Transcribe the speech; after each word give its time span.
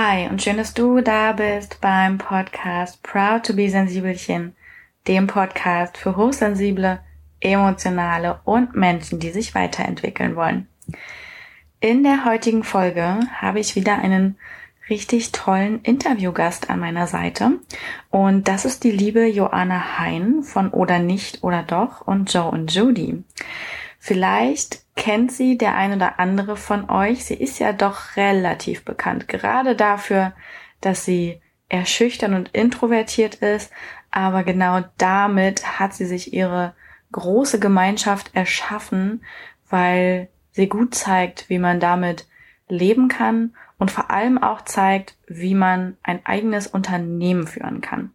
Hi 0.00 0.28
und 0.28 0.40
schön, 0.40 0.58
dass 0.58 0.74
du 0.74 1.00
da 1.00 1.32
bist 1.32 1.80
beim 1.80 2.18
Podcast 2.18 3.02
Proud 3.02 3.44
to 3.44 3.52
be 3.52 3.68
Sensibelchen, 3.68 4.54
dem 5.08 5.26
Podcast 5.26 5.96
für 5.96 6.16
hochsensible, 6.16 7.00
emotionale 7.40 8.38
und 8.44 8.76
Menschen, 8.76 9.18
die 9.18 9.30
sich 9.30 9.56
weiterentwickeln 9.56 10.36
wollen. 10.36 10.68
In 11.80 12.04
der 12.04 12.24
heutigen 12.24 12.62
Folge 12.62 13.18
habe 13.34 13.58
ich 13.58 13.74
wieder 13.74 13.98
einen 13.98 14.38
richtig 14.88 15.32
tollen 15.32 15.80
Interviewgast 15.82 16.70
an 16.70 16.78
meiner 16.78 17.08
Seite 17.08 17.58
und 18.08 18.46
das 18.46 18.66
ist 18.66 18.84
die 18.84 18.92
liebe 18.92 19.26
Joanna 19.26 19.98
Hein 19.98 20.44
von 20.44 20.70
Oder 20.70 21.00
nicht 21.00 21.42
oder 21.42 21.64
doch 21.64 22.06
und 22.06 22.32
Joe 22.32 22.48
und 22.48 22.72
Judy. 22.72 23.24
Vielleicht 23.98 24.84
kennt 24.98 25.30
sie 25.32 25.56
der 25.56 25.76
ein 25.76 25.94
oder 25.94 26.18
andere 26.18 26.56
von 26.56 26.90
euch. 26.90 27.24
Sie 27.24 27.34
ist 27.34 27.58
ja 27.60 27.72
doch 27.72 28.16
relativ 28.16 28.84
bekannt, 28.84 29.28
gerade 29.28 29.74
dafür, 29.76 30.34
dass 30.80 31.04
sie 31.04 31.40
eher 31.70 31.86
und 32.34 32.48
introvertiert 32.50 33.36
ist, 33.36 33.72
aber 34.10 34.42
genau 34.42 34.82
damit 34.98 35.78
hat 35.78 35.94
sie 35.94 36.04
sich 36.04 36.32
ihre 36.32 36.74
große 37.12 37.60
Gemeinschaft 37.60 38.34
erschaffen, 38.34 39.22
weil 39.70 40.28
sie 40.50 40.68
gut 40.68 40.94
zeigt, 40.94 41.48
wie 41.48 41.58
man 41.58 41.78
damit 41.78 42.26
leben 42.68 43.08
kann 43.08 43.54
und 43.78 43.90
vor 43.90 44.10
allem 44.10 44.42
auch 44.42 44.62
zeigt, 44.62 45.16
wie 45.26 45.54
man 45.54 45.96
ein 46.02 46.26
eigenes 46.26 46.66
Unternehmen 46.66 47.46
führen 47.46 47.80
kann. 47.80 48.12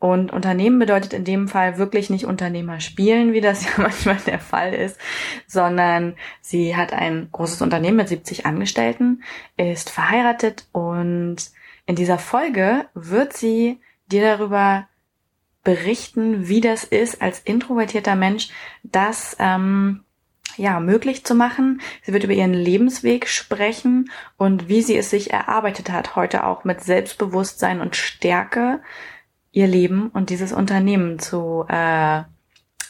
Und 0.00 0.32
Unternehmen 0.32 0.78
bedeutet 0.78 1.12
in 1.12 1.24
dem 1.24 1.48
Fall 1.48 1.76
wirklich 1.76 2.08
nicht 2.08 2.24
Unternehmer 2.24 2.80
spielen, 2.80 3.32
wie 3.32 3.40
das 3.40 3.64
ja 3.64 3.70
manchmal 3.78 4.18
der 4.26 4.38
Fall 4.38 4.72
ist, 4.72 4.98
sondern 5.46 6.14
sie 6.40 6.76
hat 6.76 6.92
ein 6.92 7.28
großes 7.32 7.62
Unternehmen 7.62 7.96
mit 7.96 8.08
70 8.08 8.46
Angestellten, 8.46 9.22
ist 9.56 9.90
verheiratet 9.90 10.66
und 10.72 11.36
in 11.86 11.96
dieser 11.96 12.18
Folge 12.18 12.86
wird 12.94 13.32
sie 13.32 13.80
dir 14.06 14.22
darüber 14.22 14.86
berichten, 15.64 16.48
wie 16.48 16.60
das 16.60 16.84
ist, 16.84 17.20
als 17.20 17.40
introvertierter 17.40 18.14
Mensch 18.14 18.50
das 18.84 19.36
ähm, 19.38 20.04
ja 20.56 20.80
möglich 20.80 21.24
zu 21.24 21.34
machen. 21.34 21.80
Sie 22.02 22.12
wird 22.12 22.24
über 22.24 22.32
ihren 22.32 22.54
Lebensweg 22.54 23.28
sprechen 23.28 24.10
und 24.36 24.68
wie 24.68 24.82
sie 24.82 24.96
es 24.96 25.10
sich 25.10 25.32
erarbeitet 25.32 25.90
hat, 25.90 26.16
heute 26.16 26.44
auch 26.44 26.64
mit 26.64 26.82
Selbstbewusstsein 26.82 27.80
und 27.80 27.96
Stärke 27.96 28.80
ihr 29.58 29.66
Leben 29.66 30.08
und 30.10 30.30
dieses 30.30 30.52
Unternehmen 30.52 31.18
zu 31.18 31.64
äh, 31.68 32.22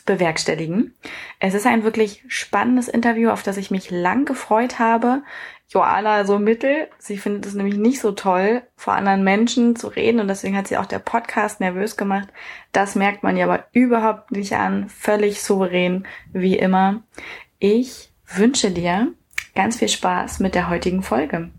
bewerkstelligen. 0.05 0.95
Es 1.41 1.55
ist 1.55 1.67
ein 1.67 1.83
wirklich 1.83 2.23
spannendes 2.29 2.89
Interview, 2.89 3.31
auf 3.31 3.43
das 3.43 3.57
ich 3.57 3.71
mich 3.71 3.91
lang 3.91 4.27
gefreut 4.27 4.79
habe. 4.79 5.23
Joana 5.69 6.27
so 6.27 6.39
mittel. 6.39 6.89
Sie 6.99 7.17
findet 7.17 7.47
es 7.47 7.55
nämlich 7.55 7.77
nicht 7.77 8.01
so 8.01 8.13
toll, 8.13 8.63
vor 8.77 8.93
anderen 8.93 9.25
Menschen 9.25 9.77
zu 9.77 9.89
reden 9.89 10.21
und 10.21 10.29
deswegen 10.29 10.59
hat 10.59 10.69
sie 10.69 10.77
auch 10.77 10.85
der 10.85 10.99
Podcast 10.99 11.59
nervös 11.61 11.97
gemacht. 11.97 12.29
Das 12.73 12.95
merkt 12.95 13.23
man 13.23 13.39
ja 13.39 13.47
aber 13.47 13.65
überhaupt 13.73 14.31
nicht 14.31 14.53
an. 14.53 14.91
Völlig 14.91 15.43
souverän, 15.43 16.07
wie 16.35 16.59
immer. 16.59 17.03
Ich 17.59 18.13
wünsche 18.27 18.71
dir 18.71 19.15
ganz 19.55 19.77
viel 19.77 19.89
Spaß 19.89 20.41
mit 20.41 20.55
der 20.55 20.69
heutigen 20.69 21.03
Folge. 21.03 21.51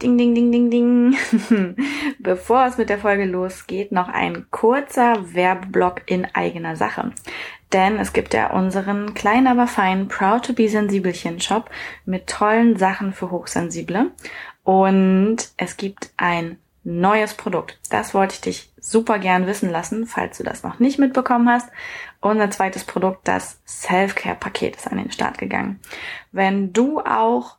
Ding, 0.00 0.16
ding, 0.16 0.32
ding, 0.32 0.52
ding, 0.52 0.70
ding. 0.70 1.76
Bevor 2.20 2.66
es 2.66 2.78
mit 2.78 2.88
der 2.88 2.98
Folge 2.98 3.24
losgeht, 3.24 3.90
noch 3.90 4.08
ein 4.08 4.46
kurzer 4.52 5.34
Werbeblock 5.34 6.02
in 6.06 6.24
eigener 6.34 6.76
Sache. 6.76 7.12
Denn 7.72 7.98
es 7.98 8.12
gibt 8.12 8.32
ja 8.32 8.52
unseren 8.52 9.14
kleinen, 9.14 9.48
aber 9.48 9.66
feinen 9.66 10.06
Proud 10.06 10.44
to 10.44 10.52
be 10.52 10.68
Sensibelchen 10.68 11.40
Shop 11.40 11.68
mit 12.06 12.28
tollen 12.28 12.76
Sachen 12.76 13.12
für 13.12 13.32
Hochsensible. 13.32 14.12
Und 14.62 15.50
es 15.56 15.76
gibt 15.76 16.12
ein 16.16 16.58
neues 16.84 17.34
Produkt. 17.34 17.78
Das 17.90 18.14
wollte 18.14 18.34
ich 18.34 18.40
dich 18.40 18.72
super 18.80 19.18
gern 19.18 19.46
wissen 19.46 19.68
lassen, 19.68 20.06
falls 20.06 20.38
du 20.38 20.44
das 20.44 20.62
noch 20.62 20.78
nicht 20.78 20.98
mitbekommen 20.98 21.48
hast. 21.48 21.68
Unser 22.20 22.50
zweites 22.50 22.84
Produkt, 22.84 23.26
das 23.26 23.60
Self-Care-Paket, 23.66 24.76
ist 24.76 24.86
an 24.86 24.98
den 24.98 25.10
Start 25.10 25.38
gegangen. 25.38 25.80
Wenn 26.32 26.72
du 26.72 27.00
auch 27.00 27.57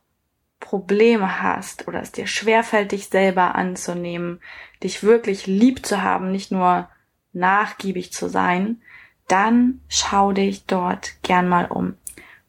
Probleme 0.60 1.42
hast 1.42 1.88
oder 1.88 2.00
es 2.00 2.12
dir 2.12 2.28
schwerfällt, 2.28 2.92
dich 2.92 3.08
selber 3.08 3.56
anzunehmen, 3.56 4.40
dich 4.82 5.02
wirklich 5.02 5.46
lieb 5.46 5.84
zu 5.84 6.02
haben, 6.02 6.30
nicht 6.30 6.52
nur 6.52 6.88
nachgiebig 7.32 8.12
zu 8.12 8.28
sein, 8.28 8.80
dann 9.26 9.80
schau 9.88 10.32
dich 10.32 10.66
dort 10.66 11.14
gern 11.22 11.48
mal 11.48 11.66
um. 11.66 11.94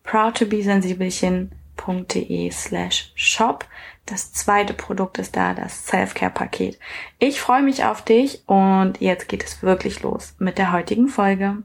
proudtobesensibelchen.de 0.03 2.51
slash 2.51 3.11
shop. 3.15 3.65
Das 4.05 4.31
zweite 4.33 4.73
Produkt 4.73 5.17
ist 5.19 5.35
da, 5.35 5.53
das 5.53 5.85
Self-Care-Paket. 5.85 6.79
Ich 7.19 7.39
freue 7.39 7.61
mich 7.61 7.85
auf 7.85 8.03
dich 8.03 8.41
und 8.47 8.99
jetzt 8.99 9.29
geht 9.29 9.43
es 9.43 9.61
wirklich 9.61 10.01
los 10.01 10.33
mit 10.39 10.57
der 10.57 10.71
heutigen 10.71 11.07
Folge. 11.07 11.57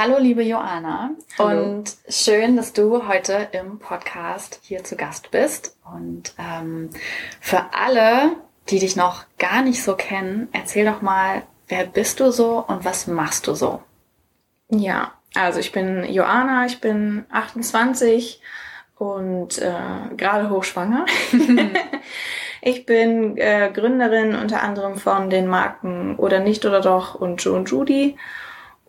Hallo, 0.00 0.16
liebe 0.20 0.44
Joanna. 0.44 1.10
Hallo. 1.40 1.60
Und 1.60 1.96
schön, 2.08 2.56
dass 2.56 2.72
du 2.72 3.08
heute 3.08 3.48
im 3.50 3.80
Podcast 3.80 4.60
hier 4.62 4.84
zu 4.84 4.94
Gast 4.94 5.32
bist. 5.32 5.76
Und 5.92 6.34
ähm, 6.38 6.90
für 7.40 7.62
alle, 7.72 8.36
die 8.68 8.78
dich 8.78 8.94
noch 8.94 9.24
gar 9.40 9.62
nicht 9.62 9.82
so 9.82 9.96
kennen, 9.96 10.46
erzähl 10.52 10.84
doch 10.84 11.02
mal, 11.02 11.42
wer 11.66 11.84
bist 11.84 12.20
du 12.20 12.30
so 12.30 12.64
und 12.64 12.84
was 12.84 13.08
machst 13.08 13.48
du 13.48 13.54
so? 13.54 13.82
Ja, 14.68 15.14
also 15.34 15.58
ich 15.58 15.72
bin 15.72 16.04
Joanna, 16.04 16.64
ich 16.66 16.80
bin 16.80 17.24
28 17.32 18.40
und 18.98 19.58
äh, 19.58 20.14
gerade 20.16 20.48
hochschwanger. 20.48 21.06
ich 22.62 22.86
bin 22.86 23.36
äh, 23.36 23.72
Gründerin 23.74 24.36
unter 24.36 24.62
anderem 24.62 24.94
von 24.94 25.28
den 25.28 25.48
Marken 25.48 26.14
Oder 26.14 26.38
nicht 26.38 26.64
oder 26.64 26.80
doch 26.80 27.16
und 27.16 27.42
Joe 27.42 27.56
und 27.56 27.68
Judy 27.68 28.16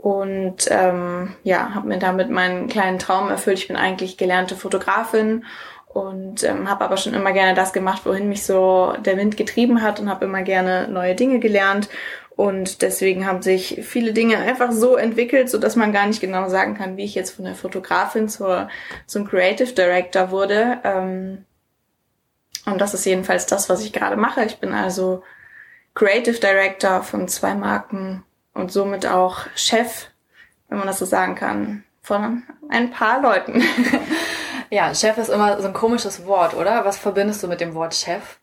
und 0.02 0.70
ähm, 0.70 1.36
ja, 1.44 1.76
habe 1.76 1.90
mir 1.90 2.00
damit 2.00 2.30
meinen 2.30 2.70
kleinen 2.70 3.00
Traum 3.00 3.30
erfüllt. 3.30 3.60
Ich 3.60 3.68
bin 3.68 3.76
eigentlich 3.76 4.16
gelernte 4.16 4.56
Fotografin 4.56 5.44
und 5.88 6.42
ähm, 6.46 6.70
habe 6.70 6.86
aber 6.86 6.96
schon 6.96 7.14
immer 7.14 7.34
gerne 7.34 7.54
das 7.54 7.74
gemacht, 7.74 8.04
wohin 8.06 8.30
mich 8.30 8.46
so 8.46 8.94
der 9.06 9.18
Wind 9.18 9.36
getrieben 9.36 9.82
hat 9.82 10.00
und 10.00 10.10
habe 10.10 10.24
immer 10.24 10.42
gerne 10.42 10.88
neue 10.88 11.16
Dinge 11.16 11.40
gelernt. 11.40 11.90
Und 12.38 12.82
deswegen 12.82 13.28
haben 13.28 13.42
sich 13.42 13.82
viele 13.84 14.14
Dinge 14.14 14.38
einfach 14.38 14.72
so 14.72 14.96
entwickelt, 14.96 15.50
so 15.50 15.58
dass 15.58 15.76
man 15.76 15.92
gar 15.92 16.08
nicht 16.08 16.22
genau 16.22 16.48
sagen 16.48 16.76
kann, 16.76 16.96
wie 16.96 17.04
ich 17.04 17.14
jetzt 17.14 17.32
von 17.32 17.44
der 17.44 17.56
Fotografin 17.56 18.30
zur, 18.30 18.70
zum 19.06 19.28
Creative 19.28 19.74
Director 19.74 20.32
wurde. 20.32 20.78
Ähm, 20.86 21.44
und 22.66 22.80
das 22.80 22.94
ist 22.94 23.06
jedenfalls 23.06 23.48
das, 23.48 23.68
was 23.68 23.84
ich 23.84 23.92
gerade 23.92 24.16
mache. 24.16 24.46
Ich 24.46 24.60
bin 24.60 24.72
also 24.72 25.24
Creative 25.94 26.40
Director 26.40 27.04
von 27.04 27.28
zwei 27.28 27.54
Marken 27.54 28.24
und 28.60 28.72
somit 28.72 29.06
auch 29.06 29.46
Chef, 29.56 30.08
wenn 30.68 30.78
man 30.78 30.88
das 30.88 31.00
so 31.00 31.06
sagen 31.06 31.36
kann, 31.36 31.84
von 32.02 32.44
ein 32.70 32.92
paar 32.92 33.22
Leuten. 33.22 33.64
Ja, 34.72 34.94
Chef 34.94 35.18
ist 35.18 35.30
immer 35.30 35.60
so 35.60 35.68
ein 35.68 35.74
komisches 35.74 36.26
Wort, 36.26 36.54
oder? 36.54 36.86
Was 36.86 36.98
verbindest 37.00 37.42
du 37.42 37.48
mit 37.48 37.60
dem 37.60 37.74
Wort 37.74 37.96
Chef? 37.96 38.40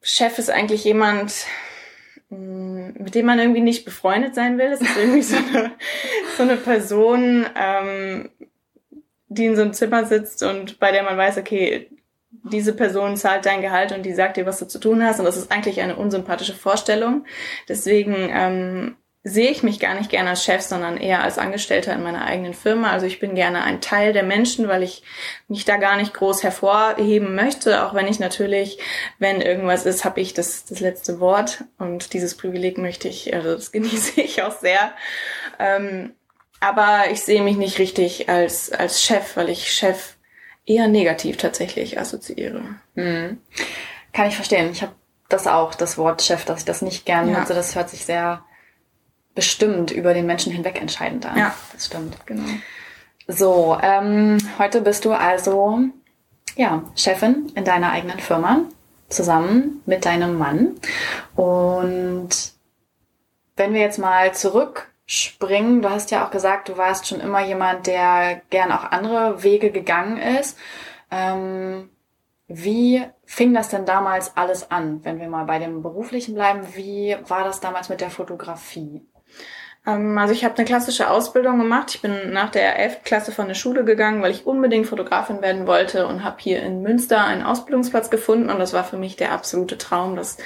Chef 0.00 0.38
ist 0.38 0.50
eigentlich 0.50 0.82
jemand, 0.82 1.46
mm, 2.30 2.90
mit 2.98 3.14
dem 3.14 3.26
man 3.26 3.38
irgendwie 3.38 3.60
nicht 3.60 3.84
befreundet 3.84 4.34
sein 4.34 4.58
will. 4.58 4.70
Das 4.70 4.80
ist 4.80 4.96
irgendwie 4.96 5.22
so 5.22 5.36
eine, 5.36 5.72
so 6.36 6.42
eine 6.42 6.56
Person, 6.56 7.46
ähm, 7.54 8.30
die 9.28 9.46
in 9.46 9.54
so 9.54 9.62
einem 9.62 9.72
Zimmer 9.72 10.04
sitzt 10.04 10.42
und 10.42 10.80
bei 10.80 10.90
der 10.90 11.04
man 11.04 11.16
weiß, 11.16 11.38
okay, 11.38 11.88
diese 12.44 12.72
Person 12.72 13.16
zahlt 13.16 13.46
dein 13.46 13.62
Gehalt 13.62 13.92
und 13.92 14.02
die 14.02 14.14
sagt 14.14 14.36
dir, 14.36 14.46
was 14.46 14.58
du 14.58 14.66
zu 14.66 14.78
tun 14.78 15.04
hast. 15.04 15.18
Und 15.18 15.24
das 15.26 15.36
ist 15.36 15.52
eigentlich 15.52 15.80
eine 15.80 15.96
unsympathische 15.96 16.54
Vorstellung. 16.54 17.24
Deswegen 17.68 18.30
ähm, 18.32 18.96
sehe 19.24 19.50
ich 19.50 19.62
mich 19.62 19.78
gar 19.78 19.94
nicht 19.94 20.10
gerne 20.10 20.30
als 20.30 20.44
Chef, 20.44 20.62
sondern 20.62 20.96
eher 20.96 21.22
als 21.22 21.38
Angestellter 21.38 21.92
in 21.92 22.02
meiner 22.02 22.24
eigenen 22.24 22.54
Firma. 22.54 22.90
Also 22.90 23.06
ich 23.06 23.20
bin 23.20 23.36
gerne 23.36 23.62
ein 23.62 23.80
Teil 23.80 24.12
der 24.12 24.24
Menschen, 24.24 24.66
weil 24.66 24.82
ich 24.82 25.04
mich 25.46 25.64
da 25.64 25.76
gar 25.76 25.96
nicht 25.96 26.12
groß 26.12 26.42
hervorheben 26.42 27.36
möchte, 27.36 27.84
auch 27.84 27.94
wenn 27.94 28.08
ich 28.08 28.18
natürlich, 28.18 28.78
wenn 29.20 29.40
irgendwas 29.40 29.86
ist, 29.86 30.04
habe 30.04 30.20
ich 30.20 30.34
das, 30.34 30.64
das 30.64 30.80
letzte 30.80 31.20
Wort 31.20 31.64
und 31.78 32.12
dieses 32.14 32.36
Privileg 32.36 32.78
möchte 32.78 33.06
ich, 33.06 33.32
also 33.32 33.54
das 33.54 33.70
genieße 33.70 34.20
ich 34.20 34.42
auch 34.42 34.58
sehr. 34.58 34.92
Ähm, 35.60 36.14
aber 36.58 37.10
ich 37.12 37.22
sehe 37.22 37.42
mich 37.42 37.56
nicht 37.56 37.78
richtig 37.78 38.28
als, 38.28 38.72
als 38.72 39.02
Chef, 39.02 39.36
weil 39.36 39.48
ich 39.48 39.72
Chef 39.72 40.16
eher 40.66 40.88
negativ 40.88 41.36
tatsächlich 41.36 41.98
assoziiere. 41.98 42.62
Mhm. 42.94 43.38
Kann 44.12 44.28
ich 44.28 44.36
verstehen. 44.36 44.70
Ich 44.70 44.82
habe 44.82 44.92
das 45.28 45.46
auch, 45.46 45.74
das 45.74 45.98
Wort 45.98 46.22
Chef, 46.22 46.44
dass 46.44 46.60
ich 46.60 46.64
das 46.64 46.82
nicht 46.82 47.06
gerne 47.06 47.32
ja. 47.32 47.40
nutze. 47.40 47.54
Das 47.54 47.74
hört 47.74 47.90
sich 47.90 48.04
sehr 48.04 48.44
bestimmt 49.34 49.90
über 49.90 50.14
den 50.14 50.26
Menschen 50.26 50.52
hinweg 50.52 50.80
entscheidend 50.80 51.26
an. 51.26 51.38
Ja, 51.38 51.54
das 51.72 51.86
stimmt, 51.86 52.26
genau. 52.26 52.44
So, 53.28 53.78
ähm, 53.80 54.38
heute 54.58 54.80
bist 54.80 55.04
du 55.04 55.12
also 55.12 55.80
ja 56.56 56.82
Chefin 56.96 57.50
in 57.54 57.64
deiner 57.64 57.92
eigenen 57.92 58.18
Firma 58.18 58.60
zusammen 59.08 59.80
mit 59.86 60.04
deinem 60.04 60.38
Mann 60.38 60.76
und 61.36 62.30
wenn 63.56 63.74
wir 63.74 63.80
jetzt 63.80 63.98
mal 63.98 64.32
zurückspringen, 65.06 65.82
du 65.82 65.90
hast 65.90 66.10
ja 66.10 66.26
auch 66.26 66.30
gesagt, 66.30 66.68
du 66.68 66.76
warst 66.76 67.06
schon 67.06 67.20
immer 67.20 67.44
jemand, 67.44 67.86
der 67.86 68.42
gern 68.50 68.72
auch 68.72 68.84
andere 68.84 69.42
Wege 69.42 69.70
gegangen 69.70 70.16
ist. 70.16 70.58
Ähm, 71.10 71.90
wie 72.48 73.02
fing 73.24 73.54
das 73.54 73.68
denn 73.68 73.86
damals 73.86 74.36
alles 74.36 74.70
an, 74.70 75.04
wenn 75.04 75.20
wir 75.20 75.28
mal 75.28 75.44
bei 75.44 75.58
dem 75.58 75.82
beruflichen 75.82 76.34
bleiben? 76.34 76.60
Wie 76.74 77.16
war 77.26 77.44
das 77.44 77.60
damals 77.60 77.88
mit 77.88 78.00
der 78.00 78.10
Fotografie? 78.10 79.02
Ähm, 79.86 80.16
also 80.18 80.32
ich 80.32 80.44
habe 80.44 80.56
eine 80.56 80.64
klassische 80.66 81.10
Ausbildung 81.10 81.58
gemacht. 81.58 81.94
Ich 81.94 82.02
bin 82.02 82.32
nach 82.32 82.50
der 82.50 82.78
11. 82.78 83.04
Klasse 83.04 83.32
von 83.32 83.48
der 83.48 83.54
Schule 83.54 83.84
gegangen, 83.84 84.22
weil 84.22 84.32
ich 84.32 84.46
unbedingt 84.46 84.86
Fotografin 84.86 85.42
werden 85.42 85.66
wollte 85.66 86.06
und 86.06 86.24
habe 86.24 86.36
hier 86.40 86.62
in 86.62 86.82
Münster 86.82 87.24
einen 87.24 87.42
Ausbildungsplatz 87.42 88.10
gefunden 88.10 88.50
und 88.50 88.58
das 88.58 88.72
war 88.72 88.84
für 88.84 88.98
mich 88.98 89.16
der 89.16 89.32
absolute 89.32 89.78
Traum, 89.78 90.16
das 90.16 90.38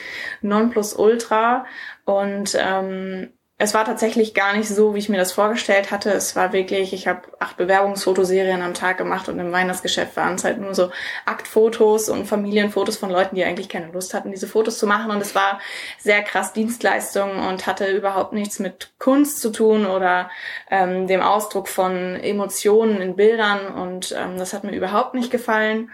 Nonplusultra. 0.43 1.67
Und 2.05 2.57
ähm, 2.59 3.33
es 3.59 3.73
war 3.73 3.87
tatsächlich 3.87 4.35
gar 4.35 4.55
nicht 4.55 4.69
so, 4.69 4.95
wie 4.95 4.99
ich 4.99 5.09
mir 5.09 5.17
das 5.17 5.33
vorgestellt 5.33 5.91
hatte. 5.91 6.11
Es 6.11 6.37
war 6.37 6.53
wirklich, 6.53 6.93
ich 6.93 7.09
habe 7.09 7.23
acht 7.39 7.57
Bewerbungsfotoserien 7.57 8.61
am 8.61 8.75
Tag 8.75 8.99
gemacht 8.99 9.31
und 9.31 9.39
im 9.39 9.51
Weihnachtsgeschäft 9.51 10.15
waren 10.17 10.35
es 10.35 10.45
halt 10.45 10.61
nur 10.61 10.75
so 10.75 10.91
Aktfotos 11.25 12.11
und 12.11 12.27
Familienfotos 12.27 12.99
von 12.99 13.11
Leuten, 13.11 13.35
die 13.35 13.45
eigentlich 13.45 13.71
keine 13.71 13.91
Lust 13.93 14.13
hatten, 14.13 14.31
diese 14.31 14.47
Fotos 14.47 14.79
zu 14.79 14.87
machen. 14.87 15.11
Und 15.11 15.23
es 15.23 15.35
war 15.35 15.59
sehr 15.99 16.23
krass 16.23 16.53
Dienstleistung 16.53 17.49
und 17.49 17.67
hatte 17.67 17.87
überhaupt 17.87 18.35
nichts 18.35 18.59
mit 18.59 18.91
Kunst 18.99 19.41
zu 19.41 19.51
tun 19.51 19.87
oder 19.87 20.31
ähm, 20.71 21.07
dem 21.07 21.23
Ausdruck 21.23 21.69
von 21.69 22.15
Emotionen 22.17 23.01
in 23.01 23.17
Bildern. 23.17 23.69
Und 23.69 24.15
ähm, 24.19 24.37
das 24.37 24.53
hat 24.53 24.65
mir 24.65 24.77
überhaupt 24.77 25.15
nicht 25.15 25.31
gefallen. 25.31 25.91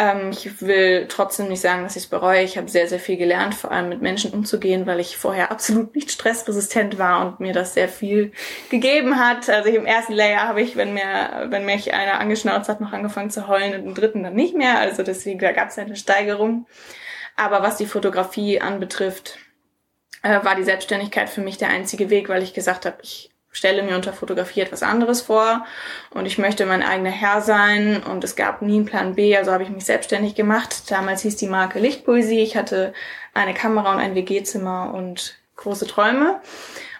Ähm, 0.00 0.30
ich 0.30 0.62
will 0.62 1.06
trotzdem 1.08 1.48
nicht 1.48 1.60
sagen, 1.60 1.82
dass 1.82 1.94
ich 1.94 2.04
es 2.04 2.08
bereue. 2.08 2.42
Ich 2.42 2.56
habe 2.56 2.70
sehr, 2.70 2.88
sehr 2.88 2.98
viel 2.98 3.18
gelernt, 3.18 3.54
vor 3.54 3.70
allem 3.70 3.90
mit 3.90 4.00
Menschen 4.00 4.32
umzugehen, 4.32 4.86
weil 4.86 4.98
ich 4.98 5.18
vorher 5.18 5.50
absolut 5.50 5.94
nicht 5.94 6.10
stressresistent 6.10 6.96
war 6.96 7.26
und 7.26 7.38
mir 7.38 7.52
das 7.52 7.74
sehr 7.74 7.90
viel 7.90 8.32
gegeben 8.70 9.18
hat. 9.18 9.50
Also 9.50 9.68
im 9.68 9.84
ersten 9.84 10.14
Layer 10.14 10.48
habe 10.48 10.62
ich, 10.62 10.74
wenn 10.76 10.94
mir, 10.94 11.48
wenn 11.50 11.66
mich 11.66 11.92
einer 11.92 12.18
angeschnauzt 12.18 12.70
hat, 12.70 12.80
noch 12.80 12.94
angefangen 12.94 13.28
zu 13.28 13.46
heulen 13.46 13.74
und 13.74 13.88
im 13.88 13.94
dritten 13.94 14.22
dann 14.22 14.34
nicht 14.34 14.56
mehr. 14.56 14.78
Also 14.78 15.02
deswegen, 15.02 15.38
da 15.38 15.52
gab 15.52 15.68
es 15.68 15.78
eine 15.78 15.96
Steigerung. 15.96 16.66
Aber 17.36 17.62
was 17.62 17.76
die 17.76 17.86
Fotografie 17.86 18.58
anbetrifft, 18.58 19.38
äh, 20.22 20.42
war 20.42 20.54
die 20.56 20.64
Selbstständigkeit 20.64 21.28
für 21.28 21.42
mich 21.42 21.58
der 21.58 21.68
einzige 21.68 22.08
Weg, 22.08 22.30
weil 22.30 22.42
ich 22.42 22.54
gesagt 22.54 22.86
habe, 22.86 22.96
ich 23.02 23.29
stelle 23.50 23.82
mir 23.82 23.96
unter 23.96 24.12
Fotografie 24.12 24.60
etwas 24.60 24.82
anderes 24.82 25.22
vor 25.22 25.64
und 26.10 26.26
ich 26.26 26.38
möchte 26.38 26.66
mein 26.66 26.82
eigener 26.82 27.10
Herr 27.10 27.40
sein 27.40 28.02
und 28.02 28.22
es 28.22 28.36
gab 28.36 28.62
nie 28.62 28.76
einen 28.76 28.86
Plan 28.86 29.14
B, 29.14 29.36
also 29.36 29.52
habe 29.52 29.64
ich 29.64 29.70
mich 29.70 29.84
selbstständig 29.84 30.34
gemacht. 30.34 30.90
Damals 30.90 31.22
hieß 31.22 31.36
die 31.36 31.48
Marke 31.48 31.78
Lichtpoesie. 31.78 32.40
Ich 32.40 32.56
hatte 32.56 32.92
eine 33.34 33.54
Kamera 33.54 33.92
und 33.92 33.98
ein 33.98 34.14
WG-Zimmer 34.14 34.94
und 34.94 35.36
große 35.56 35.86
Träume. 35.86 36.40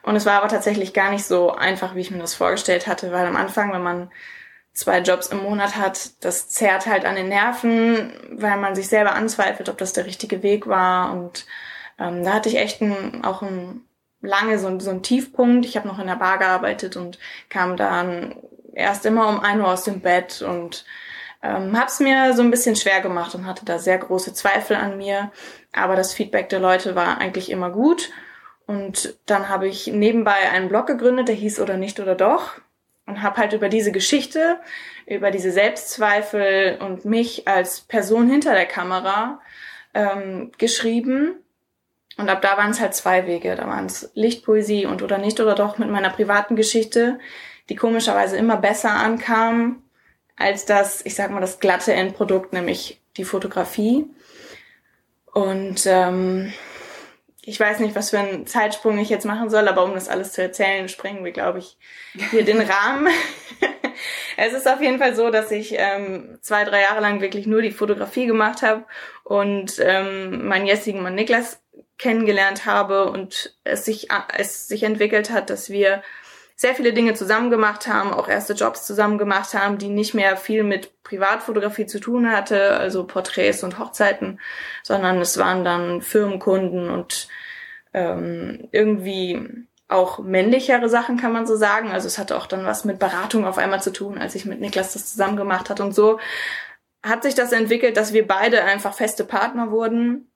Und 0.02 0.16
es 0.16 0.26
war 0.26 0.38
aber 0.38 0.48
tatsächlich 0.48 0.92
gar 0.92 1.10
nicht 1.10 1.24
so 1.24 1.52
einfach, 1.52 1.94
wie 1.94 2.00
ich 2.00 2.10
mir 2.10 2.18
das 2.18 2.34
vorgestellt 2.34 2.86
hatte, 2.86 3.12
weil 3.12 3.26
am 3.26 3.36
Anfang, 3.36 3.72
wenn 3.72 3.82
man 3.82 4.10
zwei 4.72 5.00
Jobs 5.00 5.26
im 5.28 5.42
Monat 5.42 5.76
hat, 5.76 6.24
das 6.24 6.48
zerrt 6.48 6.86
halt 6.86 7.04
an 7.04 7.16
den 7.16 7.28
Nerven, 7.28 8.12
weil 8.32 8.56
man 8.56 8.74
sich 8.74 8.88
selber 8.88 9.14
anzweifelt, 9.14 9.68
ob 9.68 9.78
das 9.78 9.92
der 9.92 10.06
richtige 10.06 10.42
Weg 10.42 10.66
war. 10.66 11.12
Und 11.12 11.46
ähm, 11.98 12.24
da 12.24 12.34
hatte 12.34 12.48
ich 12.48 12.56
echt 12.56 12.80
ein, 12.80 13.24
auch 13.24 13.42
ein 13.42 13.84
lange 14.22 14.58
so, 14.58 14.78
so 14.80 14.90
ein 14.90 15.02
Tiefpunkt. 15.02 15.66
Ich 15.66 15.76
habe 15.76 15.88
noch 15.88 15.98
in 15.98 16.06
der 16.06 16.16
Bar 16.16 16.38
gearbeitet 16.38 16.96
und 16.96 17.18
kam 17.48 17.76
dann 17.76 18.36
erst 18.74 19.06
immer 19.06 19.28
um 19.28 19.40
ein 19.40 19.60
Uhr 19.60 19.68
aus 19.68 19.84
dem 19.84 20.00
Bett 20.00 20.42
und 20.42 20.84
ähm, 21.42 21.76
habe 21.76 21.86
es 21.86 22.00
mir 22.00 22.34
so 22.34 22.42
ein 22.42 22.50
bisschen 22.50 22.76
schwer 22.76 23.00
gemacht 23.00 23.34
und 23.34 23.46
hatte 23.46 23.64
da 23.64 23.78
sehr 23.78 23.98
große 23.98 24.34
Zweifel 24.34 24.76
an 24.76 24.96
mir. 24.98 25.32
Aber 25.72 25.96
das 25.96 26.12
Feedback 26.12 26.48
der 26.48 26.60
Leute 26.60 26.94
war 26.94 27.18
eigentlich 27.18 27.50
immer 27.50 27.70
gut. 27.70 28.10
Und 28.66 29.18
dann 29.26 29.48
habe 29.48 29.66
ich 29.66 29.88
nebenbei 29.88 30.50
einen 30.52 30.68
Blog 30.68 30.86
gegründet, 30.86 31.28
der 31.28 31.34
hieß 31.34 31.60
oder 31.60 31.76
nicht 31.76 31.98
oder 31.98 32.14
doch. 32.14 32.52
Und 33.06 33.22
habe 33.22 33.38
halt 33.38 33.52
über 33.52 33.68
diese 33.68 33.90
Geschichte, 33.90 34.60
über 35.06 35.30
diese 35.32 35.50
Selbstzweifel 35.50 36.78
und 36.80 37.04
mich 37.04 37.48
als 37.48 37.80
Person 37.80 38.30
hinter 38.30 38.52
der 38.52 38.66
Kamera 38.66 39.40
ähm, 39.94 40.52
geschrieben 40.58 41.34
und 42.16 42.28
ab 42.28 42.42
da 42.42 42.56
waren 42.56 42.70
es 42.70 42.80
halt 42.80 42.94
zwei 42.94 43.26
Wege. 43.26 43.56
Da 43.56 43.66
waren 43.66 43.86
es 43.86 44.10
Lichtpoesie 44.14 44.86
und 44.86 45.02
oder 45.02 45.18
nicht 45.18 45.40
oder 45.40 45.54
doch 45.54 45.78
mit 45.78 45.90
meiner 45.90 46.10
privaten 46.10 46.56
Geschichte, 46.56 47.18
die 47.68 47.76
komischerweise 47.76 48.36
immer 48.36 48.56
besser 48.56 48.90
ankam 48.90 49.82
als 50.36 50.64
das, 50.64 51.04
ich 51.04 51.14
sag 51.14 51.30
mal, 51.30 51.40
das 51.40 51.60
glatte 51.60 51.92
Endprodukt, 51.92 52.52
nämlich 52.52 53.00
die 53.16 53.24
Fotografie. 53.24 54.06
Und 55.32 55.86
ähm, 55.86 56.52
ich 57.42 57.58
weiß 57.60 57.80
nicht, 57.80 57.94
was 57.94 58.10
für 58.10 58.18
einen 58.18 58.46
Zeitsprung 58.46 58.98
ich 58.98 59.08
jetzt 59.08 59.26
machen 59.26 59.50
soll, 59.50 59.68
aber 59.68 59.84
um 59.84 59.94
das 59.94 60.08
alles 60.08 60.32
zu 60.32 60.42
erzählen, 60.42 60.88
sprengen 60.88 61.24
wir, 61.24 61.32
glaube 61.32 61.58
ich, 61.58 61.76
hier 62.30 62.44
den 62.44 62.60
Rahmen. 62.60 63.08
es 64.36 64.52
ist 64.52 64.68
auf 64.68 64.80
jeden 64.80 64.98
Fall 64.98 65.14
so, 65.14 65.30
dass 65.30 65.50
ich 65.50 65.74
ähm, 65.76 66.38
zwei, 66.40 66.64
drei 66.64 66.82
Jahre 66.82 67.00
lang 67.00 67.20
wirklich 67.20 67.46
nur 67.46 67.62
die 67.62 67.70
Fotografie 67.70 68.26
gemacht 68.26 68.62
habe 68.62 68.84
und 69.24 69.78
ähm, 69.80 70.48
meinen 70.48 70.66
jetzigen 70.66 71.02
Mann 71.02 71.14
Niklas 71.14 71.60
kennengelernt 72.00 72.66
habe 72.66 73.10
und 73.10 73.54
es 73.62 73.84
sich, 73.84 74.08
es 74.36 74.66
sich 74.66 74.82
entwickelt 74.82 75.30
hat, 75.30 75.50
dass 75.50 75.70
wir 75.70 76.02
sehr 76.56 76.74
viele 76.74 76.92
Dinge 76.92 77.14
zusammen 77.14 77.50
gemacht 77.50 77.86
haben, 77.86 78.12
auch 78.12 78.28
erste 78.28 78.54
Jobs 78.54 78.86
zusammen 78.86 79.18
gemacht 79.18 79.54
haben, 79.54 79.78
die 79.78 79.88
nicht 79.88 80.14
mehr 80.14 80.36
viel 80.36 80.62
mit 80.62 81.02
Privatfotografie 81.04 81.86
zu 81.86 82.00
tun 82.00 82.30
hatte, 82.30 82.76
also 82.76 83.06
Porträts 83.06 83.62
und 83.62 83.78
Hochzeiten, 83.78 84.40
sondern 84.82 85.18
es 85.20 85.38
waren 85.38 85.64
dann 85.64 86.02
Firmenkunden 86.02 86.90
und 86.90 87.28
ähm, 87.94 88.68
irgendwie 88.72 89.66
auch 89.88 90.20
männlichere 90.20 90.88
Sachen, 90.88 91.16
kann 91.16 91.32
man 91.32 91.46
so 91.46 91.56
sagen. 91.56 91.90
Also 91.90 92.06
es 92.06 92.18
hatte 92.18 92.36
auch 92.36 92.46
dann 92.46 92.64
was 92.64 92.84
mit 92.84 92.98
Beratung 92.98 93.46
auf 93.46 93.58
einmal 93.58 93.82
zu 93.82 93.92
tun, 93.92 94.18
als 94.18 94.34
ich 94.34 94.44
mit 94.44 94.60
Niklas 94.60 94.92
das 94.92 95.10
zusammen 95.10 95.36
gemacht 95.36 95.68
hat. 95.68 95.80
Und 95.80 95.94
so 95.94 96.20
hat 97.02 97.22
sich 97.22 97.34
das 97.34 97.52
entwickelt, 97.52 97.96
dass 97.96 98.12
wir 98.12 98.26
beide 98.26 98.62
einfach 98.64 98.94
feste 98.94 99.24
Partner 99.24 99.70
wurden 99.70 100.29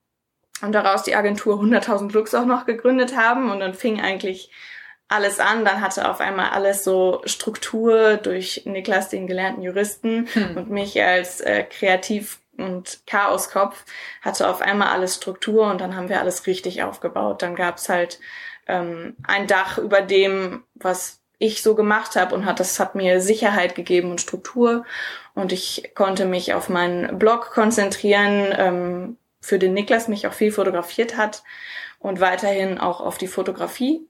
und 0.63 0.73
daraus 0.73 1.03
die 1.03 1.17
Agentur 1.17 1.61
100.000 1.61 2.13
Looks 2.13 2.35
auch 2.35 2.47
noch 2.47 2.67
gegründet 2.67 3.17
haben 3.17 3.51
und 3.51 3.61
dann 3.61 3.75
fing 3.75 4.01
eigentlich 4.01 4.51
alles 5.09 5.41
an. 5.41 5.65
Dann 5.65 5.81
hatte 5.81 6.09
auf 6.09 6.21
einmal 6.21 6.51
alles 6.51 6.85
so 6.85 7.23
Struktur 7.25 8.17
durch 8.17 8.63
Niklas, 8.65 9.09
den 9.09 9.27
gelernten 9.27 9.63
Juristen 9.63 10.29
hm. 10.33 10.57
und 10.57 10.71
mich 10.71 11.03
als 11.03 11.41
äh, 11.41 11.65
Kreativ- 11.65 12.41
und 12.57 13.01
Chaoskopf 13.07 13.85
hatte 14.23 14.49
auf 14.49 14.61
einmal 14.61 14.89
alles 14.89 15.17
Struktur 15.17 15.71
und 15.71 15.81
dann 15.81 15.97
haben 15.97 16.09
wir 16.09 16.21
alles 16.21 16.47
richtig 16.47 16.83
aufgebaut. 16.83 17.43
Dann 17.43 17.57
gab's 17.57 17.89
halt 17.89 18.21
ähm, 18.67 19.17
ein 19.27 19.47
Dach 19.47 19.79
über 19.79 20.01
dem, 20.03 20.63
was 20.75 21.21
ich 21.39 21.63
so 21.63 21.75
gemacht 21.75 22.17
habe 22.17 22.35
und 22.35 22.47
hat 22.47 22.61
das 22.61 22.79
hat 22.79 22.95
mir 22.95 23.21
Sicherheit 23.21 23.75
gegeben 23.75 24.11
und 24.11 24.21
Struktur 24.21 24.85
und 25.35 25.53
ich 25.53 25.91
konnte 25.95 26.27
mich 26.27 26.55
auf 26.55 26.69
meinen 26.69 27.19
Blog 27.19 27.51
konzentrieren, 27.51 28.55
ähm, 28.57 29.17
für 29.45 29.59
den 29.59 29.75
Niklas 29.75 30.09
mich 30.09 30.27
auch 30.27 30.33
viel 30.33 30.51
fotografiert 30.51 31.19
hat 31.19 31.43
und 31.99 32.19
weiterhin 32.21 32.79
auch 32.79 33.01
auf 33.01 33.19
die 33.19 33.27
Fotografie. 33.27 34.07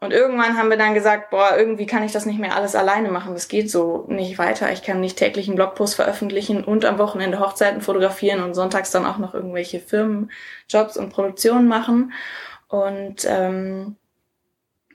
Und 0.00 0.12
irgendwann 0.12 0.58
haben 0.58 0.70
wir 0.70 0.78
dann 0.78 0.94
gesagt, 0.94 1.30
boah, 1.30 1.56
irgendwie 1.56 1.86
kann 1.86 2.02
ich 2.02 2.10
das 2.10 2.26
nicht 2.26 2.40
mehr 2.40 2.56
alles 2.56 2.74
alleine 2.74 3.10
machen. 3.10 3.34
Das 3.34 3.48
geht 3.48 3.70
so 3.70 4.06
nicht 4.08 4.38
weiter. 4.38 4.72
Ich 4.72 4.82
kann 4.82 5.00
nicht 5.00 5.18
täglich 5.18 5.46
einen 5.46 5.56
Blogpost 5.56 5.94
veröffentlichen 5.94 6.64
und 6.64 6.84
am 6.84 6.98
Wochenende 6.98 7.38
Hochzeiten 7.38 7.82
fotografieren 7.82 8.42
und 8.42 8.54
sonntags 8.54 8.90
dann 8.90 9.06
auch 9.06 9.18
noch 9.18 9.34
irgendwelche 9.34 9.78
Firmenjobs 9.78 10.96
und 10.96 11.10
Produktionen 11.10 11.68
machen. 11.68 12.12
Und 12.66 13.26
ähm, 13.28 13.96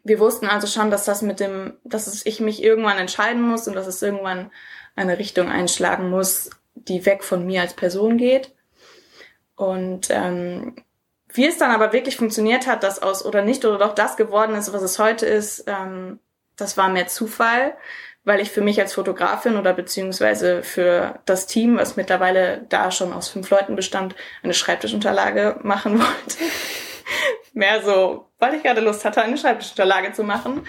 wir 0.04 0.20
wussten 0.20 0.48
also 0.48 0.68
schon, 0.68 0.90
dass 0.90 1.06
das 1.06 1.22
mit 1.22 1.40
dem, 1.40 1.78
dass 1.84 2.26
ich 2.26 2.40
mich 2.40 2.64
irgendwann 2.64 2.98
entscheiden 2.98 3.44
muss 3.44 3.68
und 3.68 3.76
dass 3.76 3.88
es 3.88 4.02
irgendwann 4.02 4.52
eine 4.96 5.20
Richtung 5.20 5.50
einschlagen 5.50 6.10
muss, 6.10 6.50
die 6.74 7.06
weg 7.06 7.24
von 7.24 7.46
mir 7.46 7.62
als 7.62 7.76
Person 7.76 8.18
geht. 8.18 8.57
Und 9.58 10.10
ähm, 10.12 10.76
wie 11.34 11.46
es 11.46 11.58
dann 11.58 11.72
aber 11.72 11.92
wirklich 11.92 12.16
funktioniert 12.16 12.68
hat, 12.68 12.84
dass 12.84 13.02
aus 13.02 13.26
oder 13.26 13.42
nicht 13.42 13.66
oder 13.66 13.80
doch 13.80 13.96
das 13.96 14.16
geworden 14.16 14.56
ist, 14.56 14.72
was 14.72 14.82
es 14.82 14.98
heute 14.98 15.26
ist, 15.26 15.66
ähm, 15.68 16.20
das 16.56 16.78
war 16.78 16.88
mehr 16.90 17.08
Zufall, 17.08 17.76
weil 18.24 18.40
ich 18.40 18.52
für 18.52 18.62
mich 18.62 18.80
als 18.80 18.94
Fotografin 18.94 19.58
oder 19.58 19.74
beziehungsweise 19.74 20.64
für 20.64 21.20
das 21.26 21.48
Team, 21.48 21.78
was 21.78 21.96
mittlerweile 21.96 22.66
da 22.70 22.92
schon 22.92 23.12
aus 23.12 23.30
fünf 23.30 23.50
Leuten 23.50 23.76
bestand, 23.76 24.16
eine 24.44 24.54
Schreibtischunterlage 24.54 25.60
machen 25.64 26.00
wollte. 26.00 26.38
mehr 27.54 27.82
so, 27.82 28.30
weil 28.38 28.54
ich 28.54 28.64
gerade 28.64 28.82
Lust 28.82 29.04
hatte, 29.04 29.22
eine 29.22 29.38
Schreibtischunterlage 29.38 30.14
zu 30.14 30.24
machen. 30.24 30.68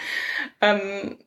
Ähm, 0.60 1.18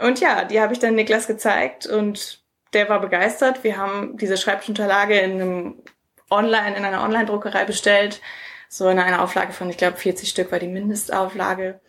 und 0.00 0.18
ja, 0.20 0.44
die 0.44 0.60
habe 0.60 0.72
ich 0.72 0.78
dann 0.78 0.94
Niklas 0.94 1.26
gezeigt 1.26 1.86
und 1.86 2.42
der 2.72 2.88
war 2.88 3.00
begeistert. 3.00 3.64
Wir 3.64 3.76
haben 3.76 4.16
diese 4.16 4.38
Schreibtischunterlage 4.38 5.18
in 5.18 5.32
einem 5.32 5.82
online 6.30 6.76
in 6.76 6.84
einer 6.84 7.02
Online-Druckerei 7.02 7.64
bestellt. 7.64 8.20
So 8.68 8.88
in 8.88 8.98
einer 8.98 9.22
Auflage 9.22 9.52
von, 9.52 9.68
ich 9.68 9.76
glaube, 9.76 9.96
40 9.96 10.28
Stück 10.28 10.52
war 10.52 10.58
die 10.58 10.68
Mindestauflage. 10.68 11.80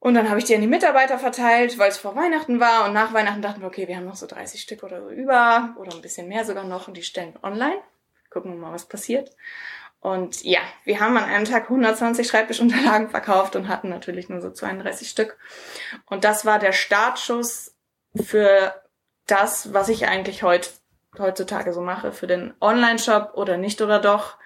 Und 0.00 0.14
dann 0.14 0.28
habe 0.28 0.38
ich 0.38 0.46
die 0.46 0.54
an 0.54 0.62
die 0.62 0.66
Mitarbeiter 0.66 1.18
verteilt, 1.18 1.78
weil 1.78 1.90
es 1.90 1.98
vor 1.98 2.16
Weihnachten 2.16 2.58
war. 2.58 2.86
Und 2.86 2.94
nach 2.94 3.12
Weihnachten 3.12 3.42
dachten 3.42 3.60
wir, 3.60 3.68
okay, 3.68 3.86
wir 3.86 3.96
haben 3.96 4.06
noch 4.06 4.16
so 4.16 4.26
30 4.26 4.60
Stück 4.60 4.82
oder 4.82 5.02
so 5.02 5.10
über 5.10 5.74
oder 5.78 5.94
ein 5.94 6.02
bisschen 6.02 6.26
mehr 6.26 6.44
sogar 6.44 6.64
noch 6.64 6.88
und 6.88 6.96
die 6.96 7.02
stellen 7.02 7.38
online. 7.42 7.78
Gucken 8.30 8.52
wir 8.52 8.58
mal, 8.58 8.72
was 8.72 8.86
passiert. 8.86 9.30
Und 10.00 10.42
ja, 10.42 10.60
wir 10.84 11.00
haben 11.00 11.16
an 11.18 11.24
einem 11.24 11.44
Tag 11.44 11.64
120 11.64 12.26
Schreibtischunterlagen 12.26 13.10
verkauft 13.10 13.54
und 13.54 13.68
hatten 13.68 13.90
natürlich 13.90 14.30
nur 14.30 14.40
so 14.40 14.50
32 14.50 15.08
Stück. 15.08 15.36
Und 16.06 16.24
das 16.24 16.46
war 16.46 16.58
der 16.58 16.72
Startschuss 16.72 17.76
für 18.16 18.74
das, 19.26 19.74
was 19.74 19.90
ich 19.90 20.08
eigentlich 20.08 20.42
heut, 20.42 20.70
heutzutage 21.18 21.72
so 21.72 21.80
mache, 21.80 22.12
für 22.12 22.26
den 22.26 22.54
Online-Shop 22.60 23.32
oder 23.34 23.56
nicht 23.56 23.80
oder 23.82 23.98
doch, 23.98 24.38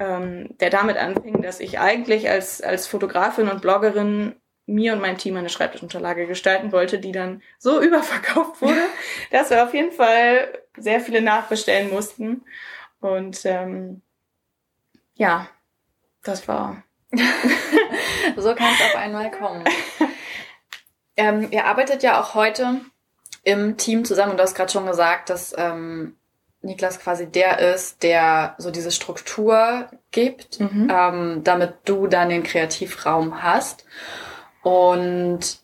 ähm, 0.00 0.56
der 0.58 0.70
damit 0.70 0.96
anfing, 0.96 1.42
dass 1.42 1.60
ich 1.60 1.78
eigentlich 1.78 2.28
als, 2.28 2.60
als 2.60 2.86
Fotografin 2.86 3.48
und 3.48 3.62
Bloggerin 3.62 4.36
mir 4.66 4.92
und 4.92 5.00
mein 5.00 5.18
Team 5.18 5.36
eine 5.36 5.48
Schreibtischunterlage 5.48 6.26
gestalten 6.26 6.72
wollte, 6.72 6.98
die 6.98 7.12
dann 7.12 7.42
so 7.58 7.80
überverkauft 7.82 8.60
wurde, 8.62 8.82
dass 9.30 9.50
wir 9.50 9.62
auf 9.64 9.74
jeden 9.74 9.92
Fall 9.92 10.58
sehr 10.76 11.00
viele 11.00 11.20
nachbestellen 11.20 11.90
mussten. 11.90 12.44
Und 13.00 13.44
ähm, 13.44 14.02
ja, 15.14 15.48
das 16.22 16.46
war. 16.48 16.82
so 18.36 18.54
kann 18.54 18.72
es 18.74 18.86
auf 18.86 18.96
einmal 18.96 19.30
kommen. 19.30 19.64
Ähm, 21.14 21.48
ihr 21.50 21.66
arbeitet 21.66 22.02
ja 22.02 22.18
auch 22.18 22.34
heute 22.34 22.80
im 23.42 23.76
Team 23.76 24.04
zusammen 24.04 24.32
und 24.32 24.38
du 24.38 24.42
hast 24.42 24.54
gerade 24.54 24.72
schon 24.72 24.86
gesagt, 24.86 25.30
dass 25.30 25.54
ähm, 25.56 26.16
Niklas 26.62 27.00
quasi 27.00 27.26
der 27.26 27.58
ist, 27.58 28.02
der 28.02 28.54
so 28.58 28.70
diese 28.70 28.92
Struktur 28.92 29.88
gibt, 30.12 30.60
mhm. 30.60 30.88
ähm, 30.90 31.40
damit 31.44 31.74
du 31.84 32.06
dann 32.06 32.28
den 32.28 32.44
Kreativraum 32.44 33.42
hast. 33.42 33.84
Und 34.62 35.58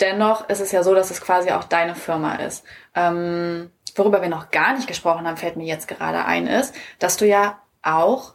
dennoch 0.00 0.48
ist 0.50 0.60
es 0.60 0.72
ja 0.72 0.82
so, 0.82 0.94
dass 0.94 1.10
es 1.10 1.22
quasi 1.22 1.50
auch 1.52 1.64
deine 1.64 1.94
Firma 1.94 2.34
ist. 2.34 2.64
Ähm, 2.94 3.70
worüber 3.94 4.20
wir 4.20 4.28
noch 4.28 4.50
gar 4.50 4.74
nicht 4.74 4.86
gesprochen 4.86 5.26
haben, 5.26 5.38
fällt 5.38 5.56
mir 5.56 5.66
jetzt 5.66 5.88
gerade 5.88 6.26
ein, 6.26 6.46
ist, 6.46 6.74
dass 6.98 7.16
du 7.16 7.26
ja 7.26 7.58
auch 7.82 8.34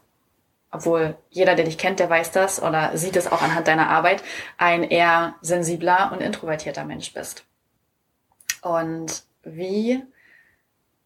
obwohl 0.71 1.17
jeder, 1.29 1.55
der 1.55 1.65
dich 1.65 1.77
kennt, 1.77 1.99
der 1.99 2.09
weiß 2.09 2.31
das 2.31 2.61
oder 2.61 2.95
sieht 2.95 3.15
es 3.15 3.31
auch 3.31 3.41
anhand 3.41 3.67
deiner 3.67 3.89
Arbeit, 3.89 4.23
ein 4.57 4.83
eher 4.83 5.35
sensibler 5.41 6.11
und 6.11 6.21
introvertierter 6.21 6.85
Mensch 6.85 7.11
bist. 7.13 7.45
Und 8.61 9.23
wie 9.43 10.03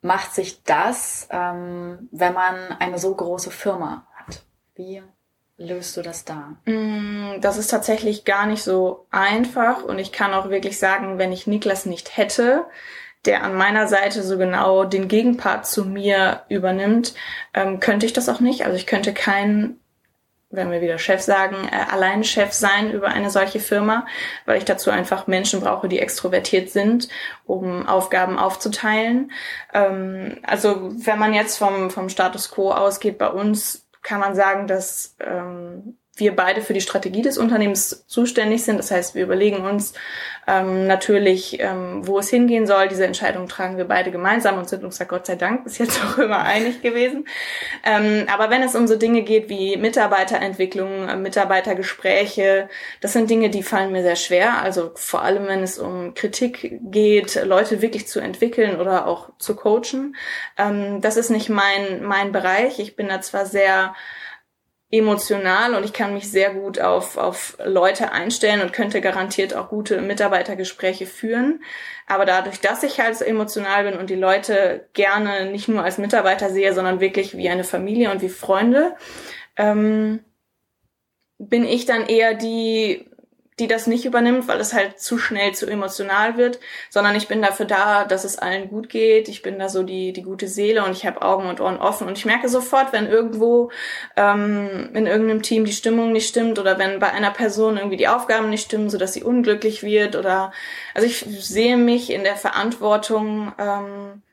macht 0.01 0.33
sich 0.33 0.63
das, 0.63 1.27
ähm, 1.31 2.10
wenn 2.12 2.33
man 2.33 2.55
eine 2.79 3.00
so 3.00 3.13
große 3.13 3.51
Firma 3.51 4.07
hat? 4.15 4.43
Wie 4.75 5.01
löst 5.57 5.95
du 5.98 6.01
das 6.01 6.25
da? 6.25 6.57
Mm, 6.65 7.39
das 7.41 7.57
ist 7.57 7.69
tatsächlich 7.69 8.25
gar 8.25 8.45
nicht 8.45 8.63
so 8.63 9.07
einfach 9.12 9.83
und 9.83 10.00
ich 10.00 10.12
kann 10.12 10.33
auch 10.33 10.50
wirklich 10.50 10.77
sagen, 10.77 11.17
wenn 11.17 11.31
ich 11.31 11.48
Niklas 11.48 11.86
nicht 11.86 12.17
hätte, 12.17 12.65
der 13.25 13.43
an 13.43 13.55
meiner 13.55 13.88
Seite 13.88 14.22
so 14.22 14.38
genau 14.38 14.83
den 14.83 15.07
Gegenpart 15.07 15.65
zu 15.65 15.86
mir 15.86 16.41
übernimmt, 16.50 17.13
ähm, 17.53 17.79
könnte 17.79 18.05
ich 18.05 18.13
das 18.13 18.27
auch 18.27 18.41
nicht. 18.41 18.65
Also 18.65 18.75
ich 18.75 18.86
könnte 18.86 19.13
kein, 19.13 19.79
wenn 20.53 20.72
wir 20.72 20.81
wieder 20.81 21.00
Chef 21.00 21.22
sagen, 21.22 21.67
äh, 21.69 21.91
allein 21.91 22.24
Chef 22.24 22.53
sein 22.53 22.91
über 22.91 23.07
eine 23.07 23.29
solche 23.29 23.60
Firma, 23.60 24.05
weil 24.45 24.57
ich 24.57 24.65
dazu 24.65 24.91
einfach 24.91 25.27
Menschen 25.27 25.62
brauche, 25.62 25.89
die 25.89 26.00
extrovertiert 26.00 26.69
sind, 26.69 27.10
um 27.45 27.88
Aufgaben 27.88 28.38
aufzuteilen. 28.38 29.31
Ähm, 29.74 30.39
also 30.43 30.91
wenn 31.05 31.19
man 31.19 31.33
jetzt 31.33 31.57
vom, 31.57 31.89
vom 31.89 32.10
Status 32.10 32.51
quo 32.51 32.72
ausgeht 32.72 33.17
bei 33.17 33.29
uns, 33.29 33.88
kann 34.03 34.19
man 34.19 34.36
sagen, 34.36 34.67
dass 34.67 35.15
ähm, 35.19 35.98
wir 36.15 36.36
beide 36.36 36.62
für 36.62 36.74
die 36.74 36.82
Strategie 36.82 37.24
des 37.24 37.39
Unternehmens 37.39 38.05
zuständig 38.08 38.63
sind. 38.63 38.77
Das 38.77 38.91
heißt, 38.91 39.15
wir 39.15 39.24
überlegen 39.24 39.65
uns 39.65 39.93
ähm, 40.46 40.86
natürlich, 40.86 41.60
ähm, 41.60 42.05
wo 42.05 42.20
es 42.20 42.29
hingehen 42.29 42.67
soll. 42.67 42.88
Diese 42.88 43.05
Entscheidung 43.05 43.48
tragen 43.48 43.77
wir 43.77 43.86
beide 43.86 44.12
gemeinsam 44.12 44.60
und 44.60 44.70
sind 44.70 44.84
uns 44.84 45.00
da 45.00 45.05
Gott 45.05 45.25
sei 45.25 45.36
Dank 45.36 45.63
bis 45.63 45.79
jetzt 45.79 46.00
auch 46.05 46.20
immer 46.20 46.43
einig 46.43 46.84
gewesen. 46.84 47.25
Ähm, 47.84 48.27
aber 48.32 48.51
wenn 48.51 48.62
es 48.62 48.75
um 48.75 48.86
so 48.86 48.96
Dinge 48.96 49.24
geht 49.24 49.50
wie 49.50 49.75
Mitarbeiterentwicklung, 49.75 51.10
äh, 51.10 51.15
Mitarbeitergespräche, 51.15 52.70
das 53.01 53.13
sind 53.13 53.32
Dinge, 53.32 53.50
die 53.50 53.63
fallen 53.63 53.91
mir 53.91 54.03
sehr 54.03 54.15
schwer. 54.15 54.62
Also 54.62 54.91
vor 54.93 55.24
allem, 55.24 55.48
wenn 55.48 55.63
es 55.63 55.79
um 55.79 56.13
Kritik 56.13 56.79
geht, 56.91 57.43
Leute 57.43 57.82
wirklich 57.82 58.08
zu 58.08 58.20
entwickeln 58.20 58.79
oder 58.79 59.08
auch 59.08 59.29
zu 59.39 59.55
coachen. 59.55 60.15
Ähm, 60.60 61.01
das 61.01 61.17
ist 61.17 61.32
nicht 61.32 61.50
mein, 61.50 62.03
mein 62.03 62.32
Bereich. 62.32 62.77
Ich 62.77 62.96
bin 62.96 63.08
da 63.08 63.20
zwar 63.22 63.48
sehr 63.48 63.96
emotional 64.93 65.73
und 65.73 65.83
ich 65.83 65.91
kann 65.91 66.13
mich 66.13 66.29
sehr 66.29 66.53
gut 66.53 66.79
auf, 66.79 67.17
auf 67.17 67.57
Leute 67.65 68.12
einstellen 68.12 68.62
und 68.62 68.73
könnte 68.73 69.01
garantiert 69.01 69.55
auch 69.55 69.69
gute 69.69 70.00
Mitarbeitergespräche 70.01 71.07
führen. 71.07 71.63
Aber 72.05 72.25
dadurch, 72.25 72.59
dass 72.59 72.83
ich 72.83 73.00
halt 73.00 73.17
so 73.17 73.25
emotional 73.25 73.85
bin 73.85 74.00
und 74.00 74.12
die 74.12 74.15
Leute 74.15 74.88
gerne 74.93 75.50
nicht 75.50 75.67
nur 75.67 75.83
als 75.83 75.97
Mitarbeiter 75.97 76.51
sehe, 76.51 76.75
sondern 76.75 77.00
wirklich 77.00 77.35
wie 77.35 77.50
eine 77.50 77.63
Familie 77.63 78.12
und 78.12 78.21
wie 78.21 78.29
Freunde, 78.29 78.95
ähm, 79.57 80.19
bin 81.39 81.65
ich 81.65 81.88
dann 81.88 82.05
eher 82.05 82.35
die 82.35 83.09
die 83.63 83.67
das 83.70 83.88
nicht 83.88 84.03
übernimmt, 84.03 84.50
weil 84.50 84.60
es 84.60 84.74
halt 84.74 85.00
zu 85.00 85.17
schnell 85.17 85.53
zu 85.53 85.65
emotional 85.67 86.36
wird, 86.36 86.60
sondern 86.89 87.15
ich 87.15 87.29
bin 87.29 87.41
dafür 87.41 87.65
da, 87.65 88.03
dass 88.03 88.25
es 88.25 88.38
allen 88.38 88.67
gut 88.67 88.89
geht. 88.89 89.29
Ich 89.29 89.41
bin 89.41 89.58
da 89.58 89.70
so 89.70 89.84
die, 89.84 90.12
die 90.12 90.22
gute 90.22 90.50
Seele 90.50 90.84
und 90.84 90.91
ich 90.91 91.05
habe 91.05 91.22
Augen 91.22 91.48
und 91.48 91.62
Ohren 91.62 91.77
offen 91.77 92.08
und 92.08 92.17
ich 92.17 92.25
merke 92.25 92.50
sofort, 92.50 92.91
wenn 92.91 93.08
irgendwo 93.08 93.72
ähm, 94.17 94.89
in 94.93 95.08
irgendeinem 95.08 95.43
Team 95.43 95.63
die 95.63 95.72
Stimmung 95.72 96.12
nicht 96.12 96.27
stimmt 96.27 96.60
oder 96.60 96.77
wenn 96.77 97.00
bei 97.00 97.10
einer 97.12 97.32
Person 97.32 97.77
irgendwie 97.77 97.96
die 97.96 98.10
Aufgaben 98.10 98.50
nicht 98.50 98.65
stimmen, 98.65 98.89
so 98.89 98.98
dass 98.98 99.13
sie 99.13 99.24
unglücklich 99.24 99.82
wird 99.82 100.17
oder 100.17 100.51
also 100.93 101.08
ich 101.08 101.25
sehe 101.39 101.77
mich 101.77 102.12
in 102.12 102.24
der 102.24 102.36
Verantwortung, 102.36 103.53
ähm, 103.58 104.24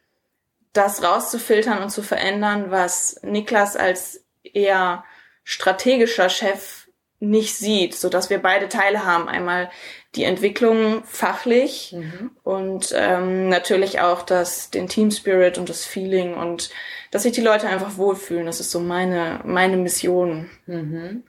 das 0.72 1.04
rauszufiltern 1.04 1.80
und 1.82 1.90
zu 1.90 2.02
verändern, 2.02 2.70
was 2.70 3.20
Niklas 3.22 3.76
als 3.76 4.24
eher 4.42 5.04
strategischer 5.44 6.28
Chef 6.28 6.79
nicht 7.20 7.54
sieht, 7.54 7.94
so 7.94 8.08
dass 8.08 8.30
wir 8.30 8.40
beide 8.40 8.68
Teile 8.68 9.04
haben. 9.04 9.28
Einmal 9.28 9.70
die 10.16 10.24
Entwicklung 10.24 11.04
fachlich 11.04 11.94
mhm. 11.96 12.30
und 12.42 12.92
ähm, 12.96 13.48
natürlich 13.48 14.00
auch 14.00 14.22
das, 14.22 14.70
den 14.70 14.88
Team 14.88 15.10
Spirit 15.10 15.56
und 15.56 15.68
das 15.68 15.84
Feeling 15.84 16.34
und 16.34 16.70
dass 17.10 17.22
sich 17.22 17.32
die 17.32 17.42
Leute 17.42 17.68
einfach 17.68 17.96
wohlfühlen. 17.96 18.46
Das 18.46 18.58
ist 18.58 18.70
so 18.70 18.80
meine, 18.80 19.40
meine 19.44 19.76
Mission. 19.76 20.50
Mhm. 20.66 21.22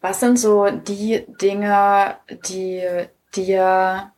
Was 0.00 0.20
sind 0.20 0.38
so 0.38 0.68
die 0.70 1.24
Dinge, 1.40 2.16
die 2.48 2.84
dir 3.34 4.12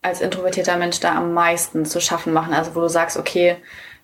als 0.00 0.20
introvertierter 0.20 0.76
Mensch 0.76 1.00
da 1.00 1.16
am 1.16 1.34
meisten 1.34 1.84
zu 1.84 2.00
schaffen 2.00 2.32
machen? 2.32 2.54
Also 2.54 2.74
wo 2.74 2.80
du 2.80 2.88
sagst, 2.88 3.18
okay, 3.18 3.56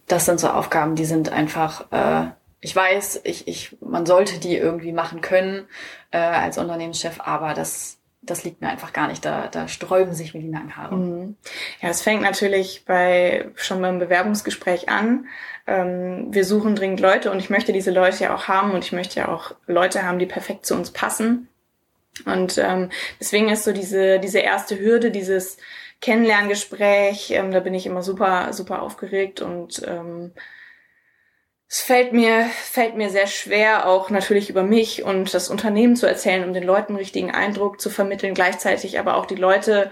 das 0.07 0.27
sind 0.27 0.39
so 0.39 0.49
Aufgaben, 0.49 0.97
die 0.97 1.07
sind 1.07 1.33
einfach 1.33 1.91
äh, 1.93 2.27
ich 2.65 2.75
weiß, 2.75 3.21
ich, 3.25 3.47
ich, 3.47 3.77
man 3.83 4.07
sollte 4.07 4.39
die 4.39 4.57
irgendwie 4.57 4.93
machen 4.93 5.21
können 5.21 5.67
äh, 6.13 6.17
als 6.17 6.57
Unternehmenschef, 6.57 7.21
aber 7.21 7.53
das, 7.53 7.99
das 8.23 8.43
liegt 8.43 8.63
mir 8.63 8.71
einfach 8.71 8.95
gar 8.95 9.07
nicht. 9.07 9.23
Da, 9.23 9.49
da 9.49 9.69
sträuben 9.69 10.15
sich 10.15 10.33
mir 10.33 10.41
die 10.41 10.49
Nackenhaare. 10.49 10.97
Mhm. 10.97 11.37
Ja, 11.83 11.91
es 11.91 12.01
fängt 12.01 12.23
natürlich 12.23 12.87
bei 12.87 13.51
schon 13.55 13.83
beim 13.83 13.99
Bewerbungsgespräch 13.99 14.89
an. 14.89 15.27
Ähm, 15.67 16.29
wir 16.31 16.47
suchen 16.47 16.75
dringend 16.75 17.01
Leute 17.01 17.31
und 17.31 17.39
ich 17.39 17.51
möchte 17.51 17.75
diese 17.75 17.91
Leute 17.91 18.25
ja 18.25 18.35
auch 18.35 18.49
haben 18.49 18.71
und 18.71 18.83
ich 18.83 18.93
möchte 18.93 19.21
ja 19.21 19.29
auch 19.29 19.55
Leute 19.67 20.03
haben, 20.03 20.19
die 20.19 20.25
perfekt 20.25 20.65
zu 20.65 20.75
uns 20.75 20.91
passen. 20.91 21.49
Und 22.25 22.57
ähm, 22.57 22.89
deswegen 23.21 23.51
ist 23.51 23.65
so 23.65 23.73
diese, 23.73 24.21
diese 24.21 24.39
erste 24.39 24.81
Hürde, 24.81 25.11
dieses 25.11 25.59
Kennenlerngespräch, 26.01 27.31
ähm, 27.33 27.53
da 27.53 27.61
bin 27.61 27.75
ich 27.75 27.85
immer 27.85 28.03
super, 28.03 28.55
super 28.55 28.81
aufgeregt 28.81 29.43
und 29.43 29.83
ähm, 29.87 30.33
es 31.75 31.81
fällt 31.81 32.13
mir, 32.13 32.45
fällt 32.71 32.95
mir 32.95 33.11
sehr 33.11 33.27
schwer, 33.27 33.89
auch 33.89 34.09
natürlich 34.09 34.49
über 34.49 34.63
mich 34.63 35.03
und 35.03 35.35
das 35.35 35.49
Unternehmen 35.49 35.97
zu 35.97 36.07
erzählen, 36.07 36.45
um 36.45 36.53
den 36.53 36.63
Leuten 36.63 36.93
einen 36.93 36.99
richtigen 36.99 37.33
Eindruck 37.33 37.81
zu 37.81 37.91
vermitteln, 37.91 38.33
gleichzeitig 38.33 39.01
aber 39.01 39.17
auch 39.17 39.27
die 39.27 39.35
Leute 39.35 39.91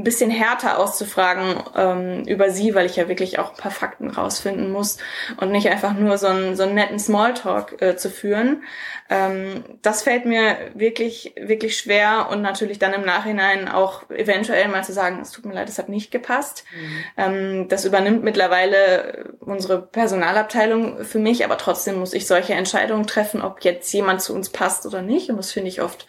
ein 0.00 0.04
bisschen 0.04 0.30
härter 0.30 0.78
auszufragen 0.78 1.62
ähm, 1.76 2.24
über 2.26 2.50
sie, 2.50 2.74
weil 2.74 2.86
ich 2.86 2.96
ja 2.96 3.08
wirklich 3.08 3.38
auch 3.38 3.50
ein 3.50 3.56
paar 3.56 3.70
Fakten 3.70 4.10
rausfinden 4.10 4.72
muss 4.72 4.96
und 5.36 5.52
nicht 5.52 5.68
einfach 5.68 5.92
nur 5.92 6.16
so 6.16 6.26
einen, 6.26 6.56
so 6.56 6.62
einen 6.62 6.74
netten 6.74 6.98
Smalltalk 6.98 7.80
äh, 7.82 7.96
zu 7.96 8.08
führen. 8.08 8.64
Ähm, 9.10 9.64
das 9.82 10.02
fällt 10.02 10.24
mir 10.24 10.56
wirklich, 10.74 11.34
wirklich 11.38 11.76
schwer 11.76 12.28
und 12.30 12.40
natürlich 12.40 12.78
dann 12.78 12.94
im 12.94 13.04
Nachhinein 13.04 13.68
auch 13.68 14.08
eventuell 14.10 14.68
mal 14.68 14.84
zu 14.84 14.92
sagen, 14.92 15.20
es 15.20 15.32
tut 15.32 15.44
mir 15.44 15.54
leid, 15.54 15.68
es 15.68 15.78
hat 15.78 15.88
nicht 15.88 16.10
gepasst. 16.10 16.64
Mhm. 16.72 17.04
Ähm, 17.16 17.68
das 17.68 17.84
übernimmt 17.84 18.24
mittlerweile 18.24 19.34
unsere 19.40 19.82
Personalabteilung 19.82 21.04
für 21.04 21.18
mich, 21.18 21.44
aber 21.44 21.58
trotzdem 21.58 21.98
muss 21.98 22.14
ich 22.14 22.26
solche 22.26 22.54
Entscheidungen 22.54 23.06
treffen, 23.06 23.42
ob 23.42 23.62
jetzt 23.64 23.92
jemand 23.92 24.22
zu 24.22 24.34
uns 24.34 24.48
passt 24.48 24.86
oder 24.86 25.02
nicht. 25.02 25.28
Und 25.28 25.36
das 25.36 25.52
finde 25.52 25.68
ich 25.68 25.82
oft 25.82 26.06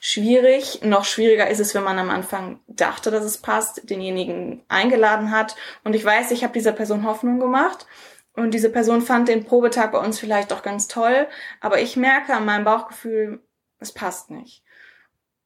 schwierig. 0.00 0.80
Noch 0.82 1.04
schwieriger 1.04 1.48
ist 1.48 1.60
es, 1.60 1.74
wenn 1.74 1.84
man 1.84 1.98
am 1.98 2.10
Anfang 2.10 2.60
dachte, 2.66 3.10
dass 3.10 3.24
es 3.24 3.38
passt, 3.38 3.88
denjenigen 3.88 4.64
eingeladen 4.68 5.30
hat. 5.30 5.54
Und 5.84 5.94
ich 5.94 6.04
weiß, 6.04 6.32
ich 6.32 6.42
habe 6.42 6.54
dieser 6.54 6.72
Person 6.72 7.04
Hoffnung 7.04 7.38
gemacht. 7.38 7.86
Und 8.32 8.52
diese 8.52 8.70
Person 8.70 9.02
fand 9.02 9.28
den 9.28 9.44
Probetag 9.44 9.92
bei 9.92 9.98
uns 9.98 10.18
vielleicht 10.18 10.52
auch 10.52 10.62
ganz 10.62 10.88
toll. 10.88 11.28
Aber 11.60 11.80
ich 11.80 11.96
merke 11.96 12.34
an 12.34 12.46
meinem 12.46 12.64
Bauchgefühl, 12.64 13.40
es 13.78 13.92
passt 13.92 14.30
nicht. 14.30 14.64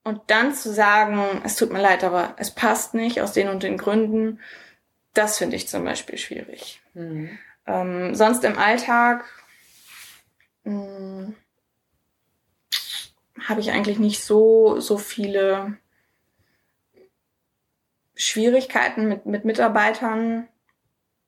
Und 0.05 0.21
dann 0.29 0.55
zu 0.55 0.73
sagen, 0.73 1.43
es 1.45 1.57
tut 1.57 1.73
mir 1.73 1.81
leid, 1.81 2.05
aber 2.05 2.35
es 2.39 2.51
passt 2.51 2.95
nicht 2.95 3.21
aus 3.23 3.33
den 3.33 3.49
und 3.49 3.63
den 3.63 3.79
Gründen, 3.79 4.39
das 5.15 5.39
finde 5.39 5.57
ich 5.57 5.67
zum 5.67 5.85
Beispiel 5.85 6.19
schwierig. 6.19 6.83
Mhm. 6.93 7.39
Ähm, 7.67 8.15
sonst 8.15 8.45
im 8.45 8.59
Alltag 8.59 9.25
hm, 10.65 11.35
habe 13.45 13.61
ich 13.61 13.71
eigentlich 13.71 13.99
nicht 13.99 14.25
so, 14.25 14.81
so 14.81 14.99
viele 14.99 15.77
Schwierigkeiten 18.15 19.09
mit, 19.09 19.27
mit 19.27 19.45
Mitarbeitern. 19.45 20.49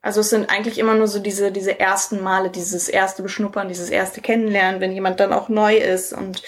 Also 0.01 0.21
es 0.21 0.31
sind 0.31 0.51
eigentlich 0.51 0.79
immer 0.79 0.95
nur 0.95 1.09
so 1.09 1.19
diese, 1.19 1.53
diese 1.53 1.79
ersten 1.81 2.23
Male, 2.23 2.51
dieses 2.51 2.89
erste 2.89 3.23
Beschnuppern, 3.23 3.69
dieses 3.69 3.91
erste 3.91 4.21
Kennenlernen, 4.21 4.81
wenn 4.81 4.93
jemand 4.93 5.21
dann 5.21 5.33
auch 5.33 5.49
neu 5.49 5.77
ist. 5.77 6.13
Und 6.13 6.43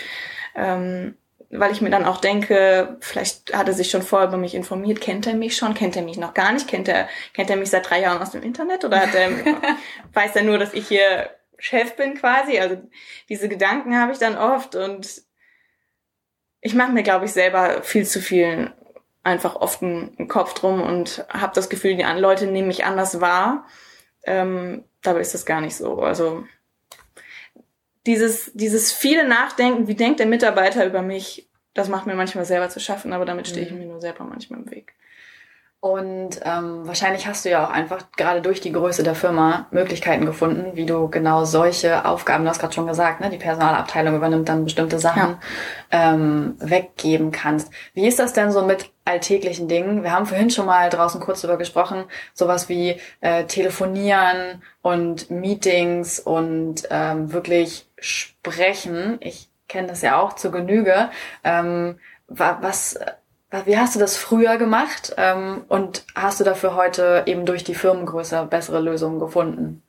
ähm, 0.54 1.16
weil 1.50 1.72
ich 1.72 1.80
mir 1.80 1.90
dann 1.90 2.04
auch 2.04 2.20
denke, 2.20 2.98
vielleicht 3.00 3.56
hat 3.56 3.68
er 3.68 3.74
sich 3.74 3.90
schon 3.90 4.02
vorher 4.02 4.28
über 4.28 4.36
mich 4.36 4.54
informiert, 4.54 5.00
kennt 5.00 5.26
er 5.26 5.34
mich 5.34 5.56
schon, 5.56 5.74
kennt 5.74 5.96
er 5.96 6.02
mich 6.02 6.18
noch 6.18 6.34
gar 6.34 6.52
nicht, 6.52 6.68
kennt 6.68 6.88
er, 6.88 7.08
kennt 7.32 7.50
er 7.50 7.56
mich 7.56 7.70
seit 7.70 7.88
drei 7.88 8.00
Jahren 8.00 8.20
aus 8.20 8.30
dem 8.30 8.42
Internet? 8.42 8.84
Oder 8.84 9.00
hat 9.00 9.14
er, 9.14 9.30
weiß 10.12 10.36
er 10.36 10.42
nur, 10.42 10.58
dass 10.58 10.74
ich 10.74 10.86
hier 10.86 11.30
Chef 11.58 11.96
bin 11.96 12.14
quasi? 12.14 12.58
Also 12.58 12.76
diese 13.28 13.48
Gedanken 13.48 13.98
habe 13.98 14.12
ich 14.12 14.18
dann 14.18 14.36
oft. 14.36 14.76
Und 14.76 15.27
ich 16.60 16.74
mache 16.74 16.92
mir, 16.92 17.02
glaube 17.02 17.24
ich, 17.24 17.32
selber 17.32 17.82
viel 17.82 18.06
zu 18.06 18.20
viel 18.20 18.72
einfach 19.22 19.56
oft 19.56 19.82
einen, 19.82 20.28
Kopf 20.28 20.54
drum 20.54 20.82
und 20.82 21.24
habe 21.28 21.54
das 21.54 21.68
Gefühl, 21.68 21.96
die 21.96 22.02
Leute 22.02 22.46
nehmen 22.46 22.68
mich 22.68 22.84
anders 22.84 23.20
wahr. 23.20 23.66
Ähm, 24.24 24.84
dabei 25.02 25.20
ist 25.20 25.34
das 25.34 25.46
gar 25.46 25.60
nicht 25.60 25.76
so. 25.76 26.00
Also 26.00 26.44
dieses, 28.06 28.50
dieses 28.54 28.92
viele 28.92 29.28
Nachdenken, 29.28 29.86
wie 29.86 29.94
denkt 29.94 30.20
der 30.20 30.26
Mitarbeiter 30.26 30.86
über 30.86 31.02
mich, 31.02 31.48
das 31.74 31.88
macht 31.88 32.06
mir 32.06 32.14
manchmal 32.14 32.44
selber 32.44 32.68
zu 32.70 32.80
schaffen, 32.80 33.12
aber 33.12 33.24
damit 33.24 33.46
stehe 33.46 33.66
ich 33.66 33.72
mhm. 33.72 33.78
mir 33.78 33.86
nur 33.86 34.00
selber 34.00 34.24
manchmal 34.24 34.60
im 34.60 34.70
Weg. 34.70 34.94
Und 35.80 36.40
ähm, 36.42 36.88
wahrscheinlich 36.88 37.28
hast 37.28 37.44
du 37.44 37.50
ja 37.50 37.64
auch 37.64 37.70
einfach 37.70 38.10
gerade 38.16 38.42
durch 38.42 38.60
die 38.60 38.72
Größe 38.72 39.04
der 39.04 39.14
Firma 39.14 39.68
Möglichkeiten 39.70 40.26
gefunden, 40.26 40.74
wie 40.74 40.86
du 40.86 41.08
genau 41.08 41.44
solche 41.44 42.04
Aufgaben, 42.04 42.42
du 42.42 42.50
hast 42.50 42.58
gerade 42.58 42.74
schon 42.74 42.88
gesagt, 42.88 43.20
ne, 43.20 43.30
die 43.30 43.36
Personalabteilung 43.36 44.16
übernimmt 44.16 44.48
dann 44.48 44.64
bestimmte 44.64 44.98
Sachen, 44.98 45.38
ja. 45.92 46.14
ähm, 46.14 46.56
weggeben 46.58 47.30
kannst. 47.30 47.70
Wie 47.94 48.08
ist 48.08 48.18
das 48.18 48.32
denn 48.32 48.50
so 48.50 48.62
mit 48.62 48.90
alltäglichen 49.04 49.68
Dingen? 49.68 50.02
Wir 50.02 50.10
haben 50.10 50.26
vorhin 50.26 50.50
schon 50.50 50.66
mal 50.66 50.90
draußen 50.90 51.20
kurz 51.20 51.42
darüber 51.42 51.58
gesprochen, 51.58 52.06
sowas 52.34 52.68
wie 52.68 53.00
äh, 53.20 53.44
Telefonieren 53.44 54.64
und 54.82 55.30
Meetings 55.30 56.18
und 56.18 56.88
ähm, 56.90 57.32
wirklich 57.32 57.86
sprechen. 58.00 59.18
Ich 59.20 59.48
kenne 59.68 59.86
das 59.86 60.02
ja 60.02 60.20
auch 60.20 60.32
zu 60.32 60.50
Genüge. 60.50 61.08
Ähm, 61.44 62.00
was 62.26 62.98
wie 63.64 63.78
hast 63.78 63.94
du 63.94 63.98
das 63.98 64.16
früher 64.16 64.58
gemacht 64.58 65.14
ähm, 65.16 65.64
und 65.68 66.04
hast 66.14 66.40
du 66.40 66.44
dafür 66.44 66.74
heute 66.74 67.22
eben 67.26 67.46
durch 67.46 67.64
die 67.64 67.74
Firmengröße 67.74 68.46
bessere 68.50 68.80
Lösungen 68.80 69.18
gefunden? 69.18 69.82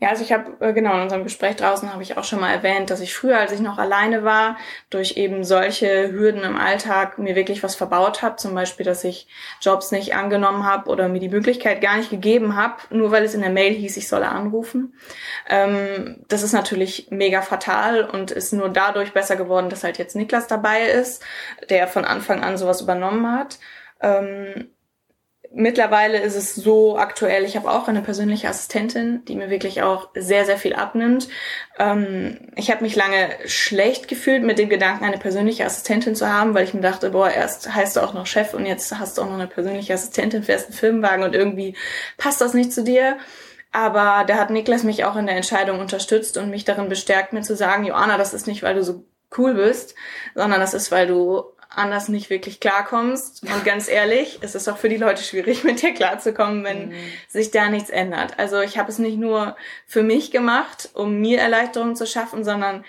Ja, 0.00 0.10
also 0.10 0.22
ich 0.22 0.32
habe, 0.32 0.64
äh, 0.64 0.72
genau, 0.72 0.94
in 0.94 1.02
unserem 1.02 1.24
Gespräch 1.24 1.56
draußen 1.56 1.92
habe 1.92 2.02
ich 2.02 2.16
auch 2.16 2.24
schon 2.24 2.40
mal 2.40 2.52
erwähnt, 2.52 2.90
dass 2.90 3.00
ich 3.00 3.14
früher, 3.14 3.38
als 3.38 3.52
ich 3.52 3.60
noch 3.60 3.78
alleine 3.78 4.24
war, 4.24 4.56
durch 4.90 5.16
eben 5.16 5.44
solche 5.44 6.12
Hürden 6.12 6.42
im 6.42 6.56
Alltag 6.56 7.18
mir 7.18 7.34
wirklich 7.34 7.62
was 7.62 7.74
verbaut 7.74 8.22
habe. 8.22 8.36
Zum 8.36 8.54
Beispiel, 8.54 8.86
dass 8.86 9.04
ich 9.04 9.26
Jobs 9.60 9.90
nicht 9.90 10.14
angenommen 10.14 10.64
habe 10.64 10.88
oder 10.88 11.08
mir 11.08 11.20
die 11.20 11.28
Möglichkeit 11.28 11.80
gar 11.80 11.96
nicht 11.96 12.10
gegeben 12.10 12.56
habe, 12.56 12.76
nur 12.90 13.10
weil 13.10 13.24
es 13.24 13.34
in 13.34 13.40
der 13.40 13.50
Mail 13.50 13.74
hieß, 13.74 13.96
ich 13.96 14.08
solle 14.08 14.28
anrufen. 14.28 14.94
Ähm, 15.48 16.24
das 16.28 16.42
ist 16.42 16.52
natürlich 16.52 17.08
mega 17.10 17.42
fatal 17.42 18.04
und 18.04 18.30
ist 18.30 18.52
nur 18.52 18.68
dadurch 18.68 19.12
besser 19.12 19.36
geworden, 19.36 19.68
dass 19.70 19.84
halt 19.84 19.98
jetzt 19.98 20.16
Niklas 20.16 20.46
dabei 20.46 20.82
ist, 20.82 21.22
der 21.70 21.88
von 21.88 22.04
Anfang 22.04 22.42
an 22.42 22.56
sowas 22.56 22.80
übernommen 22.80 23.30
hat. 23.30 23.58
Ähm, 24.00 24.68
Mittlerweile 25.50 26.20
ist 26.20 26.36
es 26.36 26.54
so 26.54 26.98
aktuell, 26.98 27.44
ich 27.44 27.56
habe 27.56 27.70
auch 27.70 27.88
eine 27.88 28.02
persönliche 28.02 28.48
Assistentin, 28.48 29.24
die 29.24 29.34
mir 29.34 29.48
wirklich 29.48 29.82
auch 29.82 30.10
sehr, 30.14 30.44
sehr 30.44 30.58
viel 30.58 30.74
abnimmt. 30.74 31.28
Ähm, 31.78 32.50
ich 32.54 32.70
habe 32.70 32.84
mich 32.84 32.94
lange 32.94 33.30
schlecht 33.46 34.08
gefühlt 34.08 34.42
mit 34.42 34.58
dem 34.58 34.68
Gedanken, 34.68 35.04
eine 35.04 35.16
persönliche 35.16 35.64
Assistentin 35.64 36.14
zu 36.14 36.30
haben, 36.30 36.52
weil 36.52 36.64
ich 36.64 36.74
mir 36.74 36.82
dachte, 36.82 37.10
boah, 37.10 37.30
erst 37.30 37.74
heißt 37.74 37.96
du 37.96 38.00
auch 38.00 38.12
noch 38.12 38.26
Chef 38.26 38.52
und 38.52 38.66
jetzt 38.66 38.98
hast 38.98 39.16
du 39.16 39.22
auch 39.22 39.26
noch 39.26 39.34
eine 39.34 39.46
persönliche 39.46 39.94
Assistentin, 39.94 40.42
fährst 40.42 40.66
einen 40.66 40.76
Firmenwagen 40.76 41.24
und 41.24 41.34
irgendwie 41.34 41.74
passt 42.18 42.42
das 42.42 42.52
nicht 42.52 42.72
zu 42.72 42.84
dir. 42.84 43.16
Aber 43.72 44.24
da 44.26 44.36
hat 44.36 44.50
Niklas 44.50 44.82
mich 44.82 45.04
auch 45.04 45.16
in 45.16 45.26
der 45.26 45.36
Entscheidung 45.36 45.80
unterstützt 45.80 46.36
und 46.36 46.50
mich 46.50 46.66
darin 46.66 46.90
bestärkt, 46.90 47.32
mir 47.32 47.42
zu 47.42 47.56
sagen, 47.56 47.84
Joanna, 47.84 48.18
das 48.18 48.34
ist 48.34 48.46
nicht, 48.46 48.62
weil 48.62 48.74
du 48.74 48.84
so 48.84 49.04
cool 49.36 49.54
bist, 49.54 49.94
sondern 50.34 50.60
das 50.60 50.74
ist, 50.74 50.90
weil 50.90 51.06
du 51.06 51.44
anders 51.78 52.08
nicht 52.08 52.30
wirklich 52.30 52.60
klarkommst. 52.60 53.42
Und 53.42 53.64
ganz 53.64 53.88
ehrlich, 53.88 54.38
es 54.42 54.54
ist 54.54 54.68
auch 54.68 54.76
für 54.78 54.88
die 54.88 54.96
Leute 54.96 55.22
schwierig, 55.22 55.64
mit 55.64 55.82
dir 55.82 55.94
klarzukommen, 55.94 56.64
wenn 56.64 56.88
mhm. 56.88 56.94
sich 57.28 57.50
da 57.50 57.68
nichts 57.68 57.90
ändert. 57.90 58.38
Also 58.38 58.60
ich 58.60 58.78
habe 58.78 58.90
es 58.90 58.98
nicht 58.98 59.18
nur 59.18 59.56
für 59.86 60.02
mich 60.02 60.30
gemacht, 60.30 60.90
um 60.94 61.20
mir 61.20 61.38
Erleichterung 61.38 61.96
zu 61.96 62.06
schaffen, 62.06 62.44
sondern 62.44 62.84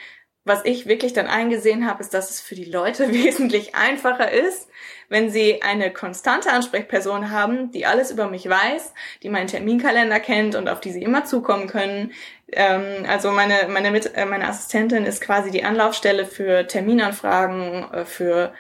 was 0.46 0.66
ich 0.66 0.88
wirklich 0.88 1.14
dann 1.14 1.28
eingesehen 1.28 1.88
habe, 1.88 2.02
ist, 2.02 2.14
dass 2.14 2.30
es 2.30 2.42
für 2.42 2.56
die 2.56 2.66
Leute 2.66 3.10
wesentlich 3.14 3.76
einfacher 3.76 4.32
ist, 4.32 4.70
wenn 5.08 5.30
sie 5.30 5.62
eine 5.62 5.92
konstante 5.92 6.52
Ansprechperson 6.52 7.32
haben, 7.32 7.72
die 7.72 7.86
alles 7.86 8.12
über 8.12 8.28
mich 8.28 8.50
weiß, 8.50 8.94
die 9.24 9.30
meinen 9.30 9.48
Terminkalender 9.48 10.20
kennt 10.20 10.56
und 10.56 10.70
auf 10.70 10.82
die 10.82 10.92
sie 10.92 11.04
immer 11.04 11.26
zukommen 11.26 11.68
können. 11.68 12.12
Ähm, 12.52 13.06
also 13.08 13.32
meine, 13.32 13.68
meine, 13.70 13.90
äh, 14.16 14.26
meine 14.26 14.48
Assistentin 14.48 15.06
ist 15.06 15.22
quasi 15.22 15.52
die 15.52 15.64
Anlaufstelle 15.64 16.26
für 16.26 16.68
Terminanfragen, 16.68 17.92
äh, 17.94 18.06
für 18.06 18.54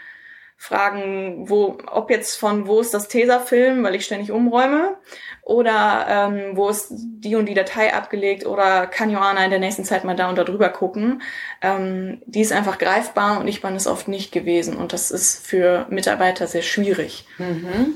fragen, 0.61 1.49
wo, 1.49 1.77
ob 1.87 2.11
jetzt 2.11 2.35
von 2.35 2.67
wo 2.67 2.81
ist 2.81 2.93
das 2.93 3.07
Tesafilm, 3.07 3.81
weil 3.81 3.95
ich 3.95 4.03
ständig 4.03 4.29
umräume, 4.29 4.97
oder 5.41 6.05
ähm, 6.09 6.57
wo 6.57 6.67
ist 6.67 6.91
die 6.91 7.35
und 7.35 7.47
die 7.47 7.53
Datei 7.53 7.93
abgelegt 7.93 8.45
oder 8.45 8.85
kann 8.85 9.09
Joanna 9.09 9.45
in 9.45 9.49
der 9.49 9.59
nächsten 9.59 9.85
Zeit 9.85 10.03
mal 10.03 10.17
da 10.17 10.29
und 10.29 10.37
da 10.37 10.43
drüber 10.43 10.67
gucken. 10.69 11.21
Ähm, 11.61 12.21
die 12.25 12.41
ist 12.41 12.51
einfach 12.51 12.77
greifbar 12.77 13.39
und 13.39 13.47
ich 13.47 13.61
bin 13.61 13.73
es 13.73 13.87
oft 13.87 14.09
nicht 14.09 14.33
gewesen 14.33 14.75
und 14.75 14.91
das 14.91 15.11
ist 15.11 15.47
für 15.47 15.87
Mitarbeiter 15.89 16.45
sehr 16.45 16.61
schwierig. 16.61 17.25
Mhm. 17.37 17.95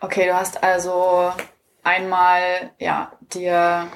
Okay, 0.00 0.26
du 0.26 0.34
hast 0.34 0.64
also 0.64 1.32
einmal 1.84 2.72
ja 2.78 3.12
dir 3.32 3.86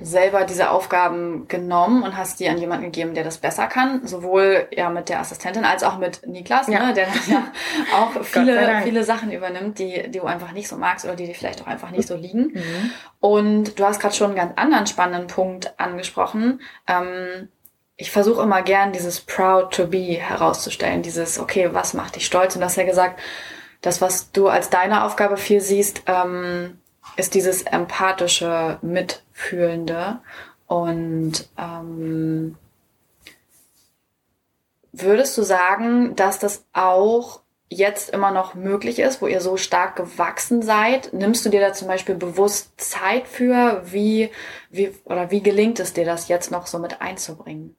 selber 0.00 0.44
diese 0.44 0.70
Aufgaben 0.70 1.48
genommen 1.48 2.04
und 2.04 2.16
hast 2.16 2.38
die 2.38 2.48
an 2.48 2.58
jemanden 2.58 2.84
gegeben, 2.84 3.14
der 3.14 3.24
das 3.24 3.38
besser 3.38 3.66
kann, 3.66 4.06
sowohl 4.06 4.68
ja 4.70 4.90
mit 4.90 5.08
der 5.08 5.20
Assistentin 5.20 5.64
als 5.64 5.82
auch 5.82 5.98
mit 5.98 6.26
Niklas, 6.26 6.68
ja. 6.68 6.86
ne, 6.86 6.94
der 6.94 7.08
ja 7.26 7.50
auch 7.96 8.22
viele 8.22 8.80
viele 8.82 9.02
Sachen 9.02 9.32
übernimmt, 9.32 9.78
die 9.78 10.08
die 10.08 10.20
du 10.20 10.26
einfach 10.26 10.52
nicht 10.52 10.68
so 10.68 10.76
magst 10.76 11.04
oder 11.04 11.16
die 11.16 11.26
dir 11.26 11.34
vielleicht 11.34 11.62
auch 11.62 11.66
einfach 11.66 11.90
nicht 11.90 12.06
so 12.06 12.14
liegen. 12.14 12.52
Mhm. 12.54 12.90
Und 13.18 13.78
du 13.78 13.84
hast 13.84 14.00
gerade 14.00 14.14
schon 14.14 14.28
einen 14.28 14.36
ganz 14.36 14.52
anderen 14.56 14.86
spannenden 14.86 15.26
Punkt 15.26 15.78
angesprochen. 15.80 16.60
Ähm, 16.86 17.48
ich 17.96 18.12
versuche 18.12 18.42
immer 18.42 18.62
gern 18.62 18.92
dieses 18.92 19.20
proud 19.20 19.74
to 19.74 19.88
be 19.88 20.16
herauszustellen, 20.20 21.02
dieses 21.02 21.40
okay, 21.40 21.70
was 21.72 21.94
macht 21.94 22.14
dich 22.14 22.26
stolz? 22.26 22.54
Und 22.54 22.60
du 22.60 22.66
hast 22.66 22.76
ja 22.76 22.84
gesagt, 22.84 23.18
das 23.80 24.00
was 24.00 24.30
du 24.30 24.48
als 24.48 24.70
deine 24.70 25.04
Aufgabe 25.04 25.36
viel 25.36 25.60
siehst. 25.60 26.02
Ähm, 26.06 26.78
ist 27.16 27.34
dieses 27.34 27.62
empathische, 27.62 28.78
mitfühlende 28.82 30.20
und 30.66 31.48
ähm, 31.56 32.56
würdest 34.92 35.36
du 35.38 35.42
sagen, 35.42 36.14
dass 36.16 36.38
das 36.38 36.64
auch 36.72 37.40
jetzt 37.70 38.10
immer 38.10 38.30
noch 38.30 38.54
möglich 38.54 38.98
ist, 38.98 39.20
wo 39.20 39.26
ihr 39.26 39.40
so 39.40 39.56
stark 39.56 39.96
gewachsen 39.96 40.62
seid? 40.62 41.12
Nimmst 41.12 41.44
du 41.44 41.50
dir 41.50 41.60
da 41.60 41.72
zum 41.72 41.88
Beispiel 41.88 42.14
bewusst 42.14 42.72
Zeit 42.80 43.28
für? 43.28 43.82
Wie, 43.84 44.30
wie, 44.70 44.94
oder 45.04 45.30
wie 45.30 45.42
gelingt 45.42 45.80
es 45.80 45.92
dir, 45.92 46.04
das 46.04 46.28
jetzt 46.28 46.50
noch 46.50 46.66
so 46.66 46.78
mit 46.78 47.00
einzubringen? 47.00 47.76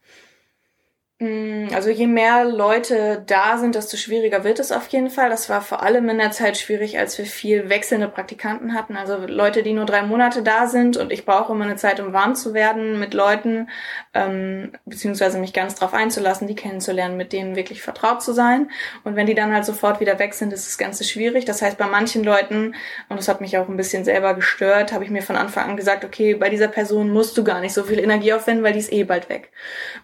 Mm, 1.21 1.67
also 1.73 1.89
je 1.89 2.07
mehr 2.07 2.45
Leute 2.45 3.21
da 3.27 3.57
sind, 3.57 3.75
desto 3.75 3.97
schwieriger 3.97 4.45
wird 4.45 4.57
es 4.57 4.71
auf 4.71 4.87
jeden 4.87 5.09
Fall. 5.09 5.29
Das 5.29 5.49
war 5.49 5.61
vor 5.61 5.83
allem 5.83 6.07
in 6.07 6.17
der 6.17 6.31
Zeit 6.31 6.57
schwierig, 6.57 6.97
als 6.97 7.17
wir 7.17 7.25
viel 7.25 7.67
wechselnde 7.67 8.07
Praktikanten 8.07 8.73
hatten. 8.73 8.95
Also 8.95 9.17
Leute, 9.27 9.61
die 9.61 9.73
nur 9.73 9.85
drei 9.85 10.01
Monate 10.01 10.43
da 10.43 10.67
sind 10.67 10.95
und 10.95 11.11
ich 11.11 11.25
brauche 11.25 11.51
immer 11.51 11.65
eine 11.65 11.75
Zeit, 11.75 11.99
um 11.99 12.13
warm 12.13 12.35
zu 12.35 12.53
werden 12.53 12.99
mit 12.99 13.13
Leuten, 13.13 13.67
ähm, 14.13 14.71
beziehungsweise 14.85 15.39
mich 15.39 15.51
ganz 15.51 15.75
drauf 15.75 15.93
einzulassen, 15.93 16.47
die 16.47 16.55
kennenzulernen, 16.55 17.17
mit 17.17 17.33
denen 17.33 17.57
wirklich 17.57 17.81
vertraut 17.81 18.23
zu 18.23 18.31
sein. 18.31 18.71
Und 19.03 19.17
wenn 19.17 19.27
die 19.27 19.35
dann 19.35 19.53
halt 19.53 19.65
sofort 19.65 19.99
wieder 19.99 20.19
weg 20.19 20.33
sind, 20.33 20.53
ist 20.53 20.67
das 20.67 20.77
Ganze 20.77 21.03
schwierig. 21.03 21.43
Das 21.43 21.61
heißt, 21.61 21.77
bei 21.77 21.87
manchen 21.87 22.23
Leuten, 22.23 22.75
und 23.09 23.17
das 23.19 23.27
hat 23.27 23.41
mich 23.41 23.57
auch 23.57 23.67
ein 23.67 23.75
bisschen 23.75 24.05
selber 24.05 24.35
gestört, 24.35 24.93
habe 24.93 25.03
ich 25.03 25.09
mir 25.09 25.21
von 25.21 25.35
Anfang 25.35 25.71
an 25.71 25.75
gesagt, 25.75 26.05
okay, 26.05 26.35
bei 26.35 26.47
dieser 26.47 26.69
Person 26.69 27.09
musst 27.09 27.37
du 27.37 27.43
gar 27.43 27.59
nicht 27.59 27.73
so 27.73 27.83
viel 27.83 27.99
Energie 27.99 28.31
aufwenden, 28.31 28.63
weil 28.63 28.71
die 28.71 28.79
ist 28.79 28.93
eh 28.93 29.03
bald 29.03 29.27
weg. 29.27 29.51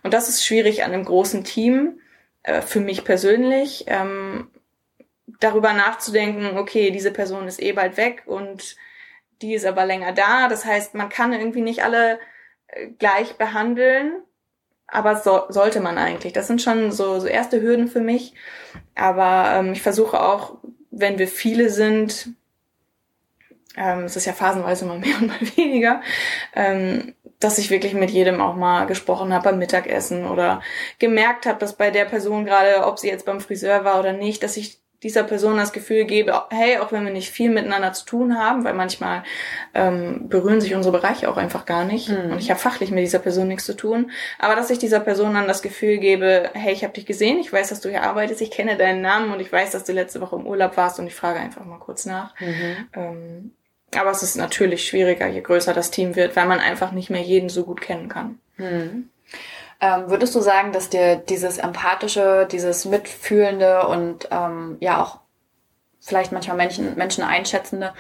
Und 0.04 0.14
das 0.14 0.28
ist 0.28 0.46
schwierig 0.46 0.84
an 0.84 1.05
großen 1.06 1.44
Team, 1.44 2.00
äh, 2.44 2.62
für 2.62 2.80
mich 2.80 3.04
persönlich, 3.04 3.86
ähm, 3.88 4.50
darüber 5.40 5.74
nachzudenken, 5.74 6.58
okay, 6.58 6.92
diese 6.92 7.12
Person 7.12 7.48
ist 7.48 7.62
eh 7.62 7.74
bald 7.74 7.98
weg 7.98 8.24
und 8.26 8.76
die 9.42 9.54
ist 9.54 9.66
aber 9.66 9.86
länger 9.86 10.12
da. 10.14 10.48
Das 10.48 10.66
heißt, 10.66 10.94
man 10.94 11.10
kann 11.10 11.34
irgendwie 11.34 11.62
nicht 11.62 11.84
alle 11.84 12.20
äh, 12.68 12.88
gleich 13.00 13.38
behandeln, 13.38 14.22
aber 14.88 15.16
so, 15.18 15.44
sollte 15.50 15.82
man 15.82 15.98
eigentlich. 15.98 16.34
Das 16.34 16.48
sind 16.48 16.62
schon 16.62 16.92
so, 16.92 17.20
so 17.20 17.28
erste 17.28 17.62
Hürden 17.62 17.88
für 17.88 18.02
mich. 18.02 18.34
Aber 18.94 19.52
ähm, 19.56 19.74
ich 19.74 19.82
versuche 19.82 20.20
auch, 20.22 20.58
wenn 20.92 21.18
wir 21.18 21.28
viele 21.28 21.70
sind, 21.70 22.30
ähm, 23.76 24.04
es 24.04 24.16
ist 24.16 24.26
ja 24.26 24.34
phasenweise 24.34 24.86
mal 24.86 25.00
mehr 25.00 25.18
und 25.18 25.28
mal 25.28 25.42
weniger, 25.58 26.02
ähm, 26.54 27.16
dass 27.40 27.58
ich 27.58 27.70
wirklich 27.70 27.94
mit 27.94 28.12
jedem 28.12 28.42
auch 28.42 28.56
mal 28.56 28.86
gesprochen 28.86 29.34
habe 29.34 29.50
beim 29.50 29.60
Mittagessen 29.60 30.26
oder 30.26 30.62
gemerkt 31.00 31.46
habe, 31.46 31.60
dass 31.60 31.74
bei 31.74 31.92
der 31.92 32.06
Person 32.06 32.46
gerade, 32.46 32.86
ob 32.86 33.00
sie 33.00 33.10
jetzt 33.10 33.26
beim 33.26 33.42
Friseur 33.42 33.84
war 33.84 34.00
oder 34.00 34.14
nicht, 34.14 34.44
dass 34.44 34.58
ich 34.58 34.80
dieser 35.04 35.24
Person 35.24 35.58
das 35.58 35.72
Gefühl 35.72 36.06
gebe, 36.06 36.44
hey, 36.50 36.80
auch 36.80 36.92
wenn 36.92 37.06
wir 37.06 37.12
nicht 37.12 37.30
viel 37.30 37.52
miteinander 37.52 37.94
zu 37.94 38.06
tun 38.06 38.40
haben, 38.40 38.64
weil 38.64 38.74
manchmal 38.74 39.24
ähm, 39.76 40.30
berühren 40.30 40.62
sich 40.62 40.74
unsere 40.74 40.98
Bereiche 40.98 41.30
auch 41.30 41.38
einfach 41.38 41.66
gar 41.66 41.86
nicht 41.86 42.10
mhm. 42.10 42.32
und 42.32 42.40
ich 42.40 42.50
habe 42.50 42.60
fachlich 42.60 42.90
mit 42.90 43.04
dieser 43.04 43.20
Person 43.20 43.48
nichts 43.48 43.66
zu 43.66 43.76
tun, 43.76 44.10
aber 44.40 44.56
dass 44.56 44.72
ich 44.72 44.80
dieser 44.80 45.00
Person 45.00 45.36
dann 45.36 45.48
das 45.48 45.62
Gefühl 45.62 46.00
gebe, 46.00 46.50
hey, 46.54 46.74
ich 46.74 46.84
habe 46.84 46.94
dich 46.94 47.06
gesehen, 47.06 47.38
ich 47.38 47.54
weiß, 47.54 47.70
dass 47.70 47.82
du 47.82 47.90
hier 47.90 48.02
arbeitest, 48.02 48.42
ich 48.42 48.50
kenne 48.50 48.78
deinen 48.78 49.02
Namen 49.02 49.32
und 49.32 49.40
ich 49.40 49.52
weiß, 49.52 49.72
dass 49.72 49.84
du 49.84 49.94
letzte 49.94 50.22
Woche 50.22 50.38
im 50.38 50.48
Urlaub 50.48 50.76
warst 50.76 50.98
und 50.98 51.06
ich 51.06 51.16
frage 51.16 51.40
einfach 51.40 51.66
mal 51.66 51.80
kurz 51.80 52.08
nach. 52.08 52.34
Mhm. 52.40 52.76
Ähm, 52.94 53.52
aber 54.00 54.12
es 54.12 54.24
ist 54.24 54.36
natürlich 54.36 54.88
schwieriger, 54.88 55.28
je 55.28 55.42
größer 55.42 55.74
das 55.74 55.92
Team 55.92 56.16
wird, 56.16 56.36
weil 56.36 56.46
man 56.46 56.60
einfach 56.60 56.92
nicht 56.92 57.10
mehr 57.10 57.22
jeden 57.22 57.50
so 57.50 57.64
gut 57.64 57.82
kennen 57.82 58.10
kann. 58.10 58.40
Mhm. 58.58 59.10
Ähm, 59.82 60.04
würdest 60.08 60.34
du 60.36 60.40
sagen, 60.40 60.72
dass 60.72 60.90
dir 60.90 61.18
dieses 61.18 61.58
empathische, 61.58 62.48
dieses 62.50 62.86
mitfühlende 62.86 63.88
und 63.88 64.30
ähm, 64.32 64.78
ja 64.80 65.04
auch 65.04 65.20
vielleicht 66.00 66.32
manchmal 66.32 66.58
Menschen, 66.58 66.96
Menschen 66.96 67.24
einschätzende 67.24 67.94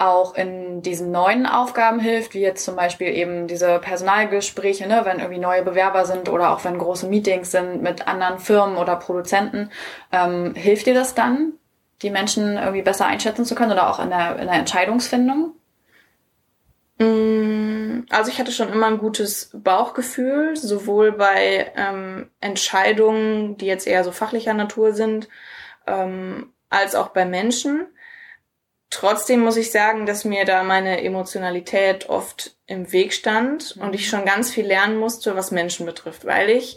auch 0.00 0.34
in 0.34 0.80
diesen 0.80 1.10
neuen 1.10 1.46
Aufgaben 1.46 2.00
hilft, 2.00 2.32
wie 2.32 2.40
jetzt 2.40 2.64
zum 2.64 2.74
Beispiel 2.74 3.08
eben 3.08 3.46
diese 3.46 3.78
Personalgespräche, 3.78 4.86
ne, 4.86 5.02
wenn 5.04 5.18
irgendwie 5.18 5.38
neue 5.38 5.62
Bewerber 5.62 6.06
sind 6.06 6.30
oder 6.30 6.52
auch 6.52 6.64
wenn 6.64 6.78
große 6.78 7.06
Meetings 7.06 7.50
sind 7.50 7.82
mit 7.82 8.08
anderen 8.08 8.38
Firmen 8.38 8.78
oder 8.78 8.96
Produzenten. 8.96 9.70
Ähm, 10.10 10.54
hilft 10.54 10.86
dir 10.86 10.94
das 10.94 11.14
dann, 11.14 11.52
die 12.02 12.10
Menschen 12.10 12.56
irgendwie 12.56 12.82
besser 12.82 13.06
einschätzen 13.06 13.44
zu 13.44 13.54
können 13.54 13.72
oder 13.72 13.90
auch 13.90 13.98
in 13.98 14.10
der, 14.10 14.38
in 14.38 14.46
der 14.46 14.56
Entscheidungsfindung? 14.56 15.54
Mm, 16.98 18.02
also 18.10 18.30
ich 18.30 18.38
hatte 18.38 18.52
schon 18.52 18.72
immer 18.72 18.86
ein 18.86 18.98
gutes 18.98 19.50
Bauchgefühl, 19.54 20.56
sowohl 20.56 21.12
bei 21.12 21.72
ähm, 21.76 22.30
Entscheidungen, 22.40 23.56
die 23.56 23.66
jetzt 23.66 23.86
eher 23.86 24.04
so 24.04 24.12
fachlicher 24.12 24.54
Natur 24.54 24.92
sind, 24.92 25.28
ähm, 25.86 26.52
als 26.68 26.94
auch 26.94 27.08
bei 27.08 27.24
Menschen. 27.24 27.86
Trotzdem 28.90 29.40
muss 29.40 29.56
ich 29.56 29.70
sagen, 29.70 30.04
dass 30.04 30.24
mir 30.24 30.44
da 30.44 30.64
meine 30.64 31.02
Emotionalität 31.02 32.08
oft 32.08 32.56
im 32.66 32.92
Weg 32.92 33.12
stand 33.12 33.76
und 33.80 33.94
ich 33.94 34.08
schon 34.08 34.24
ganz 34.24 34.50
viel 34.50 34.66
lernen 34.66 34.98
musste, 34.98 35.36
was 35.36 35.52
Menschen 35.52 35.86
betrifft, 35.86 36.24
weil 36.24 36.50
ich 36.50 36.76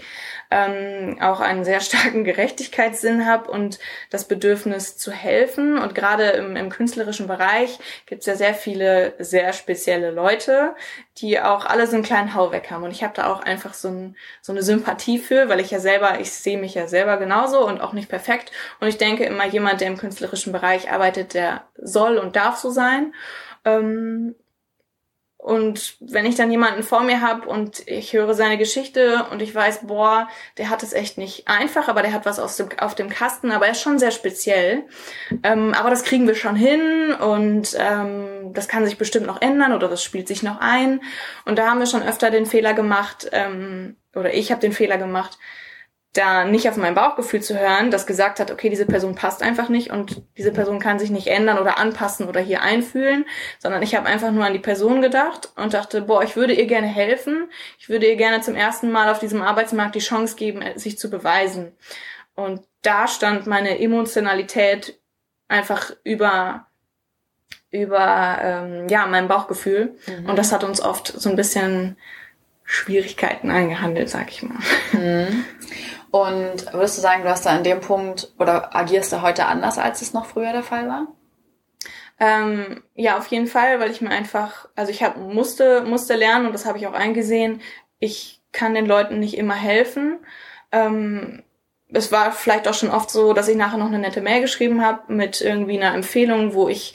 ähm, 0.53 1.17
auch 1.19 1.39
einen 1.39 1.65
sehr 1.65 1.81
starken 1.81 2.23
Gerechtigkeitssinn 2.23 3.25
habe 3.25 3.49
und 3.49 3.79
das 4.11 4.27
Bedürfnis 4.27 4.97
zu 4.97 5.11
helfen. 5.11 5.79
Und 5.79 5.95
gerade 5.95 6.25
im, 6.25 6.55
im 6.55 6.69
künstlerischen 6.69 7.25
Bereich 7.25 7.79
gibt 8.05 8.21
es 8.21 8.27
ja 8.27 8.35
sehr 8.35 8.53
viele 8.53 9.15
sehr 9.17 9.51
spezielle 9.53 10.11
Leute, 10.11 10.75
die 11.17 11.39
auch 11.39 11.65
alle 11.65 11.87
so 11.87 11.95
einen 11.95 12.03
kleinen 12.03 12.35
Hau 12.35 12.51
weg 12.51 12.69
haben. 12.69 12.83
Und 12.83 12.91
ich 12.91 13.03
habe 13.03 13.15
da 13.15 13.33
auch 13.33 13.41
einfach 13.41 13.73
so, 13.73 13.87
ein, 13.87 14.15
so 14.41 14.51
eine 14.51 14.61
Sympathie 14.61 15.17
für, 15.17 15.49
weil 15.49 15.59
ich 15.59 15.71
ja 15.71 15.79
selber, 15.79 16.19
ich 16.19 16.31
sehe 16.31 16.59
mich 16.59 16.75
ja 16.75 16.87
selber 16.87 17.17
genauso 17.17 17.65
und 17.65 17.81
auch 17.81 17.93
nicht 17.93 18.09
perfekt. 18.09 18.51
Und 18.79 18.87
ich 18.87 18.99
denke 18.99 19.25
immer, 19.25 19.47
jemand, 19.47 19.81
der 19.81 19.87
im 19.87 19.97
künstlerischen 19.97 20.53
Bereich 20.53 20.91
arbeitet, 20.91 21.33
der 21.33 21.63
soll 21.77 22.19
und 22.19 22.35
darf 22.35 22.57
so 22.57 22.69
sein. 22.69 23.13
Ähm, 23.65 24.35
und 25.43 25.97
wenn 25.99 26.25
ich 26.25 26.35
dann 26.35 26.51
jemanden 26.51 26.83
vor 26.83 27.03
mir 27.03 27.19
habe 27.19 27.49
und 27.49 27.85
ich 27.85 28.13
höre 28.13 28.33
seine 28.33 28.57
Geschichte 28.57 29.25
und 29.29 29.41
ich 29.41 29.53
weiß, 29.53 29.87
boah, 29.87 30.29
der 30.57 30.69
hat 30.69 30.83
es 30.83 30.93
echt 30.93 31.17
nicht 31.17 31.49
einfach, 31.49 31.89
aber 31.89 32.01
der 32.01 32.13
hat 32.13 32.25
was 32.25 32.39
aus 32.39 32.55
dem, 32.55 32.69
auf 32.79 32.95
dem 32.95 33.09
Kasten, 33.09 33.51
aber 33.51 33.65
er 33.65 33.73
ist 33.73 33.81
schon 33.81 33.99
sehr 33.99 34.11
speziell. 34.11 34.83
Ähm, 35.43 35.73
aber 35.73 35.89
das 35.89 36.05
kriegen 36.05 36.27
wir 36.27 36.35
schon 36.35 36.55
hin 36.55 37.13
und 37.13 37.75
ähm, 37.77 38.53
das 38.53 38.69
kann 38.69 38.85
sich 38.85 38.97
bestimmt 38.97 39.27
noch 39.27 39.41
ändern 39.41 39.73
oder 39.73 39.89
das 39.89 40.01
spielt 40.01 40.29
sich 40.29 40.43
noch 40.43 40.61
ein. 40.61 41.01
Und 41.43 41.59
da 41.59 41.69
haben 41.69 41.79
wir 41.79 41.87
schon 41.87 42.03
öfter 42.03 42.31
den 42.31 42.45
Fehler 42.45 42.73
gemacht, 42.73 43.27
ähm, 43.33 43.97
oder 44.15 44.33
ich 44.33 44.49
habe 44.49 44.61
den 44.61 44.71
Fehler 44.71 44.97
gemacht, 44.97 45.37
da 46.13 46.45
nicht 46.45 46.69
auf 46.69 46.77
mein 46.77 46.93
Bauchgefühl 46.93 47.41
zu 47.41 47.59
hören, 47.59 47.89
das 47.89 48.05
gesagt 48.05 48.39
hat, 48.39 48.51
okay, 48.51 48.69
diese 48.69 48.85
Person 48.85 49.15
passt 49.15 49.41
einfach 49.41 49.67
nicht 49.67 49.89
und 49.89 50.21
diese 50.37 50.51
Person 50.51 50.79
kann 50.79 50.99
sich 50.99 51.09
nicht 51.09 51.27
ändern 51.27 51.57
oder 51.57 51.79
anpassen 51.79 52.27
oder 52.27 52.39
hier 52.39 52.61
einfühlen, 52.61 53.25
sondern 53.57 53.81
ich 53.81 53.95
habe 53.95 54.07
einfach 54.07 54.31
nur 54.31 54.45
an 54.45 54.53
die 54.53 54.59
Person 54.59 55.01
gedacht 55.01 55.51
und 55.55 55.73
dachte, 55.73 56.03
boah, 56.03 56.23
ich 56.23 56.35
würde 56.35 56.53
ihr 56.53 56.67
gerne 56.67 56.85
helfen, 56.85 57.49
ich 57.79 57.89
würde 57.89 58.05
ihr 58.05 58.15
gerne 58.15 58.41
zum 58.41 58.53
ersten 58.53 58.91
Mal 58.91 59.09
auf 59.09 59.17
diesem 59.17 59.41
Arbeitsmarkt 59.41 59.95
die 59.95 59.99
Chance 59.99 60.35
geben, 60.35 60.63
sich 60.75 60.99
zu 60.99 61.09
beweisen. 61.09 61.71
Und 62.35 62.61
da 62.83 63.07
stand 63.07 63.47
meine 63.47 63.79
Emotionalität 63.79 64.99
einfach 65.47 65.91
über 66.03 66.67
über 67.71 68.37
ähm, 68.39 68.87
ja 68.87 69.07
mein 69.07 69.27
Bauchgefühl 69.27 69.95
mhm. 70.05 70.29
und 70.29 70.37
das 70.37 70.51
hat 70.51 70.63
uns 70.63 70.79
oft 70.79 71.07
so 71.07 71.27
ein 71.27 71.35
bisschen 71.35 71.97
Schwierigkeiten 72.63 73.49
eingehandelt, 73.51 74.09
sag 74.09 74.29
ich 74.29 74.43
mal. 74.43 74.59
Mhm. 74.93 75.45
Und 76.13 76.71
würdest 76.73 76.99
du 76.99 77.01
sagen, 77.01 77.23
du 77.23 77.29
hast 77.29 77.47
da 77.47 77.49
an 77.49 77.63
dem 77.63 77.79
Punkt 77.79 78.31
oder 78.37 78.75
agierst 78.75 79.11
du 79.11 79.23
heute 79.23 79.47
anders, 79.47 79.79
als 79.79 80.03
es 80.03 80.13
noch 80.13 80.27
früher 80.27 80.51
der 80.51 80.61
Fall 80.61 80.87
war? 80.87 81.07
Ähm, 82.19 82.83
ja, 82.93 83.17
auf 83.17 83.25
jeden 83.27 83.47
Fall, 83.47 83.79
weil 83.79 83.89
ich 83.89 83.99
mir 83.99 84.11
einfach, 84.11 84.69
also 84.75 84.91
ich 84.91 85.01
hab, 85.01 85.17
musste, 85.17 85.81
musste 85.81 86.13
lernen 86.15 86.45
und 86.45 86.53
das 86.53 86.67
habe 86.67 86.77
ich 86.77 86.85
auch 86.85 86.93
eingesehen, 86.93 87.61
ich 87.97 88.43
kann 88.51 88.75
den 88.75 88.85
Leuten 88.85 89.19
nicht 89.19 89.35
immer 89.35 89.55
helfen. 89.55 90.19
Ähm, 90.71 91.41
es 91.91 92.11
war 92.11 92.31
vielleicht 92.31 92.67
auch 92.67 92.75
schon 92.75 92.91
oft 92.91 93.09
so, 93.09 93.33
dass 93.33 93.47
ich 93.47 93.57
nachher 93.57 93.79
noch 93.79 93.87
eine 93.87 93.97
nette 93.97 94.21
Mail 94.21 94.41
geschrieben 94.41 94.85
habe 94.85 95.11
mit 95.11 95.41
irgendwie 95.41 95.81
einer 95.81 95.95
Empfehlung, 95.95 96.53
wo 96.53 96.69
ich 96.69 96.93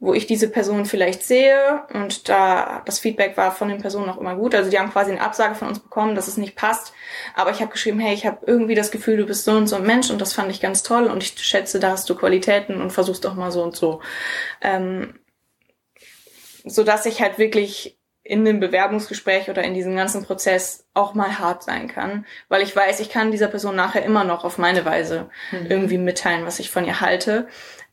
wo 0.00 0.14
ich 0.14 0.26
diese 0.26 0.48
Person 0.48 0.86
vielleicht 0.86 1.24
sehe 1.24 1.82
und 1.92 2.28
da 2.28 2.82
das 2.84 3.00
Feedback 3.00 3.36
war 3.36 3.50
von 3.50 3.68
den 3.68 3.80
Personen 3.80 4.08
auch 4.08 4.18
immer 4.18 4.36
gut. 4.36 4.54
Also 4.54 4.70
die 4.70 4.78
haben 4.78 4.92
quasi 4.92 5.10
eine 5.10 5.20
Absage 5.20 5.56
von 5.56 5.68
uns 5.68 5.80
bekommen, 5.80 6.14
dass 6.14 6.28
es 6.28 6.36
nicht 6.36 6.54
passt. 6.54 6.92
Aber 7.34 7.50
ich 7.50 7.60
habe 7.60 7.72
geschrieben, 7.72 7.98
hey, 7.98 8.14
ich 8.14 8.24
habe 8.24 8.38
irgendwie 8.46 8.76
das 8.76 8.92
Gefühl, 8.92 9.16
du 9.16 9.26
bist 9.26 9.44
so 9.44 9.52
und 9.52 9.66
so 9.66 9.74
ein 9.74 9.86
Mensch 9.86 10.10
und 10.10 10.20
das 10.20 10.34
fand 10.34 10.52
ich 10.52 10.60
ganz 10.60 10.84
toll 10.84 11.06
und 11.06 11.24
ich 11.24 11.34
schätze, 11.38 11.80
da 11.80 11.90
hast 11.90 12.08
du 12.08 12.14
Qualitäten 12.14 12.80
und 12.80 12.92
versuchst 12.92 13.24
doch 13.24 13.34
mal 13.34 13.50
so 13.50 13.62
und 13.62 13.74
so. 13.74 14.00
Ähm, 14.60 15.18
so 16.64 16.84
dass 16.84 17.06
ich 17.06 17.20
halt 17.20 17.38
wirklich 17.38 17.98
in 18.22 18.44
dem 18.44 18.60
Bewerbungsgespräch 18.60 19.48
oder 19.48 19.64
in 19.64 19.74
diesem 19.74 19.96
ganzen 19.96 20.22
Prozess 20.22 20.86
auch 20.92 21.14
mal 21.14 21.38
hart 21.38 21.62
sein 21.62 21.88
kann, 21.88 22.26
weil 22.48 22.62
ich 22.62 22.76
weiß, 22.76 23.00
ich 23.00 23.08
kann 23.08 23.30
dieser 23.30 23.48
Person 23.48 23.74
nachher 23.74 24.04
immer 24.04 24.22
noch 24.22 24.44
auf 24.44 24.58
meine 24.58 24.84
Weise 24.84 25.30
mhm. 25.50 25.66
irgendwie 25.70 25.98
mitteilen, 25.98 26.44
was 26.44 26.58
ich 26.58 26.70
von 26.70 26.84
ihr 26.84 27.00
halte 27.00 27.48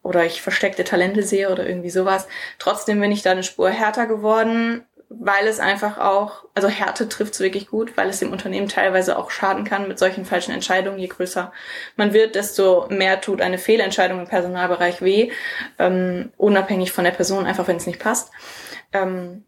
oder 0.06 0.24
ich 0.24 0.44
versteckte 0.44 0.84
Talente 0.84 1.24
sehe 1.24 1.50
oder 1.52 1.68
irgendwie 1.68 1.90
sowas. 1.90 2.28
Trotzdem 2.60 3.02
bin 3.02 3.12
ich 3.12 3.24
da 3.24 3.32
eine 3.32 3.42
Spur 3.42 3.72
härter 3.72 4.06
geworden, 4.06 4.84
weil 5.10 5.48
es 5.48 5.60
einfach 5.60 5.98
auch, 5.98 6.46
also 6.54 6.68
Härte 6.68 7.10
trifft 7.10 7.34
es 7.34 7.40
wirklich 7.40 7.68
gut, 7.68 7.98
weil 7.98 8.10
es 8.10 8.20
dem 8.20 8.32
Unternehmen 8.32 8.70
teilweise 8.70 9.18
auch 9.18 9.32
schaden 9.32 9.64
kann 9.64 9.88
mit 9.88 9.98
solchen 9.98 10.24
falschen 10.24 10.52
Entscheidungen. 10.52 11.00
Je 11.00 11.08
größer 11.08 11.52
man 11.96 12.14
wird, 12.14 12.36
desto 12.36 12.86
mehr 12.90 13.20
tut 13.20 13.42
eine 13.42 13.58
Fehlentscheidung 13.58 14.20
im 14.20 14.28
Personalbereich 14.28 15.02
weh, 15.02 15.32
ähm, 15.80 16.32
unabhängig 16.38 16.92
von 16.92 17.04
der 17.04 17.12
Person, 17.12 17.48
einfach 17.48 17.68
wenn 17.68 17.78
es 17.78 17.88
nicht 17.88 18.00
passt. 18.00 18.32
Ähm, 18.94 19.44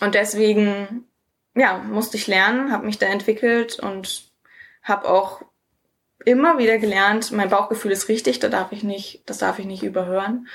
und 0.00 0.16
deswegen, 0.16 1.06
ja, 1.54 1.78
musste 1.78 2.16
ich 2.16 2.26
lernen, 2.26 2.72
habe 2.72 2.86
mich 2.86 2.98
da 2.98 3.06
entwickelt 3.06 3.78
und 3.78 4.24
habe 4.82 5.08
auch 5.08 5.42
immer 6.24 6.58
wieder 6.58 6.78
gelernt, 6.78 7.32
mein 7.32 7.50
Bauchgefühl 7.50 7.92
ist 7.92 8.08
richtig, 8.08 8.38
da 8.38 8.48
darf 8.48 8.72
ich 8.72 8.82
nicht, 8.82 9.22
das 9.26 9.38
darf 9.38 9.58
ich 9.58 9.66
nicht 9.66 9.82
überhören. 9.82 10.48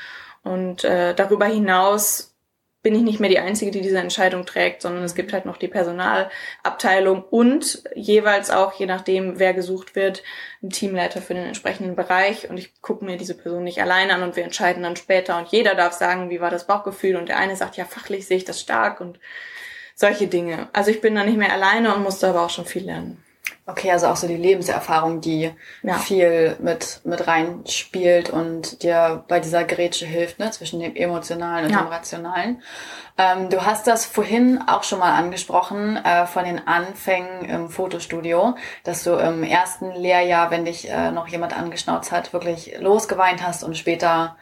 Und 0.43 0.84
äh, 0.84 1.13
darüber 1.13 1.45
hinaus 1.45 2.34
bin 2.84 2.95
ich 2.95 3.01
nicht 3.01 3.19
mehr 3.19 3.30
die 3.30 3.39
Einzige, 3.39 3.71
die 3.71 3.82
diese 3.82 3.97
Entscheidung 3.97 4.45
trägt, 4.45 4.82
sondern 4.82 5.03
es 5.03 5.13
gibt 5.13 5.34
halt 5.34 5.45
noch 5.45 5.58
die 5.58 5.67
Personalabteilung 5.67 7.21
und 7.23 7.84
jeweils 7.95 8.49
auch, 8.49 8.71
je 8.73 8.86
nachdem, 8.86 9.39
wer 9.39 9.53
gesucht 9.53 9.95
wird, 9.95 10.23
ein 10.63 10.69
Teamleiter 10.69 11.21
für 11.21 11.34
den 11.34 11.47
entsprechenden 11.47 11.97
Bereich. 11.97 12.49
Und 12.49 12.58
ich 12.58 12.82
gucke 12.82 13.03
mir 13.03 13.17
diese 13.17 13.36
Person 13.36 13.65
nicht 13.65 13.82
alleine 13.82 14.13
an 14.13 14.23
und 14.23 14.38
wir 14.38 14.45
entscheiden 14.45 14.84
dann 14.84 14.95
später. 14.95 15.38
Und 15.38 15.49
jeder 15.49 15.75
darf 15.75 15.93
sagen, 15.93 16.30
wie 16.30 16.39
war 16.39 16.49
das 16.49 16.67
Bauchgefühl. 16.67 17.17
Und 17.17 17.27
der 17.27 17.39
eine 17.39 17.58
sagt, 17.58 17.75
ja, 17.75 17.84
fachlich 17.84 18.25
sehe 18.25 18.38
ich 18.38 18.45
das 18.45 18.62
stark 18.62 19.01
und 19.01 19.19
solche 19.95 20.27
Dinge. 20.27 20.69
Also 20.71 20.91
ich 20.91 21.01
bin 21.01 21.15
da 21.15 21.25
nicht 21.25 21.38
mehr 21.38 21.51
alleine 21.51 21.93
und 21.93 22.03
musste 22.03 22.27
aber 22.27 22.45
auch 22.45 22.49
schon 22.49 22.65
viel 22.65 22.86
lernen. 22.86 23.21
Okay, 23.69 23.91
also 23.91 24.08
auch 24.08 24.15
so 24.15 24.27
die 24.27 24.38
Lebenserfahrung, 24.38 25.19
die 25.19 25.51
ja. 25.84 25.95
viel 25.95 26.56
mit, 26.60 27.01
mit 27.03 27.27
reinspielt 27.27 28.30
und 28.30 28.82
dir 28.82 29.25
bei 29.27 29.41
dieser 29.41 29.65
Grätsche 29.65 30.06
hilft, 30.06 30.39
ne, 30.39 30.49
zwischen 30.51 30.80
dem 30.80 30.95
Emotionalen 30.95 31.65
und 31.65 31.71
ja. 31.73 31.82
dem 31.82 31.88
Rationalen. 31.88 32.62
Ähm, 33.17 33.49
du 33.49 33.65
hast 33.65 33.86
das 33.86 34.06
vorhin 34.06 34.63
auch 34.67 34.84
schon 34.84 34.99
mal 34.99 35.17
angesprochen, 35.17 35.97
äh, 35.97 36.25
von 36.27 36.45
den 36.45 36.65
Anfängen 36.65 37.43
im 37.43 37.69
Fotostudio, 37.69 38.56
dass 38.86 39.03
du 39.03 39.15
im 39.15 39.43
ersten 39.43 39.91
Lehrjahr, 39.91 40.49
wenn 40.49 40.63
dich 40.63 40.89
äh, 40.89 41.12
noch 41.12 41.27
jemand 41.27 41.58
angeschnauzt 41.58 42.13
hat, 42.13 42.32
wirklich 42.32 42.77
losgeweint 42.80 43.45
hast 43.45 43.65
und 43.65 43.77
später 43.77 44.38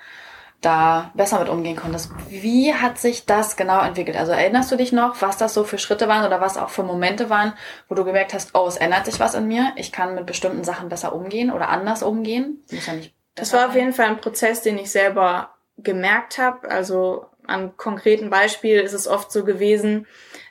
da 0.66 1.12
besser 1.14 1.40
mit 1.40 1.50
umgehen 1.50 1.76
konntest. 1.76 2.12
Wie 2.30 2.74
hat 2.74 2.98
sich 2.98 3.26
das 3.26 3.56
genau 3.56 3.82
entwickelt? 3.82 4.18
Also 4.18 4.32
erinnerst 4.32 4.72
du 4.72 4.76
dich 4.76 4.92
noch, 4.92 5.22
was 5.22 5.38
das 5.38 5.54
so 5.54 5.64
für 5.64 5.78
Schritte 5.78 6.08
waren 6.08 6.26
oder 6.26 6.42
was 6.42 6.58
auch 6.58 6.70
für 6.70 6.84
Momente 6.84 7.30
waren, 7.30 7.54
wo 7.88 7.96
du 7.96 8.04
gemerkt 8.04 8.34
hast, 8.34 8.52
oh, 8.54 8.66
es 8.68 8.78
ändert 8.78 9.06
sich 9.06 9.20
was 9.20 9.36
in 9.36 9.48
mir, 9.48 9.74
ich 9.76 9.92
kann 9.92 10.16
mit 10.16 10.26
bestimmten 10.26 10.64
Sachen 10.64 10.90
besser 10.90 11.14
umgehen 11.14 11.52
oder 11.52 11.70
anders 11.70 12.04
umgehen? 12.04 12.64
Muss 12.72 12.86
ja 12.86 12.94
nicht 12.94 13.16
das 13.36 13.52
war 13.52 13.68
auf 13.68 13.76
jeden 13.76 13.94
Fall 13.94 14.08
ein 14.08 14.22
Prozess, 14.22 14.62
den 14.62 14.78
ich 14.78 14.90
selber 14.90 15.56
gemerkt 15.78 16.38
habe. 16.38 16.70
Also 16.70 17.26
an 17.46 17.78
konkreten 17.78 18.30
Beispiel 18.30 18.80
ist 18.80 18.94
es 18.94 19.08
oft 19.08 19.32
so 19.32 19.44
gewesen, 19.44 20.08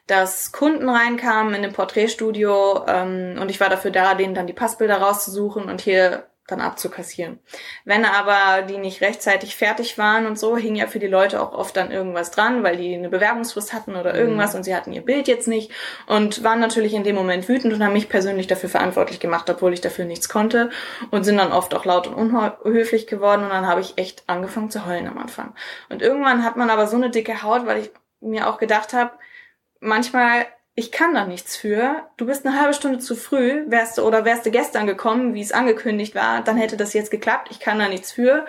dass 0.07 0.53
Kunden 0.53 0.89
reinkamen 0.89 1.55
in 1.55 1.63
dem 1.63 1.73
Porträtstudio 1.73 2.85
ähm, 2.87 3.39
und 3.41 3.51
ich 3.51 3.59
war 3.59 3.71
dafür 3.71 3.91
da, 3.91 4.15
denen 4.15 4.35
dann 4.35 4.47
die 4.47 4.53
Passbilder 4.53 4.99
rauszusuchen 4.99 5.65
und 5.65 5.81
hier 5.81 6.27
dann 6.47 6.61
abzukassieren. 6.61 7.39
Wenn 7.85 8.05
aber 8.05 8.63
die 8.63 8.77
nicht 8.77 9.01
rechtzeitig 9.01 9.57
fertig 9.57 9.97
waren 9.97 10.27
und 10.27 10.39
so, 10.39 10.57
hing 10.57 10.77
ja 10.77 10.87
für 10.87 10.99
die 10.99 11.07
Leute 11.07 11.41
auch 11.41 11.53
oft 11.53 11.75
dann 11.77 11.91
irgendwas 11.91 12.31
dran, 12.31 12.63
weil 12.63 12.77
die 12.77 12.95
eine 12.95 13.09
Bewerbungsfrist 13.09 13.73
hatten 13.73 13.97
oder 13.97 14.15
irgendwas 14.15 14.53
mhm. 14.53 14.59
und 14.59 14.65
sie 14.65 14.75
hatten 14.75 14.93
ihr 14.93 15.01
Bild 15.01 15.27
jetzt 15.27 15.49
nicht 15.49 15.73
und 16.07 16.45
waren 16.45 16.61
natürlich 16.61 16.93
in 16.93 17.03
dem 17.03 17.17
Moment 17.17 17.49
wütend 17.49 17.73
und 17.73 17.83
haben 17.83 17.95
mich 17.95 18.11
persönlich 18.11 18.47
dafür 18.47 18.69
verantwortlich 18.69 19.21
gemacht, 19.21 19.49
obwohl 19.49 19.73
ich 19.73 19.81
dafür 19.81 20.05
nichts 20.05 20.29
konnte 20.29 20.69
und 21.11 21.25
sind 21.25 21.39
dann 21.39 21.53
oft 21.53 21.75
auch 21.75 21.87
laut 21.87 22.07
und 22.09 22.15
unhöflich 22.15 23.07
geworden 23.07 23.43
und 23.43 23.51
dann 23.51 23.67
habe 23.67 23.81
ich 23.81 23.97
echt 23.97 24.25
angefangen 24.27 24.71
zu 24.71 24.85
heulen 24.85 25.09
am 25.09 25.17
Anfang. 25.17 25.55
Und 25.89 26.03
irgendwann 26.03 26.45
hat 26.45 26.57
man 26.57 26.69
aber 26.69 26.87
so 26.87 26.97
eine 26.97 27.09
dicke 27.09 27.43
Haut, 27.43 27.65
weil 27.65 27.79
ich 27.79 27.91
mir 28.21 28.49
auch 28.49 28.59
gedacht 28.59 28.93
habe, 28.93 29.13
manchmal 29.81 30.47
ich 30.75 30.91
kann 30.91 31.15
da 31.15 31.25
nichts 31.25 31.57
für. 31.57 32.09
Du 32.17 32.27
bist 32.27 32.45
eine 32.45 32.61
halbe 32.61 32.75
Stunde 32.75 32.99
zu 32.99 33.15
früh, 33.15 33.65
wärst 33.69 33.99
du 33.99 34.03
oder 34.03 34.25
wärst 34.25 34.45
du 34.45 34.51
gestern 34.51 34.87
gekommen, 34.87 35.35
wie 35.35 35.41
es 35.41 35.53
angekündigt 35.53 36.15
war, 36.15 36.43
dann 36.43 36.57
hätte 36.57 36.77
das 36.77 36.93
jetzt 36.93 37.11
geklappt. 37.11 37.49
Ich 37.51 37.61
kann 37.61 37.79
da 37.79 37.89
nichts 37.89 38.13
für. 38.13 38.45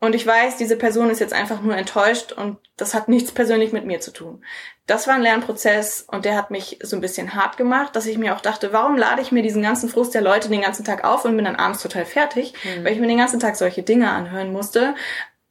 Und 0.00 0.14
ich 0.14 0.24
weiß, 0.24 0.56
diese 0.56 0.76
Person 0.76 1.10
ist 1.10 1.18
jetzt 1.18 1.32
einfach 1.32 1.60
nur 1.60 1.76
enttäuscht 1.76 2.30
und 2.30 2.58
das 2.76 2.94
hat 2.94 3.08
nichts 3.08 3.32
persönlich 3.32 3.72
mit 3.72 3.84
mir 3.84 3.98
zu 3.98 4.12
tun. 4.12 4.44
Das 4.86 5.08
war 5.08 5.14
ein 5.14 5.22
Lernprozess 5.22 6.02
und 6.02 6.24
der 6.24 6.36
hat 6.36 6.52
mich 6.52 6.78
so 6.82 6.94
ein 6.94 7.00
bisschen 7.00 7.34
hart 7.34 7.56
gemacht, 7.56 7.96
dass 7.96 8.06
ich 8.06 8.16
mir 8.16 8.36
auch 8.36 8.40
dachte, 8.40 8.72
warum 8.72 8.96
lade 8.96 9.20
ich 9.20 9.32
mir 9.32 9.42
diesen 9.42 9.60
ganzen 9.60 9.88
Frust 9.88 10.14
der 10.14 10.22
Leute 10.22 10.48
den 10.48 10.62
ganzen 10.62 10.84
Tag 10.84 11.02
auf 11.02 11.24
und 11.24 11.34
bin 11.34 11.44
dann 11.44 11.56
abends 11.56 11.82
total 11.82 12.04
fertig, 12.04 12.54
mhm. 12.62 12.84
weil 12.84 12.92
ich 12.92 13.00
mir 13.00 13.08
den 13.08 13.18
ganzen 13.18 13.40
Tag 13.40 13.56
solche 13.56 13.82
Dinge 13.82 14.08
anhören 14.10 14.52
musste, 14.52 14.94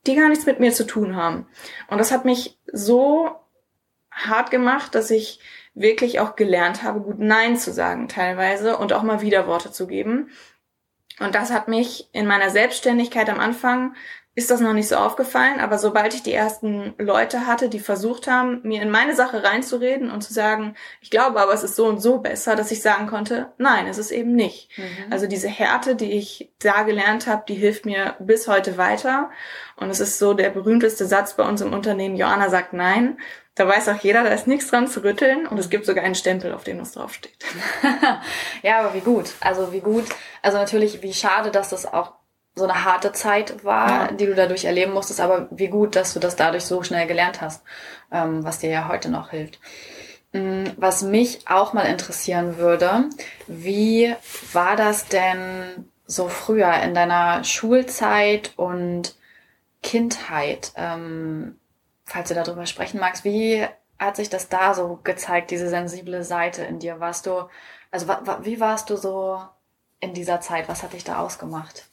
die 0.08 0.16
gar 0.16 0.30
nichts 0.30 0.46
mit 0.46 0.62
mir 0.62 0.72
zu 0.72 0.86
tun 0.86 1.18
haben. 1.18 1.46
Und 1.90 1.98
das 1.98 2.14
hat 2.14 2.24
mich 2.24 2.58
so 2.72 3.32
hart 4.10 4.50
gemacht, 4.50 4.96
dass 4.96 5.12
ich 5.12 5.42
wirklich 5.80 6.20
auch 6.20 6.36
gelernt 6.36 6.84
habe, 6.84 7.02
gut 7.02 7.20
Nein 7.20 7.58
zu 7.58 7.72
sagen 7.72 8.08
teilweise 8.08 8.78
und 8.78 8.94
auch 8.94 9.04
mal 9.04 9.22
Widerworte 9.22 9.72
zu 9.72 9.88
geben. 9.88 10.30
Und 11.20 11.36
das 11.36 11.52
hat 11.52 11.68
mich 11.68 12.10
in 12.14 12.28
meiner 12.28 12.50
Selbstständigkeit 12.50 13.30
am 13.30 13.40
Anfang 13.40 13.96
ist 14.38 14.52
das 14.52 14.62
noch 14.62 14.74
nicht 14.74 14.88
so 14.88 14.98
aufgefallen, 14.98 15.60
aber 15.60 15.80
sobald 15.80 16.14
ich 16.14 16.22
die 16.22 16.32
ersten 16.32 16.94
Leute 17.00 17.48
hatte, 17.48 17.70
die 17.70 17.80
versucht 17.80 18.28
haben, 18.28 18.60
mir 18.62 18.84
in 18.84 18.92
meine 18.92 19.16
Sache 19.16 19.44
reinzureden 19.44 20.12
und 20.12 20.22
zu 20.22 20.32
sagen, 20.32 20.76
ich 21.02 21.10
glaube 21.10 21.42
aber, 21.42 21.52
es 21.56 21.64
ist 21.64 21.76
so 21.76 21.88
und 21.88 22.00
so 22.00 22.20
besser, 22.20 22.56
dass 22.56 22.70
ich 22.70 22.84
sagen 22.84 23.08
konnte, 23.08 23.52
nein, 23.58 23.88
es 23.88 23.98
ist 23.98 24.12
eben 24.12 24.36
nicht. 24.36 24.70
Mhm. 24.78 25.12
Also 25.12 25.26
diese 25.26 25.48
Härte, 25.48 25.96
die 25.96 26.12
ich 26.12 26.54
da 26.60 26.84
gelernt 26.84 27.26
habe, 27.26 27.46
die 27.48 27.56
hilft 27.56 27.88
mir 27.88 28.16
bis 28.20 28.48
heute 28.48 28.78
weiter. 28.78 29.32
Und 29.76 29.90
es 29.90 30.00
ist 30.00 30.20
so 30.20 30.36
der 30.36 30.52
berühmteste 30.52 31.08
Satz 31.08 31.36
bei 31.36 31.44
uns 31.44 31.62
im 31.62 31.74
Unternehmen, 31.74 32.16
Joanna 32.16 32.52
sagt 32.52 32.74
nein. 32.74 33.18
Da 33.58 33.68
weiß 33.68 33.90
auch 33.90 34.00
jeder, 34.02 34.24
da 34.24 34.30
ist 34.30 34.46
nichts 34.46 34.68
dran 34.68 34.88
zu 34.88 35.04
rütteln 35.04 35.48
und 35.48 35.58
es 35.58 35.70
gibt 35.70 35.86
sogar 35.86 36.04
einen 36.04 36.16
Stempel, 36.16 36.54
auf 36.54 36.64
dem 36.64 36.78
das 36.78 36.92
draufsteht. 36.92 37.38
ja, 38.62 38.80
aber 38.80 38.94
wie 38.94 39.00
gut. 39.00 39.34
Also 39.40 39.74
wie 39.74 39.80
gut. 39.80 40.06
Also 40.44 40.58
natürlich, 40.58 41.02
wie 41.02 41.14
schade, 41.14 41.50
dass 41.50 41.70
das 41.70 41.92
auch 41.92 42.14
so 42.54 42.66
eine 42.66 42.86
harte 42.86 43.12
Zeit 43.14 43.64
war, 43.64 43.90
ja. 43.90 44.12
die 44.12 44.28
du 44.28 44.36
dadurch 44.36 44.66
erleben 44.66 44.94
musstest, 44.94 45.20
aber 45.20 45.48
wie 45.52 45.68
gut, 45.68 45.96
dass 45.96 46.14
du 46.14 46.20
das 46.20 46.36
dadurch 46.36 46.66
so 46.66 46.84
schnell 46.84 47.08
gelernt 47.08 47.42
hast, 47.42 47.64
ähm, 48.12 48.44
was 48.44 48.60
dir 48.60 48.70
ja 48.70 48.88
heute 48.88 49.10
noch 49.10 49.32
hilft. 49.32 49.60
Mm, 50.34 50.66
was 50.76 51.02
mich 51.02 51.48
auch 51.48 51.74
mal 51.74 51.86
interessieren 51.86 52.58
würde, 52.58 53.06
wie 53.48 54.14
war 54.54 54.76
das 54.76 55.08
denn 55.08 55.90
so 56.06 56.30
früher 56.30 56.74
in 56.84 56.94
deiner 56.94 57.44
Schulzeit 57.44 58.54
und 58.56 59.16
Kindheit? 59.82 60.74
Ähm, 60.76 61.58
falls 62.08 62.30
du 62.30 62.36
darüber 62.36 62.66
sprechen 62.66 63.00
magst, 63.00 63.24
wie 63.24 63.68
hat 64.00 64.16
sich 64.16 64.30
das 64.30 64.50
da 64.50 64.74
so 64.74 65.00
gezeigt, 65.04 65.52
diese 65.52 65.70
sensible 65.70 66.24
Seite 66.24 66.64
in 66.64 66.80
dir? 66.80 67.00
Warst 67.00 67.26
du, 67.26 67.48
also 67.92 68.08
wie 68.42 68.60
warst 68.60 68.90
du 68.90 68.96
so 68.96 69.42
in 70.00 70.14
dieser 70.14 70.42
Zeit? 70.42 70.70
Was 70.70 70.84
hat 70.84 70.94
dich 70.94 71.04
da 71.04 71.20
ausgemacht? 71.20 71.86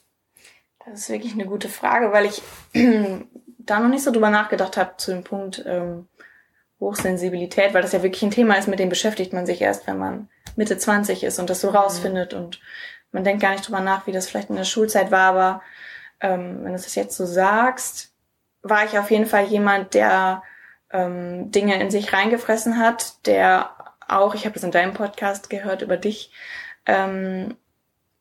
Das 0.86 1.00
ist 1.00 1.08
wirklich 1.10 1.32
eine 1.32 1.46
gute 1.46 1.68
Frage, 1.68 2.12
weil 2.12 2.26
ich 2.26 2.42
da 3.58 3.80
noch 3.80 3.88
nicht 3.88 4.04
so 4.04 4.10
drüber 4.10 4.30
nachgedacht 4.30 4.76
habe 4.76 4.96
zu 4.96 5.12
dem 5.12 5.24
Punkt 5.24 5.64
ähm, 5.66 6.06
Hochsensibilität, 6.78 7.72
weil 7.72 7.82
das 7.82 7.92
ja 7.92 8.02
wirklich 8.02 8.22
ein 8.22 8.30
Thema 8.30 8.56
ist, 8.56 8.68
mit 8.68 8.78
dem 8.78 8.90
beschäftigt 8.90 9.32
man 9.32 9.46
sich 9.46 9.62
erst, 9.62 9.86
wenn 9.86 9.98
man 9.98 10.28
Mitte 10.56 10.76
20 10.76 11.24
ist 11.24 11.38
und 11.38 11.48
das 11.48 11.60
so 11.60 11.70
mhm. 11.70 11.76
rausfindet 11.76 12.34
und 12.34 12.60
man 13.10 13.24
denkt 13.24 13.42
gar 13.42 13.52
nicht 13.52 13.66
drüber 13.66 13.80
nach, 13.80 14.06
wie 14.06 14.12
das 14.12 14.28
vielleicht 14.28 14.50
in 14.50 14.56
der 14.56 14.64
Schulzeit 14.64 15.10
war, 15.10 15.30
aber 15.30 15.62
ähm, 16.20 16.58
wenn 16.62 16.72
du 16.72 16.78
das 16.78 16.94
jetzt 16.94 17.16
so 17.16 17.24
sagst, 17.24 18.13
war 18.64 18.84
ich 18.84 18.98
auf 18.98 19.10
jeden 19.10 19.26
Fall 19.26 19.44
jemand, 19.44 19.94
der 19.94 20.42
ähm, 20.90 21.52
Dinge 21.52 21.80
in 21.80 21.90
sich 21.90 22.12
reingefressen 22.12 22.78
hat, 22.78 23.26
der 23.26 23.70
auch, 24.08 24.34
ich 24.34 24.44
habe 24.44 24.54
das 24.54 24.64
in 24.64 24.70
deinem 24.70 24.94
Podcast 24.94 25.50
gehört 25.50 25.82
über 25.82 25.96
dich, 25.96 26.32
ähm, 26.86 27.56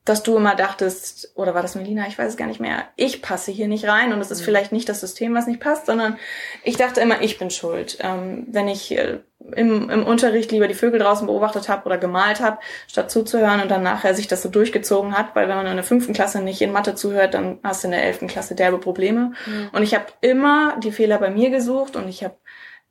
dass 0.06 0.22
du 0.22 0.36
immer 0.36 0.56
dachtest, 0.56 1.32
oder 1.36 1.56
war 1.56 1.62
das 1.62 1.76
Melina, 1.76 2.08
ich 2.08 2.18
weiß 2.18 2.32
es 2.32 2.38
gar 2.38 2.48
nicht 2.48 2.60
mehr, 2.60 2.86
ich 2.98 3.22
passe 3.22 3.52
hier 3.52 3.70
nicht 3.70 3.88
rein 3.88 4.12
und 4.12 4.20
es 4.20 4.32
ist 4.32 4.42
mhm. 4.42 4.46
vielleicht 4.46 4.72
nicht 4.74 4.90
das 4.90 5.00
System, 5.00 5.34
was 5.34 5.48
nicht 5.48 5.62
passt, 5.62 5.86
sondern 5.86 6.18
ich 6.64 6.76
dachte 6.76 7.00
immer, 7.00 7.22
ich 7.22 7.38
bin 7.40 7.50
schuld. 7.50 7.98
Ähm, 8.02 8.46
wenn 8.50 8.68
ich 8.68 8.98
äh, 8.98 9.20
im, 9.56 9.90
im 9.90 10.06
Unterricht 10.06 10.52
lieber 10.52 10.68
die 10.68 10.74
Vögel 10.74 11.00
draußen 11.00 11.26
beobachtet 11.26 11.70
habe 11.70 11.86
oder 11.86 11.98
gemalt 11.98 12.42
habe, 12.42 12.58
statt 12.88 13.12
zuzuhören 13.12 13.62
und 13.62 13.72
dann 13.72 13.84
nachher 13.84 14.14
sich 14.14 14.28
das 14.28 14.42
so 14.42 14.50
durchgezogen 14.50 15.18
hat, 15.18 15.36
weil 15.36 15.48
wenn 15.48 15.56
man 15.56 15.68
in 15.68 15.76
der 15.76 15.86
fünften 15.86 16.14
Klasse 16.14 16.42
nicht 16.42 16.62
in 16.62 16.74
Mathe 16.74 16.96
zuhört, 16.96 17.34
dann 17.34 17.60
hast 17.64 17.84
du 17.84 17.88
in 17.88 17.92
der 17.92 18.04
elften 18.04 18.28
Klasse 18.28 18.56
derbe 18.56 18.80
Probleme. 18.80 19.32
Mhm. 19.46 19.70
Und 19.72 19.84
ich 19.84 19.96
habe 19.96 20.06
immer 20.20 20.78
die 20.84 20.92
Fehler 20.92 21.18
bei 21.18 21.30
mir 21.30 21.50
gesucht 21.50 21.96
und 21.96 22.10
ich 22.10 22.26
habe 22.26 22.36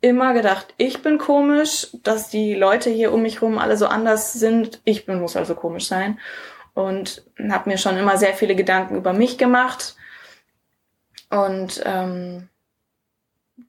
immer 0.01 0.33
gedacht, 0.33 0.75
ich 0.79 1.03
bin 1.03 1.18
komisch, 1.18 1.88
dass 2.03 2.29
die 2.29 2.55
Leute 2.55 2.90
hier 2.90 3.12
um 3.12 3.22
mich 3.22 3.42
rum 3.42 3.59
alle 3.59 3.77
so 3.77 3.87
anders 3.87 4.33
sind. 4.33 4.81
Ich 4.85 5.07
bin, 5.07 5.20
muss 5.20 5.37
also 5.37 5.55
komisch 5.55 5.87
sein 5.87 6.18
und 6.74 7.24
habe 7.50 7.70
mir 7.70 7.78
schon 7.78 7.96
immer 7.96 8.16
sehr 8.16 8.35
viele 8.35 8.54
Gedanken 8.54 8.96
über 8.96 9.12
mich 9.12 9.38
gemacht 9.38 9.96
und 11.32 11.82
ähm, 11.87 12.48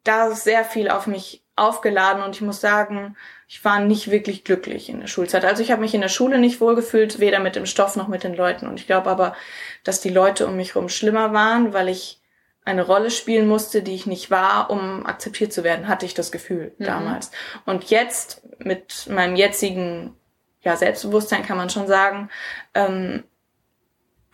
da 0.04 0.28
ist 0.28 0.44
sehr 0.44 0.66
viel 0.66 0.90
auf 0.90 1.08
mich 1.08 1.44
aufgeladen 1.56 2.24
und 2.24 2.36
ich 2.36 2.42
muss 2.42 2.60
sagen, 2.60 3.16
ich 3.48 3.64
war 3.64 3.80
nicht 3.80 4.12
wirklich 4.12 4.44
glücklich 4.44 4.90
in 4.90 5.00
der 5.00 5.08
Schulzeit. 5.08 5.46
Also 5.46 5.62
ich 5.62 5.72
habe 5.72 5.82
mich 5.82 5.94
in 5.94 6.02
der 6.02 6.10
Schule 6.10 6.40
nicht 6.40 6.60
wohlgefühlt, 6.60 7.20
weder 7.20 7.40
mit 7.40 7.56
dem 7.56 7.66
Stoff 7.66 7.96
noch 7.96 8.08
mit 8.08 8.24
den 8.24 8.36
Leuten. 8.36 8.68
Und 8.68 8.80
ich 8.80 8.88
glaube 8.88 9.10
aber, 9.10 9.36
dass 9.84 10.02
die 10.02 10.10
Leute 10.10 10.48
um 10.48 10.56
mich 10.56 10.74
herum 10.74 10.90
schlimmer 10.90 11.32
waren, 11.32 11.74
weil 11.74 11.90
ich 11.90 12.20
eine 12.66 12.84
Rolle 12.84 13.12
spielen 13.12 13.48
musste, 13.48 13.84
die 13.84 13.94
ich 13.94 14.08
nicht 14.08 14.32
war, 14.32 14.70
um 14.70 15.06
akzeptiert 15.06 15.54
zu 15.54 15.64
werden, 15.64 15.88
hatte 15.88 16.06
ich 16.06 16.14
das 16.14 16.32
Gefühl 16.32 16.74
mhm. 16.78 16.86
damals. 16.86 17.32
Und 17.66 17.86
jetzt 17.86 18.42
mit 18.58 19.08
meinem 19.10 19.36
jetzigen 19.36 20.16
ja, 20.64 20.76
Selbstbewusstsein 20.76 21.44
kann 21.44 21.58
man 21.58 21.70
schon 21.70 21.88
sagen, 21.88 22.30
ähm, 22.74 23.24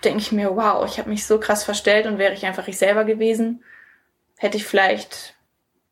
denke 0.03 0.19
ich 0.19 0.31
mir, 0.31 0.55
wow, 0.55 0.85
ich 0.85 0.99
habe 0.99 1.09
mich 1.09 1.25
so 1.25 1.39
krass 1.39 1.63
verstellt 1.63 2.05
und 2.05 2.17
wäre 2.17 2.33
ich 2.33 2.45
einfach 2.45 2.67
ich 2.67 2.77
selber 2.77 3.03
gewesen, 3.03 3.63
hätte 4.37 4.57
ich 4.57 4.65
vielleicht, 4.65 5.35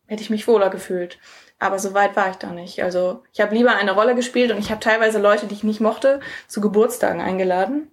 hätte 0.06 0.21
ich 0.21 0.30
mich 0.30 0.47
wohler 0.47 0.69
gefühlt. 0.69 1.19
Aber 1.60 1.80
so 1.80 1.93
weit 1.93 2.15
war 2.15 2.30
ich 2.30 2.36
da 2.38 2.52
nicht. 2.52 2.84
Also 2.84 3.23
ich 3.34 3.41
habe 3.41 3.56
lieber 3.56 3.76
eine 3.76 3.93
Rolle 3.93 4.15
gespielt 4.15 4.52
und 4.52 4.60
ich 4.60 4.69
habe 4.69 4.80
teilweise 4.80 5.19
Leute, 5.19 5.47
die 5.47 5.56
ich 5.56 5.63
nicht 5.63 5.82
mochte, 5.82 6.19
zu 6.47 6.62
Geburtstagen 6.62 7.19
eingeladen, 7.19 7.91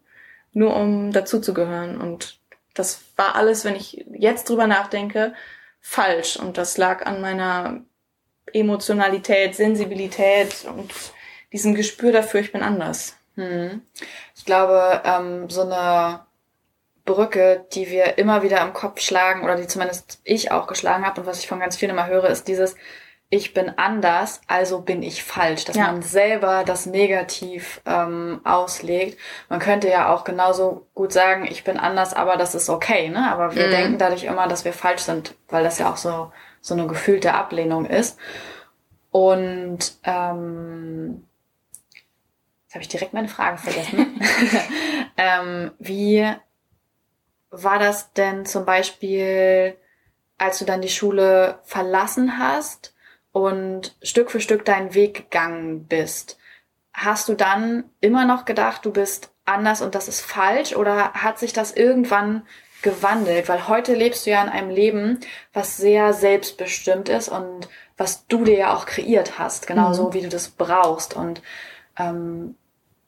nur 0.52 0.76
um 0.76 1.12
dazuzugehören. 1.12 2.00
Und 2.00 2.38
das 2.74 3.02
war 3.16 3.34
alles, 3.36 3.64
wenn 3.64 3.74
ich 3.74 4.04
jetzt 4.12 4.48
drüber 4.50 4.66
nachdenke, 4.66 5.34
falsch. 5.80 6.36
Und 6.36 6.58
das 6.58 6.76
lag 6.76 7.06
an 7.06 7.22
meiner 7.22 7.80
Emotionalität, 8.52 9.54
Sensibilität 9.54 10.66
und 10.66 10.92
diesem 11.54 11.74
Gespür 11.74 12.12
dafür, 12.12 12.40
ich 12.40 12.52
bin 12.52 12.62
anders. 12.62 13.16
Hm. 13.36 13.80
Ich 14.34 14.44
glaube, 14.44 15.00
ähm, 15.04 15.48
so 15.48 15.62
eine 15.62 16.20
Brücke, 17.04 17.64
die 17.72 17.88
wir 17.88 18.18
immer 18.18 18.42
wieder 18.42 18.60
im 18.60 18.72
Kopf 18.74 19.00
schlagen 19.00 19.44
oder 19.44 19.56
die 19.56 19.66
zumindest 19.66 20.20
ich 20.24 20.50
auch 20.50 20.66
geschlagen 20.66 21.06
habe 21.06 21.20
und 21.20 21.26
was 21.26 21.38
ich 21.38 21.48
von 21.48 21.60
ganz 21.60 21.76
vielen 21.76 21.92
immer 21.92 22.06
höre, 22.06 22.28
ist 22.28 22.48
dieses 22.48 22.74
ich 23.30 23.54
bin 23.54 23.72
anders, 23.78 24.42
also 24.46 24.80
bin 24.80 25.02
ich 25.02 25.24
falsch, 25.24 25.64
dass 25.64 25.76
ja. 25.76 25.86
man 25.86 26.02
selber 26.02 26.62
das 26.64 26.86
negativ 26.86 27.80
ähm, 27.84 28.40
auslegt. 28.44 29.18
Man 29.48 29.58
könnte 29.58 29.88
ja 29.88 30.12
auch 30.12 30.22
genauso 30.22 30.86
gut 30.94 31.12
sagen, 31.12 31.44
ich 31.44 31.64
bin 31.64 31.78
anders, 31.78 32.14
aber 32.14 32.36
das 32.36 32.54
ist 32.54 32.68
okay, 32.68 33.08
ne? 33.08 33.32
Aber 33.32 33.56
wir 33.56 33.66
mhm. 33.66 33.70
denken 33.70 33.98
dadurch 33.98 34.24
immer, 34.24 34.46
dass 34.46 34.64
wir 34.64 34.72
falsch 34.72 35.02
sind, 35.02 35.34
weil 35.48 35.64
das 35.64 35.78
ja 35.78 35.90
auch 35.90 35.96
so 35.96 36.30
so 36.60 36.74
eine 36.74 36.86
gefühlte 36.86 37.34
Ablehnung 37.34 37.86
ist. 37.86 38.18
Und 39.10 39.96
ähm, 40.04 41.24
habe 42.74 42.82
ich 42.82 42.88
direkt 42.88 43.14
meine 43.14 43.28
Frage 43.28 43.58
vergessen. 43.58 44.20
ähm, 45.16 45.70
wie 45.78 46.28
war 47.50 47.78
das 47.78 48.12
denn 48.12 48.44
zum 48.46 48.64
Beispiel, 48.64 49.76
als 50.38 50.58
du 50.58 50.64
dann 50.64 50.82
die 50.82 50.88
Schule 50.88 51.60
verlassen 51.62 52.38
hast 52.38 52.94
und 53.32 53.96
Stück 54.02 54.30
für 54.30 54.40
Stück 54.40 54.64
deinen 54.64 54.94
Weg 54.94 55.14
gegangen 55.14 55.84
bist? 55.86 56.36
Hast 56.92 57.28
du 57.28 57.34
dann 57.34 57.84
immer 58.00 58.24
noch 58.24 58.44
gedacht, 58.44 58.84
du 58.84 58.92
bist 58.92 59.30
anders 59.44 59.80
und 59.82 59.94
das 59.94 60.08
ist 60.08 60.20
falsch 60.20 60.74
oder 60.74 61.12
hat 61.12 61.38
sich 61.38 61.52
das 61.52 61.72
irgendwann 61.72 62.46
gewandelt? 62.82 63.48
Weil 63.48 63.68
heute 63.68 63.94
lebst 63.94 64.26
du 64.26 64.30
ja 64.30 64.42
in 64.42 64.48
einem 64.48 64.70
Leben, 64.70 65.20
was 65.52 65.76
sehr 65.76 66.12
selbstbestimmt 66.12 67.08
ist 67.08 67.28
und 67.28 67.68
was 67.96 68.26
du 68.26 68.44
dir 68.44 68.56
ja 68.56 68.74
auch 68.76 68.86
kreiert 68.86 69.38
hast, 69.38 69.68
genauso 69.68 70.08
Mhm. 70.08 70.14
wie 70.14 70.22
du 70.22 70.28
das 70.28 70.48
brauchst. 70.48 71.14
Und 71.14 71.40
ähm, 71.96 72.56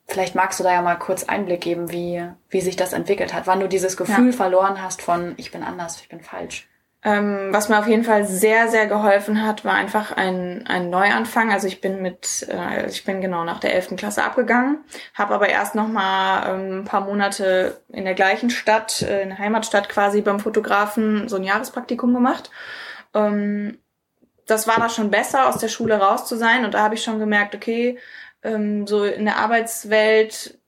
vielleicht 0.08 0.34
magst 0.34 0.60
du 0.60 0.64
da 0.64 0.72
ja 0.72 0.82
mal 0.82 0.96
kurz 0.96 1.24
Einblick 1.24 1.60
geben, 1.60 1.90
wie, 1.90 2.22
wie 2.48 2.60
sich 2.60 2.76
das 2.76 2.92
entwickelt 2.92 3.34
hat, 3.34 3.46
wann 3.46 3.60
du 3.60 3.68
dieses 3.68 3.96
Gefühl 3.96 4.32
verloren 4.32 4.82
hast 4.82 5.02
von 5.02 5.34
ich 5.36 5.50
bin 5.50 5.62
anders, 5.62 6.00
ich 6.00 6.08
bin 6.08 6.20
falsch. 6.20 6.68
Ähm, 7.06 7.52
was 7.52 7.68
mir 7.68 7.78
auf 7.78 7.86
jeden 7.86 8.02
Fall 8.02 8.24
sehr, 8.24 8.66
sehr 8.68 8.88
geholfen 8.88 9.40
hat, 9.44 9.64
war 9.64 9.74
einfach 9.74 10.10
ein, 10.10 10.66
ein 10.66 10.90
Neuanfang. 10.90 11.52
Also 11.52 11.68
ich 11.68 11.80
bin 11.80 12.02
mit, 12.02 12.48
äh, 12.50 12.88
ich 12.88 13.04
bin 13.04 13.20
genau 13.20 13.44
nach 13.44 13.60
der 13.60 13.74
11. 13.74 13.94
Klasse 13.96 14.24
abgegangen, 14.24 14.78
habe 15.14 15.34
aber 15.34 15.48
erst 15.48 15.76
noch 15.76 15.86
mal 15.86 16.48
ähm, 16.48 16.80
ein 16.80 16.84
paar 16.84 17.02
Monate 17.02 17.80
in 17.90 18.06
der 18.06 18.14
gleichen 18.14 18.50
Stadt, 18.50 19.02
äh, 19.02 19.22
in 19.22 19.28
der 19.28 19.38
Heimatstadt 19.38 19.88
quasi 19.88 20.20
beim 20.20 20.40
Fotografen 20.40 21.28
so 21.28 21.36
ein 21.36 21.44
Jahrespraktikum 21.44 22.12
gemacht. 22.12 22.50
Ähm, 23.14 23.78
das 24.46 24.66
war 24.66 24.78
da 24.78 24.88
schon 24.88 25.10
besser, 25.10 25.48
aus 25.48 25.58
der 25.58 25.68
Schule 25.68 25.98
raus 25.98 26.26
zu 26.26 26.36
sein. 26.36 26.64
Und 26.64 26.74
da 26.74 26.80
habe 26.80 26.96
ich 26.96 27.04
schon 27.04 27.20
gemerkt, 27.20 27.54
okay, 27.54 27.98
ähm, 28.46 28.86
so 28.86 29.04
in 29.04 29.24
der 29.24 29.36
Arbeitswelt 29.38 30.58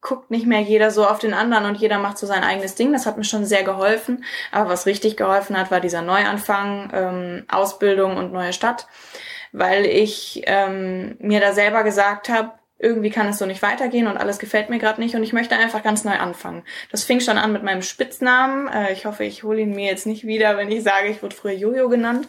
guckt 0.00 0.30
nicht 0.30 0.46
mehr 0.46 0.60
jeder 0.60 0.90
so 0.90 1.06
auf 1.06 1.18
den 1.18 1.34
anderen 1.34 1.64
und 1.66 1.76
jeder 1.76 1.98
macht 1.98 2.18
so 2.18 2.26
sein 2.26 2.44
eigenes 2.44 2.74
Ding. 2.74 2.92
Das 2.92 3.06
hat 3.06 3.16
mir 3.16 3.24
schon 3.24 3.44
sehr 3.44 3.64
geholfen. 3.64 4.24
Aber 4.52 4.70
was 4.70 4.86
richtig 4.86 5.16
geholfen 5.16 5.58
hat, 5.58 5.70
war 5.70 5.80
dieser 5.80 6.02
Neuanfang, 6.02 6.90
ähm, 6.94 7.44
Ausbildung 7.48 8.16
und 8.16 8.32
neue 8.32 8.52
Stadt, 8.52 8.86
weil 9.52 9.84
ich 9.84 10.42
ähm, 10.46 11.16
mir 11.18 11.40
da 11.40 11.52
selber 11.52 11.82
gesagt 11.82 12.28
habe, 12.28 12.52
irgendwie 12.78 13.10
kann 13.10 13.28
es 13.28 13.38
so 13.38 13.46
nicht 13.46 13.62
weitergehen 13.62 14.06
und 14.06 14.18
alles 14.18 14.38
gefällt 14.38 14.68
mir 14.68 14.78
gerade 14.78 15.00
nicht 15.00 15.14
und 15.14 15.22
ich 15.22 15.32
möchte 15.32 15.56
einfach 15.56 15.82
ganz 15.82 16.04
neu 16.04 16.18
anfangen. 16.18 16.62
Das 16.90 17.04
fing 17.04 17.20
schon 17.20 17.38
an 17.38 17.52
mit 17.52 17.62
meinem 17.62 17.82
Spitznamen. 17.82 18.68
Äh, 18.68 18.92
ich 18.92 19.06
hoffe, 19.06 19.24
ich 19.24 19.44
hole 19.44 19.60
ihn 19.60 19.74
mir 19.74 19.86
jetzt 19.86 20.06
nicht 20.06 20.26
wieder, 20.26 20.58
wenn 20.58 20.70
ich 20.70 20.82
sage, 20.82 21.08
ich 21.08 21.22
wurde 21.22 21.34
früher 21.34 21.54
Jojo 21.54 21.88
genannt. 21.88 22.28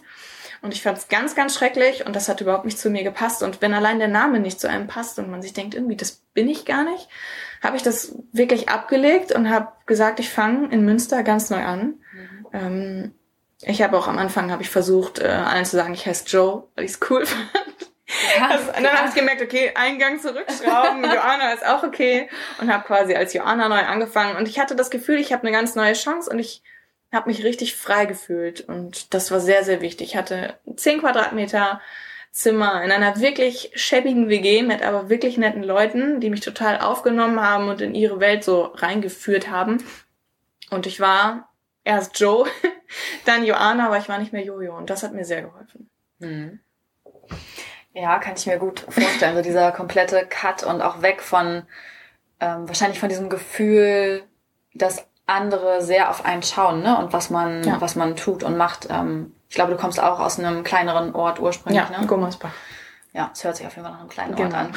Und 0.61 0.73
ich 0.73 0.81
fand 0.81 0.97
es 0.97 1.07
ganz, 1.07 1.35
ganz 1.35 1.55
schrecklich 1.55 2.05
und 2.05 2.15
das 2.15 2.29
hat 2.29 2.41
überhaupt 2.41 2.65
nicht 2.65 2.79
zu 2.79 2.89
mir 2.89 3.03
gepasst. 3.03 3.43
Und 3.43 3.61
wenn 3.61 3.73
allein 3.73 3.99
der 3.99 4.07
Name 4.07 4.39
nicht 4.39 4.59
zu 4.59 4.69
einem 4.69 4.87
passt 4.87 5.19
und 5.19 5.29
man 5.29 5.41
sich 5.41 5.53
denkt, 5.53 5.75
irgendwie, 5.75 5.95
das 5.95 6.23
bin 6.33 6.49
ich 6.49 6.65
gar 6.65 6.83
nicht, 6.83 7.07
habe 7.61 7.77
ich 7.77 7.83
das 7.83 8.15
wirklich 8.31 8.69
abgelegt 8.69 9.31
und 9.31 9.49
habe 9.49 9.71
gesagt, 9.85 10.19
ich 10.19 10.29
fange 10.29 10.69
in 10.71 10.85
Münster 10.85 11.23
ganz 11.23 11.49
neu 11.49 11.63
an. 11.63 11.95
Ähm, 12.53 13.13
ich 13.61 13.81
habe 13.81 13.97
auch 13.97 14.07
am 14.07 14.17
Anfang 14.17 14.51
habe 14.51 14.61
ich 14.61 14.69
versucht, 14.69 15.19
äh, 15.19 15.27
allen 15.27 15.65
zu 15.65 15.75
sagen, 15.75 15.93
ich 15.93 16.05
heiße 16.05 16.25
Joe, 16.27 16.67
weil 16.75 16.85
ich 16.85 16.91
es 16.91 16.99
cool 17.09 17.25
fand. 17.25 17.49
Also, 18.49 18.69
und 18.69 18.83
dann 18.83 18.97
habe 18.97 19.09
ich 19.09 19.15
gemerkt, 19.15 19.41
okay, 19.41 19.71
Eingang 19.75 20.19
zurückschrauben, 20.19 21.03
Joanna 21.13 21.51
ist 21.51 21.65
auch 21.65 21.83
okay 21.83 22.29
und 22.59 22.71
habe 22.71 22.85
quasi 22.85 23.15
als 23.15 23.33
Joanna 23.33 23.67
neu 23.67 23.79
angefangen 23.79 24.37
und 24.37 24.47
ich 24.47 24.59
hatte 24.59 24.75
das 24.75 24.89
Gefühl, 24.89 25.19
ich 25.19 25.33
habe 25.33 25.43
eine 25.43 25.51
ganz 25.51 25.75
neue 25.75 25.93
Chance 25.93 26.29
und 26.29 26.39
ich 26.39 26.63
habe 27.11 27.29
mich 27.29 27.43
richtig 27.43 27.75
frei 27.75 28.05
gefühlt 28.05 28.61
und 28.61 29.13
das 29.13 29.31
war 29.31 29.39
sehr, 29.39 29.63
sehr 29.63 29.81
wichtig. 29.81 30.09
Ich 30.09 30.17
hatte 30.17 30.55
10 30.75 30.99
Quadratmeter 30.99 31.81
Zimmer 32.31 32.83
in 32.83 32.91
einer 32.91 33.19
wirklich 33.19 33.71
schäbigen 33.73 34.29
WG 34.29 34.61
mit 34.61 34.83
aber 34.83 35.09
wirklich 35.09 35.37
netten 35.37 35.63
Leuten, 35.63 36.19
die 36.19 36.29
mich 36.29 36.41
total 36.41 36.79
aufgenommen 36.79 37.41
haben 37.41 37.69
und 37.69 37.81
in 37.81 37.95
ihre 37.95 38.19
Welt 38.19 38.43
so 38.43 38.65
reingeführt 38.65 39.49
haben. 39.49 39.83
Und 40.69 40.85
ich 40.85 40.99
war 40.99 41.49
erst 41.83 42.19
Joe, 42.19 42.47
dann 43.25 43.45
Joanna, 43.45 43.87
aber 43.87 43.97
ich 43.97 44.09
war 44.09 44.19
nicht 44.19 44.33
mehr 44.33 44.43
Jojo 44.43 44.77
und 44.77 44.89
das 44.89 45.01
hat 45.01 45.13
mir 45.13 45.25
sehr 45.25 45.41
geholfen. 45.41 45.89
Mhm. 46.19 46.59
Ja, 47.93 48.19
kann 48.19 48.35
ich 48.37 48.45
mir 48.45 48.59
gut 48.59 48.81
vorstellen. 48.81 49.35
So 49.35 49.41
dieser 49.41 49.71
komplette 49.71 50.27
Cut 50.27 50.63
und 50.63 50.81
auch 50.81 51.01
weg 51.01 51.23
von 51.23 51.63
ähm, 52.39 52.67
wahrscheinlich 52.67 52.99
von 52.99 53.09
diesem 53.09 53.29
Gefühl, 53.29 54.23
dass 54.75 55.07
andere 55.27 55.81
sehr 55.83 56.09
auf 56.09 56.25
einen 56.25 56.41
schauen, 56.41 56.81
ne? 56.81 56.97
Und 56.97 57.13
was 57.13 57.29
man, 57.29 57.63
Ja. 57.63 57.79
was 57.81 57.95
man 57.95 58.15
tut 58.15 58.43
und 58.43 58.57
macht. 58.57 58.87
Ähm, 58.89 59.33
ich 59.49 59.55
glaube, 59.55 59.71
du 59.71 59.77
kommst 59.77 60.01
auch 60.01 60.19
aus 60.19 60.39
einem 60.39 60.63
kleineren 60.63 61.13
Ort 61.13 61.39
ursprünglich, 61.39 61.83
Ja, 61.89 61.99
ne? 61.99 62.07
Gummersbach. 62.07 62.51
Ja, 63.13 63.29
es 63.33 63.43
hört 63.43 63.55
sich 63.57 63.65
auf 63.67 63.75
jeden 63.75 63.83
Fall 63.85 63.93
nach 63.93 63.99
einem 64.01 64.09
kleinen 64.09 64.35
Genau. 64.35 64.55
Ort 64.55 64.55
an. 64.55 64.73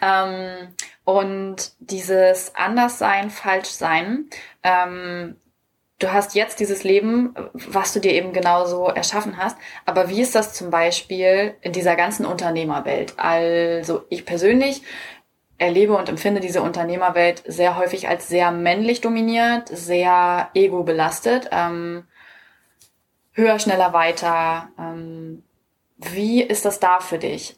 ähm, 0.02 0.68
und 1.04 1.72
dieses 1.78 2.54
Anderssein, 2.54 3.30
Falschsein, 3.30 4.26
ähm, 4.62 5.36
du 5.98 6.12
hast 6.12 6.34
jetzt 6.34 6.60
dieses 6.60 6.84
Leben, 6.84 7.34
was 7.52 7.92
du 7.92 8.00
dir 8.00 8.12
eben 8.12 8.32
genauso 8.32 8.86
erschaffen 8.88 9.36
hast. 9.36 9.56
Aber 9.84 10.08
wie 10.08 10.20
ist 10.20 10.34
das 10.34 10.52
zum 10.54 10.70
Beispiel 10.70 11.54
in 11.60 11.72
dieser 11.72 11.96
ganzen 11.96 12.24
Unternehmerwelt? 12.26 13.14
Also 13.18 14.04
ich 14.08 14.24
persönlich 14.24 14.82
erlebe 15.58 15.96
und 15.96 16.08
empfinde 16.08 16.40
diese 16.40 16.62
Unternehmerwelt 16.62 17.42
sehr 17.46 17.76
häufig 17.76 18.08
als 18.08 18.28
sehr 18.28 18.50
männlich 18.50 19.00
dominiert, 19.00 19.68
sehr 19.68 20.50
ego 20.54 20.82
belastet. 20.82 21.48
Ähm, 21.52 22.04
höher, 23.32 23.58
schneller, 23.58 23.92
weiter. 23.92 24.68
Ähm, 24.78 25.44
wie 25.96 26.42
ist 26.42 26.64
das 26.64 26.80
da 26.80 27.00
für 27.00 27.18
dich? 27.18 27.56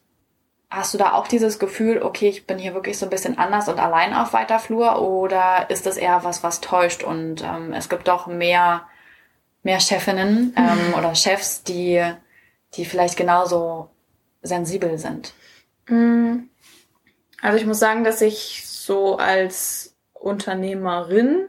Hast 0.71 0.93
du 0.93 0.99
da 0.99 1.13
auch 1.13 1.29
dieses 1.29 1.59
Gefühl, 1.59 2.03
okay, 2.03 2.29
ich 2.29 2.47
bin 2.47 2.59
hier 2.59 2.75
wirklich 2.75 2.99
so 2.99 3.07
ein 3.07 3.11
bisschen 3.11 3.39
anders 3.39 3.69
und 3.69 3.79
allein 3.79 4.13
auf 4.13 4.33
weiter 4.33 4.59
Flur 4.59 5.01
oder 5.01 5.71
ist 5.71 5.87
das 5.87 5.97
eher 5.97 6.25
was, 6.25 6.43
was 6.43 6.61
täuscht 6.61 7.05
und 7.05 7.43
ähm, 7.45 7.73
es 7.73 7.89
gibt 7.89 8.09
doch 8.09 8.27
mehr, 8.27 8.83
mehr 9.63 9.79
Chefinnen 9.79 10.55
ähm, 10.57 10.95
oder 10.99 11.15
Chefs, 11.15 11.63
die, 11.63 12.03
die 12.75 12.85
vielleicht 12.85 13.17
genauso 13.17 13.89
sensibel 14.43 14.99
sind? 14.99 15.33
Mm, 15.89 16.49
Also 17.45 17.59
ich 17.59 17.67
muss 17.67 17.79
sagen, 17.79 18.05
dass 18.05 18.23
ich 18.23 18.67
so 18.67 19.19
als 19.19 19.95
Unternehmerin, 20.15 21.47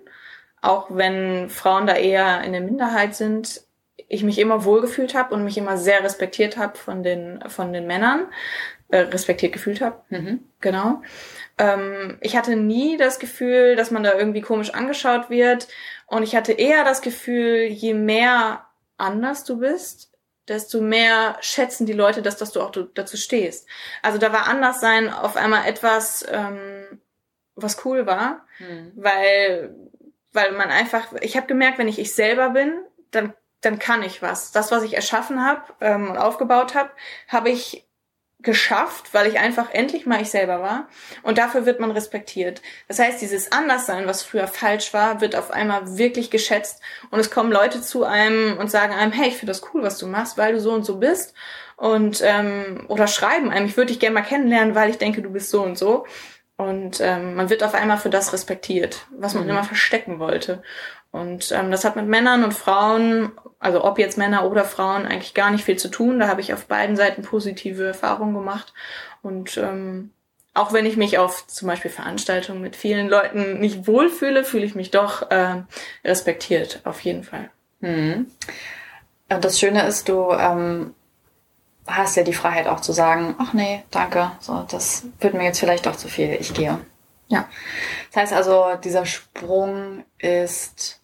auch 0.62 0.88
wenn 0.90 1.50
Frauen 1.50 1.88
da 1.88 1.96
eher 1.96 2.44
in 2.44 2.52
der 2.52 2.60
Minderheit 2.60 3.16
sind, 3.16 3.62
ich 4.10 4.22
mich 4.22 4.38
immer 4.40 4.66
wohlgefühlt 4.66 5.16
habe 5.16 5.34
und 5.34 5.46
mich 5.46 5.58
immer 5.58 5.78
sehr 5.78 6.04
respektiert 6.04 6.58
habe 6.58 6.78
von 6.78 7.02
den, 7.02 7.42
von 7.48 7.72
den 7.72 7.88
Männern, 7.88 8.28
äh, 8.90 8.98
respektiert 8.98 9.54
gefühlt 9.54 9.80
habe. 9.80 10.02
Mhm. 10.10 10.44
Genau. 10.60 11.02
Ähm, 11.58 12.18
ich 12.20 12.36
hatte 12.36 12.58
nie 12.58 12.98
das 12.98 13.18
Gefühl, 13.18 13.78
dass 13.78 13.90
man 13.90 14.04
da 14.04 14.16
irgendwie 14.16 14.42
komisch 14.42 14.72
angeschaut 14.72 15.30
wird. 15.30 15.70
Und 16.08 16.24
ich 16.24 16.36
hatte 16.36 16.52
eher 16.52 16.84
das 16.84 17.02
Gefühl, 17.02 17.68
je 17.68 17.94
mehr 17.94 18.66
anders 18.98 19.46
du 19.46 19.60
bist, 19.60 20.12
desto 20.48 20.82
mehr 20.82 21.38
schätzen 21.42 21.86
die 21.86 21.94
Leute 21.94 22.22
das, 22.22 22.38
dass 22.38 22.52
du 22.52 22.62
auch 22.62 22.72
dazu 22.72 23.18
stehst. 23.18 23.68
Also 24.02 24.18
da 24.18 24.32
war 24.32 24.48
anders 24.48 24.80
sein 24.82 25.12
auf 25.12 25.36
einmal 25.36 25.68
etwas, 25.68 26.26
ähm, 26.30 27.02
was 27.56 27.84
cool 27.86 28.06
war, 28.06 28.46
Mhm. 28.60 28.92
weil 28.96 29.76
weil 30.34 30.52
man 30.52 30.70
einfach, 30.70 31.14
ich 31.22 31.38
habe 31.38 31.48
gemerkt, 31.48 31.78
wenn 31.78 31.88
ich 31.88 31.98
ich 31.98 32.14
selber 32.14 32.50
bin, 32.50 32.74
dann 33.12 33.34
dann 33.62 33.80
kann 33.80 34.04
ich 34.04 34.22
was. 34.22 34.52
Das, 34.52 34.70
was 34.72 34.84
ich 34.84 34.94
erschaffen 34.94 35.44
habe 35.44 35.62
ähm, 35.82 36.12
und 36.12 36.18
aufgebaut 36.18 36.76
habe, 36.76 36.92
habe 37.30 37.50
ich 37.50 37.85
geschafft, 38.46 39.14
weil 39.14 39.28
ich 39.28 39.38
einfach 39.40 39.72
endlich 39.72 40.06
mal 40.06 40.22
ich 40.22 40.30
selber 40.30 40.62
war. 40.62 40.88
Und 41.24 41.38
dafür 41.38 41.66
wird 41.66 41.82
man 41.82 41.92
respektiert. 41.92 42.62
Das 42.88 43.00
heißt, 43.00 43.22
dieses 43.22 43.52
Anderssein, 43.52 44.08
was 44.08 44.24
früher 44.24 44.48
falsch 44.48 44.94
war, 44.94 45.20
wird 45.20 45.36
auf 45.36 45.52
einmal 45.52 45.98
wirklich 45.98 46.32
geschätzt. 46.32 46.82
Und 47.12 47.20
es 47.20 47.30
kommen 47.30 47.52
Leute 47.52 47.82
zu 47.82 48.06
einem 48.06 48.58
und 48.58 48.72
sagen 48.72 48.94
einem, 48.94 49.12
hey, 49.12 49.28
ich 49.28 49.36
finde 49.38 49.52
das 49.52 49.64
cool, 49.74 49.84
was 49.84 49.98
du 49.98 50.08
machst, 50.08 50.38
weil 50.38 50.54
du 50.54 50.62
so 50.62 50.72
und 50.72 50.86
so 50.86 50.98
bist. 50.98 51.34
Und 51.76 52.22
ähm, 52.24 52.86
oder 52.88 53.08
schreiben 53.08 53.52
einem, 53.52 53.66
ich 53.66 53.76
würde 53.76 53.92
dich 53.92 54.00
gerne 54.00 54.14
mal 54.14 54.22
kennenlernen, 54.22 54.76
weil 54.76 54.90
ich 54.90 54.98
denke, 54.98 55.22
du 55.22 55.30
bist 55.32 55.50
so 55.50 55.62
und 55.62 55.78
so. 55.78 56.06
Und 56.58 57.02
ähm, 57.02 57.36
man 57.36 57.50
wird 57.50 57.64
auf 57.64 57.74
einmal 57.74 57.98
für 57.98 58.10
das 58.10 58.32
respektiert, 58.32 59.08
was 59.12 59.34
man 59.34 59.44
Mhm. 59.44 59.50
immer 59.50 59.64
verstecken 59.66 60.20
wollte. 60.20 60.64
Und 61.16 61.54
ähm, 61.54 61.72
das 61.72 61.86
hat 61.86 61.96
mit 61.96 62.08
Männern 62.08 62.44
und 62.44 62.54
Frauen, 62.54 63.32
also 63.60 63.86
ob 63.86 64.00
jetzt 64.00 64.18
Männer 64.18 64.52
oder 64.52 64.66
Frauen, 64.66 65.06
eigentlich 65.06 65.34
gar 65.34 65.50
nicht 65.50 65.64
viel 65.64 65.78
zu 65.78 65.88
tun. 65.88 66.20
Da 66.20 66.28
habe 66.28 66.42
ich 66.42 66.54
auf 66.54 66.66
beiden 66.66 66.98
Seiten 66.98 67.22
positive 67.22 67.88
Erfahrungen 67.88 68.34
gemacht. 68.34 68.74
Und 69.22 69.56
ähm, 69.56 70.12
auch 70.54 70.74
wenn 70.74 70.86
ich 70.86 70.98
mich 70.98 71.18
auf 71.18 71.48
zum 71.48 71.70
Beispiel 71.70 71.90
Veranstaltungen 71.90 72.62
mit 72.62 72.76
vielen 72.76 73.08
Leuten 73.08 73.62
nicht 73.62 73.88
wohlfühle, 73.88 74.44
fühle 74.44 74.66
ich 74.66 74.76
mich 74.76 74.92
doch 74.92 75.32
äh, 75.32 75.64
respektiert, 76.04 76.82
auf 76.84 77.00
jeden 77.00 77.24
Fall. 77.24 77.50
Mhm. 77.80 78.30
Und 79.30 79.46
das 79.46 79.58
Schöne 79.58 79.88
ist, 79.88 80.10
du 80.10 80.34
ähm, 80.34 80.96
hast 81.88 82.18
ja 82.18 82.24
die 82.24 82.34
Freiheit 82.34 82.68
auch 82.68 82.82
zu 82.82 82.92
sagen, 82.92 83.36
ach 83.38 83.54
nee, 83.54 83.86
danke, 83.90 84.32
so, 84.42 84.66
das 84.70 85.06
wird 85.22 85.34
mir 85.34 85.46
jetzt 85.46 85.62
vielleicht 85.62 85.86
doch 85.86 85.96
zu 85.96 86.10
viel, 86.10 86.36
ich 86.42 86.54
gehe. 86.54 86.78
Ja. 87.30 87.48
Das 88.12 88.22
heißt 88.24 88.34
also, 88.34 88.76
dieser 88.84 89.06
Sprung 89.06 90.04
ist 90.18 91.02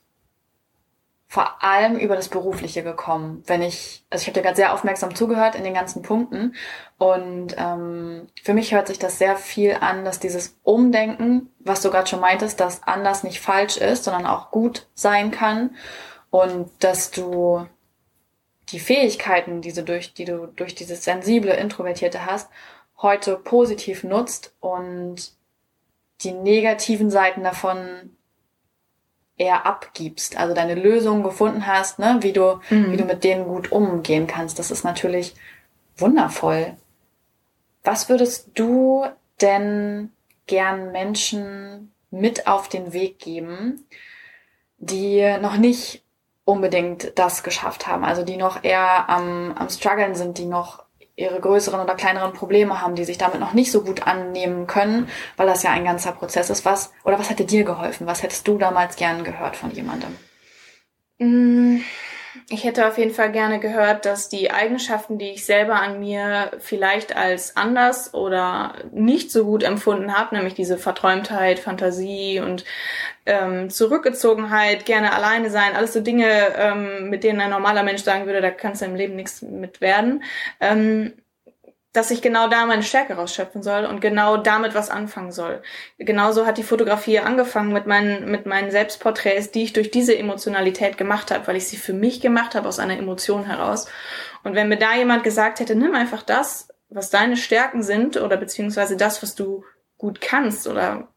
vor 1.31 1.63
allem 1.63 1.97
über 1.97 2.17
das 2.17 2.27
Berufliche 2.27 2.83
gekommen. 2.83 3.41
Wenn 3.47 3.61
ich, 3.61 4.03
also 4.09 4.21
ich 4.21 4.27
habe 4.27 4.33
dir 4.33 4.41
gerade 4.41 4.57
sehr 4.57 4.73
aufmerksam 4.73 5.15
zugehört 5.15 5.55
in 5.55 5.63
den 5.63 5.73
ganzen 5.73 6.01
Punkten 6.01 6.55
und 6.97 7.55
ähm, 7.57 8.27
für 8.43 8.53
mich 8.53 8.73
hört 8.73 8.89
sich 8.89 8.99
das 8.99 9.17
sehr 9.17 9.37
viel 9.37 9.77
an, 9.79 10.03
dass 10.03 10.19
dieses 10.19 10.59
Umdenken, 10.63 11.49
was 11.59 11.81
du 11.81 11.89
gerade 11.89 12.09
schon 12.09 12.19
meintest, 12.19 12.59
dass 12.59 12.83
anders 12.83 13.23
nicht 13.23 13.39
falsch 13.39 13.77
ist, 13.77 14.03
sondern 14.03 14.25
auch 14.25 14.51
gut 14.51 14.87
sein 14.93 15.31
kann 15.31 15.73
und 16.31 16.69
dass 16.79 17.11
du 17.11 17.65
die 18.67 18.81
Fähigkeiten, 18.81 19.61
die 19.61 19.71
du 19.71 19.83
durch, 19.83 20.13
die 20.13 20.25
du 20.25 20.47
durch 20.47 20.75
dieses 20.75 21.05
sensible, 21.05 21.53
introvertierte 21.53 22.25
hast, 22.25 22.49
heute 22.97 23.37
positiv 23.37 24.03
nutzt 24.03 24.53
und 24.59 25.31
die 26.23 26.33
negativen 26.33 27.09
Seiten 27.09 27.41
davon 27.41 28.17
eher 29.41 29.65
abgibst, 29.65 30.37
also 30.37 30.53
deine 30.53 30.75
Lösung 30.75 31.23
gefunden 31.23 31.65
hast, 31.65 31.97
ne, 31.99 32.17
wie 32.21 32.31
du, 32.33 32.59
Mhm. 32.69 32.91
wie 32.91 32.97
du 32.97 33.05
mit 33.05 33.23
denen 33.23 33.45
gut 33.45 33.71
umgehen 33.71 34.27
kannst. 34.27 34.59
Das 34.59 34.69
ist 34.71 34.83
natürlich 34.83 35.33
wundervoll. 35.97 36.77
Was 37.83 38.07
würdest 38.09 38.51
du 38.53 39.05
denn 39.41 40.11
gern 40.45 40.91
Menschen 40.91 41.91
mit 42.11 42.45
auf 42.47 42.69
den 42.69 42.93
Weg 42.93 43.19
geben, 43.19 43.85
die 44.77 45.37
noch 45.41 45.57
nicht 45.57 46.03
unbedingt 46.45 47.13
das 47.17 47.43
geschafft 47.43 47.87
haben, 47.87 48.03
also 48.03 48.23
die 48.23 48.37
noch 48.37 48.63
eher 48.63 49.09
am, 49.09 49.53
am 49.57 49.69
struggeln 49.69 50.15
sind, 50.15 50.37
die 50.37 50.45
noch 50.45 50.83
ihre 51.21 51.39
größeren 51.39 51.79
oder 51.79 51.95
kleineren 51.95 52.33
Probleme 52.33 52.81
haben, 52.81 52.95
die 52.95 53.05
sich 53.05 53.17
damit 53.17 53.39
noch 53.39 53.53
nicht 53.53 53.71
so 53.71 53.83
gut 53.83 54.07
annehmen 54.07 54.67
können, 54.67 55.09
weil 55.37 55.47
das 55.47 55.63
ja 55.63 55.71
ein 55.71 55.85
ganzer 55.85 56.11
Prozess 56.13 56.49
ist. 56.49 56.65
Was 56.65 56.91
oder 57.03 57.19
was 57.19 57.29
hätte 57.29 57.45
dir 57.45 57.63
geholfen? 57.63 58.07
Was 58.07 58.23
hättest 58.23 58.47
du 58.47 58.57
damals 58.57 58.95
gern 58.95 59.23
gehört 59.23 59.55
von 59.55 59.71
jemandem? 59.71 60.17
Mm, 61.19 61.81
Ich 62.49 62.63
hätte 62.65 62.87
auf 62.87 62.97
jeden 62.97 63.13
Fall 63.13 63.31
gerne 63.31 63.59
gehört, 63.59 64.05
dass 64.05 64.29
die 64.29 64.51
Eigenschaften, 64.51 65.17
die 65.19 65.31
ich 65.31 65.45
selber 65.45 65.75
an 65.81 65.99
mir 65.99 66.51
vielleicht 66.59 67.15
als 67.15 67.57
anders 67.57 68.13
oder 68.13 68.75
nicht 68.93 69.31
so 69.31 69.45
gut 69.45 69.63
empfunden 69.63 70.17
habe, 70.17 70.35
nämlich 70.35 70.53
diese 70.55 70.77
Verträumtheit, 70.77 71.59
Fantasie 71.59 72.39
und 72.41 72.65
ähm, 73.25 73.69
Zurückgezogenheit, 73.69 74.85
gerne 74.85 75.13
alleine 75.13 75.49
sein, 75.49 75.75
alles 75.75 75.93
so 75.93 76.01
Dinge, 76.01 76.55
ähm, 76.55 77.09
mit 77.09 77.23
denen 77.23 77.41
ein 77.41 77.51
normaler 77.51 77.83
Mensch 77.83 78.03
sagen 78.03 78.25
würde, 78.25 78.41
da 78.41 78.51
kannst 78.51 78.81
du 78.81 78.85
im 78.85 78.95
Leben 78.95 79.15
nichts 79.15 79.41
mit 79.41 79.81
werden, 79.81 80.23
ähm, 80.59 81.13
dass 81.93 82.09
ich 82.09 82.21
genau 82.21 82.47
da 82.47 82.65
meine 82.65 82.83
Stärke 82.83 83.15
rausschöpfen 83.15 83.63
soll 83.63 83.85
und 83.85 83.99
genau 83.99 84.37
damit 84.37 84.73
was 84.73 84.89
anfangen 84.89 85.31
soll. 85.31 85.61
Genauso 85.97 86.45
hat 86.45 86.57
die 86.57 86.63
Fotografie 86.63 87.19
angefangen 87.19 87.73
mit 87.73 87.85
meinen, 87.85 88.31
mit 88.31 88.45
meinen 88.45 88.71
Selbstporträts, 88.71 89.51
die 89.51 89.63
ich 89.63 89.73
durch 89.73 89.91
diese 89.91 90.17
Emotionalität 90.17 90.97
gemacht 90.97 91.31
habe, 91.31 91.47
weil 91.47 91.57
ich 91.57 91.67
sie 91.67 91.77
für 91.77 91.93
mich 91.93 92.21
gemacht 92.21 92.55
habe 92.55 92.69
aus 92.69 92.79
einer 92.79 92.97
Emotion 92.97 93.45
heraus. 93.45 93.87
Und 94.43 94.55
wenn 94.55 94.69
mir 94.69 94.77
da 94.77 94.95
jemand 94.95 95.23
gesagt 95.23 95.59
hätte, 95.59 95.75
nimm 95.75 95.93
einfach 95.93 96.23
das, 96.23 96.69
was 96.89 97.09
deine 97.09 97.35
Stärken 97.35 97.83
sind 97.83 98.17
oder 98.17 98.37
beziehungsweise 98.37 98.95
das, 98.95 99.21
was 99.21 99.35
du 99.35 99.65
gut 99.97 100.21
kannst 100.21 100.67
oder 100.67 101.09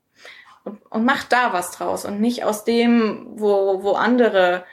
und, 0.65 0.85
und 0.91 1.05
mach 1.05 1.25
da 1.25 1.53
was 1.53 1.71
draus 1.73 2.05
und 2.05 2.21
nicht 2.21 2.45
aus 2.45 2.65
dem, 2.65 3.27
wo, 3.37 3.83
wo 3.83 3.93
andere 3.93 4.65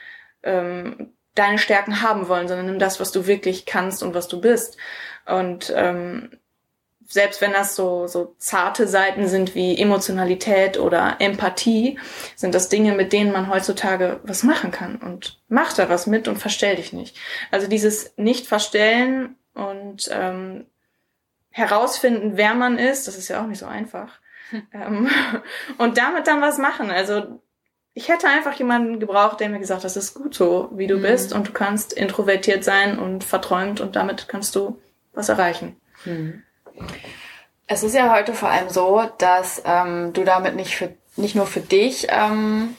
ähm, 0.42 1.12
deine 1.34 1.58
Stärken 1.58 2.02
haben 2.02 2.28
wollen, 2.28 2.48
sondern 2.48 2.66
nimm 2.66 2.78
das, 2.78 3.00
was 3.00 3.12
du 3.12 3.26
wirklich 3.26 3.66
kannst 3.66 4.02
und 4.02 4.14
was 4.14 4.28
du 4.28 4.40
bist. 4.40 4.76
Und 5.26 5.72
ähm, 5.76 6.30
selbst 7.06 7.40
wenn 7.40 7.52
das 7.52 7.76
so, 7.76 8.06
so 8.06 8.34
zarte 8.38 8.88
Seiten 8.88 9.28
sind 9.28 9.54
wie 9.54 9.78
Emotionalität 9.78 10.78
oder 10.78 11.16
Empathie, 11.18 11.98
sind 12.36 12.54
das 12.54 12.70
Dinge, 12.70 12.92
mit 12.92 13.12
denen 13.12 13.32
man 13.32 13.50
heutzutage 13.50 14.20
was 14.22 14.42
machen 14.42 14.70
kann. 14.70 14.96
Und 14.96 15.40
mach 15.48 15.74
da 15.74 15.88
was 15.88 16.06
mit 16.06 16.26
und 16.26 16.38
verstell 16.38 16.76
dich 16.76 16.92
nicht. 16.92 17.16
Also 17.50 17.66
dieses 17.66 18.14
Nicht-Verstellen 18.16 19.36
und 19.54 20.08
ähm, 20.10 20.66
herausfinden, 21.50 22.32
wer 22.36 22.54
man 22.54 22.78
ist, 22.78 23.06
das 23.06 23.18
ist 23.18 23.28
ja 23.28 23.42
auch 23.42 23.46
nicht 23.46 23.58
so 23.58 23.66
einfach. 23.66 24.21
Ähm, 24.72 25.08
und 25.78 25.98
damit 25.98 26.26
dann 26.26 26.40
was 26.40 26.58
machen. 26.58 26.90
Also 26.90 27.40
ich 27.94 28.08
hätte 28.08 28.26
einfach 28.28 28.54
jemanden 28.54 29.00
gebraucht, 29.00 29.40
der 29.40 29.48
mir 29.48 29.58
gesagt 29.58 29.78
hat, 29.78 29.84
das 29.84 29.96
ist 29.96 30.14
gut 30.14 30.34
so, 30.34 30.70
wie 30.72 30.86
du 30.86 30.96
Mhm. 30.96 31.02
bist 31.02 31.32
und 31.32 31.48
du 31.48 31.52
kannst 31.52 31.92
introvertiert 31.92 32.64
sein 32.64 32.98
und 32.98 33.22
verträumt 33.24 33.80
und 33.80 33.96
damit 33.96 34.28
kannst 34.28 34.54
du 34.56 34.80
was 35.12 35.28
erreichen. 35.28 35.76
Es 37.66 37.82
ist 37.82 37.94
ja 37.94 38.14
heute 38.14 38.32
vor 38.34 38.48
allem 38.48 38.70
so, 38.70 39.02
dass 39.18 39.62
ähm, 39.64 40.12
du 40.12 40.24
damit 40.24 40.56
nicht 40.56 40.76
für 40.76 40.94
nicht 41.16 41.34
nur 41.34 41.46
für 41.46 41.60
dich 41.60 42.06
ähm, 42.08 42.74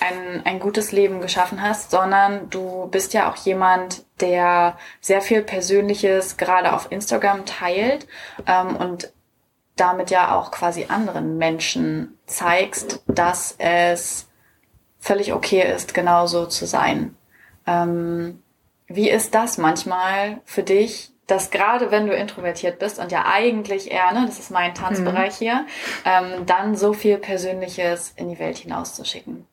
ein, 0.00 0.44
ein 0.44 0.58
gutes 0.58 0.92
Leben 0.92 1.20
geschaffen 1.20 1.62
hast, 1.62 1.90
sondern 1.90 2.48
du 2.50 2.88
bist 2.90 3.12
ja 3.12 3.30
auch 3.30 3.36
jemand, 3.36 4.04
der 4.20 4.78
sehr 5.00 5.20
viel 5.20 5.42
Persönliches 5.42 6.36
gerade 6.38 6.72
auf 6.72 6.90
Instagram 6.90 7.44
teilt 7.46 8.06
ähm, 8.46 8.76
und 8.76 9.12
damit 9.76 10.10
ja 10.10 10.36
auch 10.36 10.50
quasi 10.50 10.86
anderen 10.88 11.38
Menschen 11.38 12.18
zeigst, 12.26 13.02
dass 13.06 13.54
es 13.58 14.28
völlig 14.98 15.32
okay 15.32 15.62
ist, 15.74 15.94
genauso 15.94 16.46
zu 16.46 16.66
sein. 16.66 17.16
Ähm, 17.66 18.42
wie 18.86 19.10
ist 19.10 19.34
das 19.34 19.58
manchmal 19.58 20.40
für 20.44 20.62
dich, 20.62 21.12
dass 21.26 21.50
gerade 21.50 21.90
wenn 21.90 22.06
du 22.06 22.14
introvertiert 22.14 22.78
bist 22.78 22.98
und 22.98 23.10
ja 23.10 23.24
eigentlich 23.26 23.90
eher, 23.90 24.12
ne, 24.12 24.24
das 24.26 24.38
ist 24.38 24.50
mein 24.50 24.74
Tanzbereich 24.74 25.36
hier, 25.36 25.66
ähm, 26.04 26.44
dann 26.46 26.76
so 26.76 26.92
viel 26.92 27.16
Persönliches 27.16 28.12
in 28.16 28.28
die 28.28 28.38
Welt 28.38 28.58
hinauszuschicken? 28.58 29.46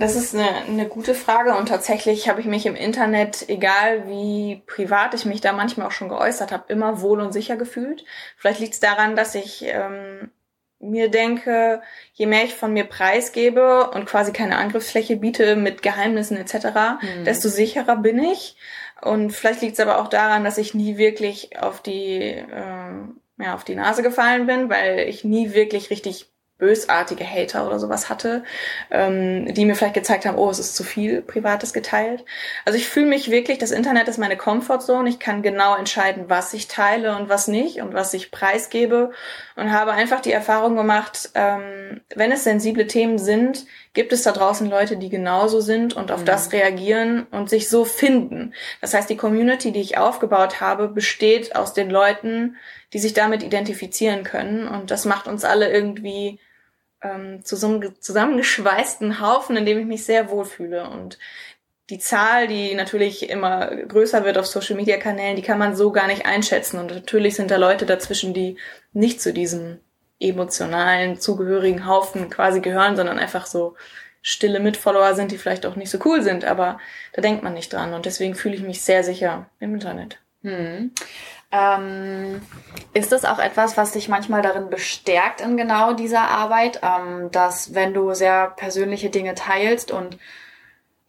Das 0.00 0.16
ist 0.16 0.34
eine, 0.34 0.48
eine 0.66 0.88
gute 0.88 1.14
Frage 1.14 1.54
und 1.54 1.68
tatsächlich 1.68 2.30
habe 2.30 2.40
ich 2.40 2.46
mich 2.46 2.64
im 2.64 2.74
Internet, 2.74 3.46
egal 3.50 4.08
wie 4.08 4.62
privat 4.66 5.12
ich 5.12 5.26
mich 5.26 5.42
da 5.42 5.52
manchmal 5.52 5.86
auch 5.86 5.92
schon 5.92 6.08
geäußert 6.08 6.52
habe, 6.52 6.72
immer 6.72 7.02
wohl 7.02 7.20
und 7.20 7.32
sicher 7.34 7.56
gefühlt. 7.56 8.06
Vielleicht 8.38 8.60
liegt 8.60 8.72
es 8.72 8.80
daran, 8.80 9.14
dass 9.14 9.34
ich 9.34 9.62
ähm, 9.66 10.30
mir 10.78 11.10
denke, 11.10 11.82
je 12.14 12.24
mehr 12.24 12.44
ich 12.44 12.54
von 12.54 12.72
mir 12.72 12.84
preisgebe 12.84 13.90
und 13.90 14.06
quasi 14.06 14.32
keine 14.32 14.56
Angriffsfläche 14.56 15.16
biete 15.16 15.54
mit 15.54 15.82
Geheimnissen 15.82 16.38
etc., 16.38 16.54
Hm. 17.00 17.24
desto 17.26 17.50
sicherer 17.50 17.96
bin 17.96 18.18
ich. 18.18 18.56
Und 19.02 19.32
vielleicht 19.32 19.60
liegt 19.60 19.74
es 19.74 19.80
aber 19.80 20.00
auch 20.00 20.08
daran, 20.08 20.44
dass 20.44 20.56
ich 20.56 20.72
nie 20.72 20.96
wirklich 20.96 21.60
auf 21.60 21.82
die, 21.82 22.42
ähm, 22.50 23.20
ja, 23.38 23.54
auf 23.54 23.64
die 23.64 23.74
Nase 23.74 24.02
gefallen 24.02 24.46
bin, 24.46 24.70
weil 24.70 25.00
ich 25.00 25.24
nie 25.24 25.52
wirklich 25.52 25.90
richtig 25.90 26.29
bösartige 26.60 27.24
Hater 27.24 27.66
oder 27.66 27.78
sowas 27.80 28.08
hatte, 28.08 28.44
ähm, 28.90 29.52
die 29.52 29.64
mir 29.64 29.74
vielleicht 29.74 29.94
gezeigt 29.94 30.26
haben, 30.26 30.38
oh, 30.38 30.50
es 30.50 30.60
ist 30.60 30.76
zu 30.76 30.84
viel 30.84 31.22
Privates 31.22 31.72
geteilt. 31.72 32.24
Also 32.64 32.78
ich 32.78 32.88
fühle 32.88 33.06
mich 33.06 33.30
wirklich, 33.30 33.58
das 33.58 33.72
Internet 33.72 34.06
ist 34.06 34.18
meine 34.18 34.36
Comfortzone. 34.36 35.08
Ich 35.08 35.18
kann 35.18 35.42
genau 35.42 35.74
entscheiden, 35.76 36.26
was 36.28 36.52
ich 36.54 36.68
teile 36.68 37.16
und 37.16 37.28
was 37.28 37.48
nicht 37.48 37.80
und 37.80 37.94
was 37.94 38.14
ich 38.14 38.30
preisgebe 38.30 39.10
und 39.56 39.72
habe 39.72 39.92
einfach 39.92 40.20
die 40.20 40.32
Erfahrung 40.32 40.76
gemacht, 40.76 41.30
ähm, 41.34 42.00
wenn 42.14 42.30
es 42.30 42.44
sensible 42.44 42.86
Themen 42.86 43.18
sind, 43.18 43.66
gibt 43.92 44.12
es 44.12 44.22
da 44.22 44.32
draußen 44.32 44.70
Leute, 44.70 44.96
die 44.96 45.08
genauso 45.08 45.60
sind 45.60 45.94
und 45.96 46.12
auf 46.12 46.20
Mhm. 46.20 46.26
das 46.26 46.52
reagieren 46.52 47.26
und 47.30 47.50
sich 47.50 47.68
so 47.68 47.84
finden. 47.84 48.54
Das 48.80 48.94
heißt, 48.94 49.10
die 49.10 49.16
Community, 49.16 49.72
die 49.72 49.80
ich 49.80 49.98
aufgebaut 49.98 50.60
habe, 50.60 50.88
besteht 50.88 51.56
aus 51.56 51.72
den 51.72 51.90
Leuten, 51.90 52.56
die 52.92 52.98
sich 52.98 53.14
damit 53.14 53.42
identifizieren 53.42 54.24
können 54.24 54.68
und 54.68 54.90
das 54.90 55.04
macht 55.04 55.26
uns 55.26 55.44
alle 55.44 55.70
irgendwie 55.72 56.38
ähm, 57.02 57.44
zu 57.44 57.56
so 57.56 57.68
einem 57.68 58.00
zusammengeschweißten 58.00 59.20
Haufen, 59.20 59.56
in 59.56 59.66
dem 59.66 59.78
ich 59.78 59.86
mich 59.86 60.04
sehr 60.04 60.30
wohlfühle. 60.30 60.88
Und 60.88 61.18
die 61.90 61.98
Zahl, 61.98 62.46
die 62.46 62.74
natürlich 62.74 63.28
immer 63.28 63.74
größer 63.74 64.24
wird 64.24 64.38
auf 64.38 64.46
Social 64.46 64.76
Media 64.76 64.96
Kanälen, 64.96 65.36
die 65.36 65.42
kann 65.42 65.58
man 65.58 65.74
so 65.74 65.90
gar 65.90 66.06
nicht 66.06 66.26
einschätzen. 66.26 66.78
Und 66.78 66.94
natürlich 66.94 67.36
sind 67.36 67.50
da 67.50 67.56
Leute 67.56 67.86
dazwischen, 67.86 68.32
die 68.32 68.56
nicht 68.92 69.20
zu 69.20 69.32
diesem 69.32 69.78
emotionalen, 70.20 71.18
zugehörigen 71.18 71.86
Haufen 71.86 72.30
quasi 72.30 72.60
gehören, 72.60 72.94
sondern 72.94 73.18
einfach 73.18 73.46
so 73.46 73.74
stille 74.22 74.60
Mitfollower 74.60 75.14
sind, 75.14 75.32
die 75.32 75.38
vielleicht 75.38 75.64
auch 75.66 75.76
nicht 75.76 75.90
so 75.90 75.98
cool 76.04 76.22
sind, 76.22 76.44
aber 76.44 76.78
da 77.14 77.22
denkt 77.22 77.42
man 77.42 77.54
nicht 77.54 77.72
dran. 77.72 77.94
Und 77.94 78.04
deswegen 78.06 78.34
fühle 78.34 78.54
ich 78.54 78.62
mich 78.62 78.82
sehr 78.82 79.02
sicher 79.02 79.46
im 79.60 79.74
Internet. 79.74 80.18
Hm. 80.42 80.92
Ähm, 81.52 82.40
ist 82.94 83.12
das 83.12 83.24
auch 83.24 83.38
etwas, 83.38 83.76
was 83.76 83.92
dich 83.92 84.08
manchmal 84.08 84.42
darin 84.42 84.70
bestärkt 84.70 85.40
in 85.40 85.56
genau 85.56 85.92
dieser 85.92 86.28
Arbeit, 86.28 86.80
ähm, 86.82 87.30
dass 87.32 87.74
wenn 87.74 87.92
du 87.92 88.14
sehr 88.14 88.50
persönliche 88.50 89.10
Dinge 89.10 89.34
teilst 89.34 89.90
und 89.90 90.18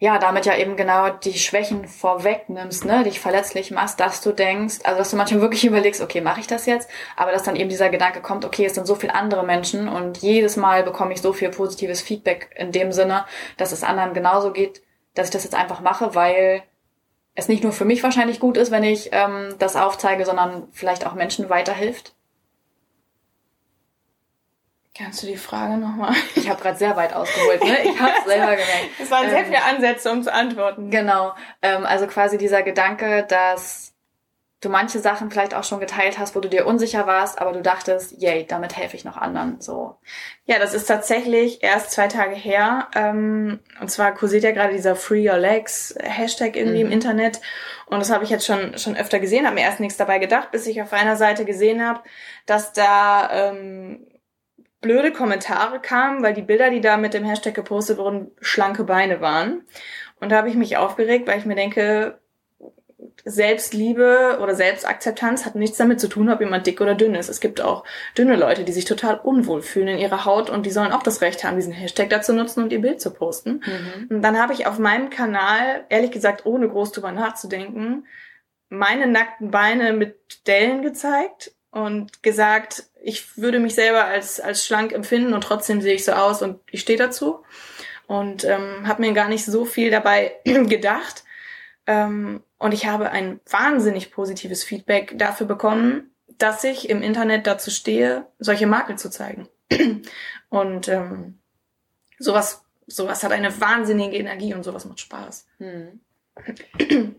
ja, 0.02 0.18
damit 0.18 0.48
ja 0.48 0.58
eben 0.58 0.76
genau 0.78 1.10
die 1.10 1.38
Schwächen 1.38 1.88
vorwegnimmst, 1.88 2.86
ne, 2.86 3.04
dich 3.04 3.20
verletzlich 3.20 3.70
machst, 3.70 4.00
dass 4.00 4.22
du 4.22 4.32
denkst, 4.32 4.80
also 4.84 4.98
dass 4.98 5.12
du 5.12 5.16
manchmal 5.16 5.42
wirklich 5.42 5.64
überlegst, 5.68 6.02
okay, 6.02 6.22
mache 6.22 6.40
ich 6.40 6.48
das 6.48 6.66
jetzt? 6.66 6.90
Aber 7.16 7.32
dass 7.32 7.44
dann 7.44 7.56
eben 7.56 7.70
dieser 7.70 7.90
Gedanke 7.90 8.22
kommt, 8.22 8.44
okay, 8.44 8.66
es 8.66 8.74
sind 8.74 8.88
so 8.88 8.96
viele 8.96 9.14
andere 9.14 9.46
Menschen 9.46 9.88
und 9.88 10.18
jedes 10.18 10.58
Mal 10.58 10.82
bekomme 10.82 11.14
ich 11.14 11.22
so 11.22 11.34
viel 11.34 11.50
positives 11.50 12.02
Feedback 12.02 12.50
in 12.56 12.72
dem 12.72 12.92
Sinne, 12.92 13.26
dass 13.58 13.72
es 13.72 13.84
anderen 13.84 14.16
genauso 14.16 14.52
geht, 14.52 14.82
dass 15.14 15.28
ich 15.28 15.34
das 15.34 15.44
jetzt 15.44 15.56
einfach 15.56 15.82
mache, 15.82 16.16
weil 16.16 16.64
es 17.36 17.48
nicht 17.48 17.64
nur 17.64 17.72
für 17.72 17.86
mich 17.86 18.04
wahrscheinlich 18.04 18.40
gut 18.40 18.58
ist, 18.58 18.72
wenn 18.72 18.84
ich 18.84 19.10
ähm, 19.12 19.56
das 19.60 19.76
aufzeige, 19.76 20.26
sondern 20.26 20.68
vielleicht 20.72 21.06
auch 21.06 21.14
Menschen 21.14 21.50
weiterhilft. 21.50 22.14
Kannst 24.98 25.24
du 25.24 25.28
die 25.28 25.38
Frage 25.38 25.78
nochmal? 25.78 26.14
Ich 26.36 26.50
habe 26.50 26.62
gerade 26.62 26.78
sehr 26.78 26.96
weit 26.98 27.14
ausgeholt, 27.14 27.64
ne? 27.64 27.78
Ich 27.84 28.00
habe 28.00 28.14
selber 28.26 28.52
gemerkt. 28.52 28.90
Es 29.00 29.10
waren 29.10 29.30
sehr 29.30 29.40
Ähm, 29.40 29.46
viele 29.46 29.64
Ansätze, 29.64 30.12
um 30.12 30.22
zu 30.22 30.34
antworten. 30.34 30.92
Genau. 30.92 31.34
Ähm, 31.62 31.86
also 31.86 32.08
quasi 32.08 32.38
dieser 32.38 32.62
Gedanke, 32.62 33.24
dass 33.28 33.91
du 34.62 34.70
manche 34.70 35.00
Sachen 35.00 35.32
vielleicht 35.32 35.56
auch 35.56 35.64
schon 35.64 35.80
geteilt 35.80 36.20
hast, 36.20 36.36
wo 36.36 36.40
du 36.40 36.48
dir 36.48 36.68
unsicher 36.68 37.08
warst, 37.08 37.40
aber 37.42 37.52
du 37.52 37.62
dachtest, 37.62 38.22
yay, 38.22 38.46
damit 38.48 38.78
helfe 38.78 38.96
ich 38.96 39.04
noch 39.04 39.18
anderen. 39.18 39.60
So. 39.60 39.98
Ja, 40.46 40.60
das 40.60 40.74
ist 40.76 40.86
tatsächlich 40.86 41.64
erst 41.64 41.92
zwei 41.92 42.08
Tage 42.08 42.36
her. 42.36 42.88
Ähm, 42.96 43.60
und 43.82 43.90
zwar 43.90 44.14
kursiert 44.14 44.44
ja 44.44 44.52
gerade 44.52 44.74
dieser 44.74 44.96
Free 44.96 45.28
Your 45.28 45.38
Legs 45.38 45.96
Hashtag 46.02 46.56
irgendwie 46.56 46.84
Mhm. 46.84 46.88
im 46.88 46.92
Internet. 46.92 47.42
Und 47.88 48.00
das 48.00 48.12
habe 48.12 48.24
ich 48.24 48.30
jetzt 48.30 48.46
schon, 48.46 48.78
schon 48.78 48.96
öfter 48.96 49.20
gesehen, 49.20 49.46
habe 49.46 49.56
mir 49.56 49.64
erst 49.64 49.80
nichts 49.80 49.98
dabei 49.98 50.20
gedacht, 50.20 50.52
bis 50.52 50.68
ich 50.68 50.82
auf 50.82 50.94
einer 50.94 51.16
Seite 51.18 51.44
gesehen 51.44 51.86
habe, 51.86 52.02
dass 52.46 52.72
da 52.72 53.30
ähm, 53.50 54.08
blöde 54.80 55.12
Kommentare 55.12 55.80
kamen, 55.80 56.24
weil 56.24 56.34
die 56.34 56.42
Bilder, 56.42 56.70
die 56.70 56.82
da 56.82 56.98
mit 56.98 57.14
dem 57.14 57.26
Hashtag 57.26 57.54
gepostet 57.56 57.98
wurden, 57.98 58.32
schlanke 58.42 58.84
Beine 58.84 59.22
waren. 59.22 59.64
Und 60.20 60.32
da 60.32 60.38
habe 60.38 60.50
ich 60.50 60.56
mich 60.56 60.78
aufgeregt, 60.78 61.28
weil 61.28 61.40
ich 61.40 61.46
mir 61.46 61.56
denke, 61.56 62.20
Selbstliebe 63.26 64.40
oder 64.42 64.56
Selbstakzeptanz 64.56 65.46
hat 65.46 65.56
nichts 65.56 65.78
damit 65.78 66.00
zu 66.00 66.08
tun, 66.08 66.30
ob 66.30 66.40
jemand 66.40 66.66
dick 66.66 66.82
oder 66.82 66.96
dünn 66.96 67.16
ist. 67.16 67.30
Es 67.30 67.40
gibt 67.40 67.62
auch 67.62 67.84
dünne 68.18 68.36
Leute, 68.36 68.64
die 68.64 68.72
sich 68.72 68.86
total 68.86 69.20
unwohl 69.20 69.62
fühlen 69.62 69.88
in 69.88 69.98
ihrer 70.00 70.26
Haut 70.26 70.50
und 70.50 70.66
die 70.66 70.72
sollen 70.72 70.92
auch 70.92 71.04
das 71.04 71.22
Recht 71.22 71.44
haben, 71.44 71.56
diesen 71.56 71.74
Hashtag 71.74 72.10
dazu 72.10 72.34
nutzen 72.34 72.64
und 72.64 72.74
ihr 72.74 72.82
Bild 72.82 73.02
zu 73.02 73.12
posten. 73.12 73.62
Mhm. 73.66 74.08
Und 74.10 74.22
dann 74.22 74.42
habe 74.42 74.54
ich 74.54 74.66
auf 74.66 74.80
meinem 74.80 75.10
Kanal, 75.10 75.86
ehrlich 75.90 76.12
gesagt, 76.12 76.46
ohne 76.46 76.68
groß 76.68 76.92
drüber 76.92 77.12
nachzudenken, 77.12 78.06
meine 78.70 79.08
nackten 79.08 79.52
Beine 79.52 79.94
mit 79.94 80.48
Dellen 80.48 80.82
gezeigt 80.82 81.52
und 81.72 82.24
gesagt, 82.24 82.86
ich 83.04 83.38
würde 83.38 83.60
mich 83.60 83.76
selber 83.76 84.06
als, 84.06 84.40
als 84.40 84.66
schlank 84.66 84.94
empfinden 84.94 85.34
und 85.34 85.44
trotzdem 85.44 85.82
sehe 85.82 85.96
ich 85.96 86.06
so 86.06 86.14
aus 86.14 86.42
und 86.42 86.60
ich 86.70 86.82
stehe 86.82 86.98
dazu. 86.98 87.44
Und 88.08 88.44
ähm, 88.44 88.88
habe 88.88 89.02
mir 89.02 89.14
gar 89.14 89.30
nicht 89.30 89.46
so 89.46 89.64
viel 89.64 89.90
dabei 89.90 90.34
gedacht. 90.44 91.24
Ähm, 91.88 92.44
und 92.62 92.76
ich 92.76 92.86
habe 92.86 93.10
ein 93.10 93.40
wahnsinnig 93.50 94.12
positives 94.12 94.64
Feedback 94.64 95.18
dafür 95.18 95.48
bekommen, 95.48 96.12
dass 96.38 96.64
ich 96.64 96.90
im 96.90 97.02
Internet 97.02 97.48
dazu 97.48 97.72
stehe, 97.72 98.28
solche 98.38 98.68
Makel 98.68 99.00
zu 99.00 99.10
zeigen. 99.10 99.50
Und 100.50 100.88
ähm, 100.88 101.40
sowas, 102.20 102.64
sowas 102.86 103.24
hat 103.24 103.32
eine 103.32 103.60
wahnsinnige 103.62 104.16
Energie 104.16 104.54
und 104.54 104.64
sowas 104.64 104.86
macht 104.86 105.00
Spaß. 105.00 105.48
Hm. 105.58 106.02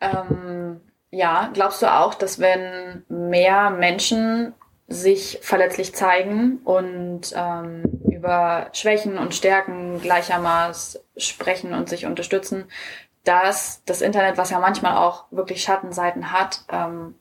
ähm, 0.00 0.80
ja, 1.10 1.50
glaubst 1.54 1.80
du 1.80 1.86
auch, 1.86 2.12
dass 2.12 2.38
wenn 2.38 3.06
mehr 3.08 3.70
Menschen 3.70 4.52
sich 4.86 5.38
verletzlich 5.40 5.94
zeigen 5.94 6.58
und 6.64 7.32
ähm, 7.34 7.84
über 8.10 8.68
Schwächen 8.72 9.16
und 9.16 9.34
Stärken 9.34 10.00
gleichermaßen 10.02 11.00
sprechen 11.16 11.72
und 11.72 11.88
sich 11.88 12.04
unterstützen, 12.04 12.66
dass 13.28 13.82
das 13.84 14.00
Internet, 14.00 14.38
was 14.38 14.48
ja 14.48 14.58
manchmal 14.58 14.96
auch 14.96 15.26
wirklich 15.30 15.62
Schattenseiten 15.62 16.32
hat, 16.32 16.64
ähm, 16.70 17.14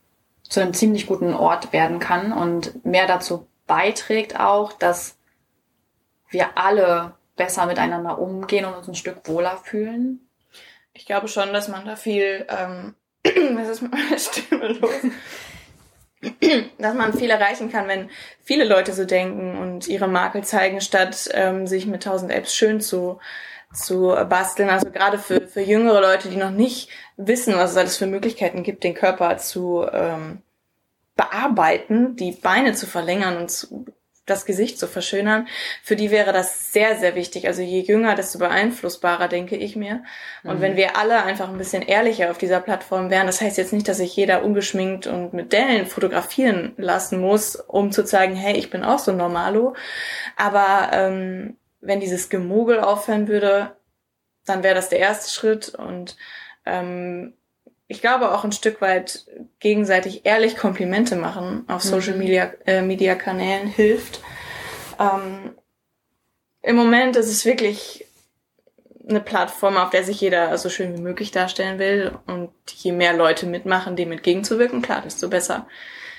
zu 0.44 0.62
einem 0.62 0.74
ziemlich 0.74 1.06
guten 1.06 1.34
Ort 1.34 1.74
werden 1.74 2.00
kann 2.00 2.32
und 2.32 2.86
mehr 2.86 3.08
dazu 3.08 3.46
beiträgt 3.68 4.40
auch, 4.40 4.72
dass 4.72 5.18
wir 6.30 6.58
alle 6.58 7.16
besser 7.36 7.66
miteinander 7.66 8.20
umgehen 8.20 8.64
und 8.64 8.74
uns 8.74 8.88
ein 8.88 8.96
Stück 8.96 9.28
wohler 9.28 9.58
fühlen? 9.58 10.30
Ich 10.94 11.06
glaube 11.06 11.28
schon, 11.28 11.52
dass 11.52 11.68
man 11.68 11.86
da 11.86 11.98
viel, 11.98 12.48
ähm, 12.48 12.96
was 13.58 13.68
ist 13.68 13.82
mit 13.82 13.92
meiner 13.92 14.18
Stimme 14.18 14.70
los? 14.70 14.92
dass 16.80 16.96
man 16.96 17.14
viel 17.14 17.30
erreichen 17.30 17.72
kann, 17.72 17.88
wenn 17.88 18.10
viele 18.44 18.66
Leute 18.66 18.94
so 18.94 19.06
denken 19.06 19.58
und 19.58 19.88
ihre 19.88 20.08
Makel 20.08 20.44
zeigen, 20.44 20.82
statt 20.82 21.30
ähm, 21.34 21.68
sich 21.68 21.86
mit 21.86 22.04
tausend 22.04 22.32
Apps 22.32 22.56
schön 22.56 22.82
zu 22.82 23.20
zu 23.74 24.16
basteln. 24.30 24.70
Also 24.70 24.90
gerade 24.90 25.20
für, 25.20 25.42
für 25.48 25.62
jüngere 25.62 26.02
Leute, 26.02 26.30
die 26.30 26.38
noch 26.38 26.52
nicht 26.52 26.90
wissen, 27.18 27.56
was 27.56 27.72
es 27.72 27.78
alles 27.78 27.98
für 27.98 28.08
Möglichkeiten 28.08 28.64
gibt, 28.64 28.84
den 28.84 28.94
Körper 28.94 29.38
zu 29.38 29.86
ähm, 29.92 30.42
bearbeiten, 31.16 32.16
die 32.16 32.32
Beine 32.32 32.74
zu 32.74 32.86
verlängern 32.86 33.38
und 33.38 33.52
zu, 33.52 33.86
das 34.28 34.46
Gesicht 34.46 34.78
zu 34.78 34.88
verschönern, 34.88 35.48
für 35.82 35.96
die 35.96 36.12
wäre 36.12 36.34
das 36.34 36.72
sehr, 36.72 36.98
sehr 36.98 37.16
wichtig. 37.16 37.48
Also 37.48 37.64
je 37.64 37.80
jünger, 37.80 38.14
desto 38.14 38.38
beeinflussbarer, 38.38 39.28
denke 39.28 39.56
ich 39.56 39.76
mir. 39.76 40.04
Und 40.44 40.58
mhm. 40.58 40.62
wenn 40.62 40.76
wir 40.76 40.98
alle 40.98 41.24
einfach 41.24 41.50
ein 41.50 41.58
bisschen 41.58 41.82
ehrlicher 41.82 42.30
auf 42.30 42.38
dieser 42.38 42.60
Plattform 42.60 43.10
wären, 43.10 43.26
das 43.26 43.42
heißt 43.42 43.58
jetzt 43.58 43.74
nicht, 43.74 43.88
dass 43.88 43.98
sich 43.98 44.16
jeder 44.16 44.44
ungeschminkt 44.44 45.08
und 45.08 45.34
mit 45.34 45.54
Dellen 45.54 45.88
fotografieren 45.88 46.74
lassen 46.78 47.20
muss, 47.20 47.56
um 47.56 47.92
zu 47.92 48.04
zeigen, 48.04 48.36
hey, 48.36 48.56
ich 48.58 48.70
bin 48.70 48.84
auch 48.84 49.00
so 49.00 49.14
normalo. 49.14 49.76
Aber 50.36 50.90
ähm, 50.92 51.58
wenn 51.80 52.02
dieses 52.02 52.30
Gemogel 52.30 52.82
aufhören 52.82 53.28
würde, 53.30 53.78
dann 54.46 54.62
wäre 54.62 54.76
das 54.76 54.90
der 54.90 55.00
erste 55.00 55.32
Schritt 55.32 55.70
und 55.70 56.18
ähm, 56.66 57.37
ich 57.88 58.02
glaube 58.02 58.34
auch 58.34 58.44
ein 58.44 58.52
Stück 58.52 58.82
weit 58.82 59.26
gegenseitig 59.60 60.26
ehrlich 60.26 60.58
Komplimente 60.58 61.16
machen 61.16 61.64
auf 61.68 61.84
mhm. 61.84 61.90
Social 61.90 62.16
Media, 62.16 62.52
äh, 62.66 62.82
Media 62.82 63.16
Kanälen 63.16 63.68
hilft. 63.68 64.22
Ähm, 65.00 65.56
Im 66.62 66.76
Moment 66.76 67.16
ist 67.16 67.30
es 67.30 67.46
wirklich 67.46 68.06
eine 69.10 69.22
Plattform, 69.22 69.78
auf 69.78 69.90
der 69.90 70.04
sich 70.04 70.20
jeder 70.20 70.58
so 70.58 70.70
schön 70.70 70.96
wie 70.98 71.02
möglich 71.02 71.32
darstellen 71.32 71.80
will 71.80 72.18
und 72.28 72.52
je 72.76 72.92
mehr 72.92 73.14
Leute 73.14 73.46
mitmachen, 73.46 73.96
dem 73.96 74.12
entgegenzuwirken, 74.12 74.82
klar, 74.82 75.02
desto 75.02 75.30
besser 75.30 75.68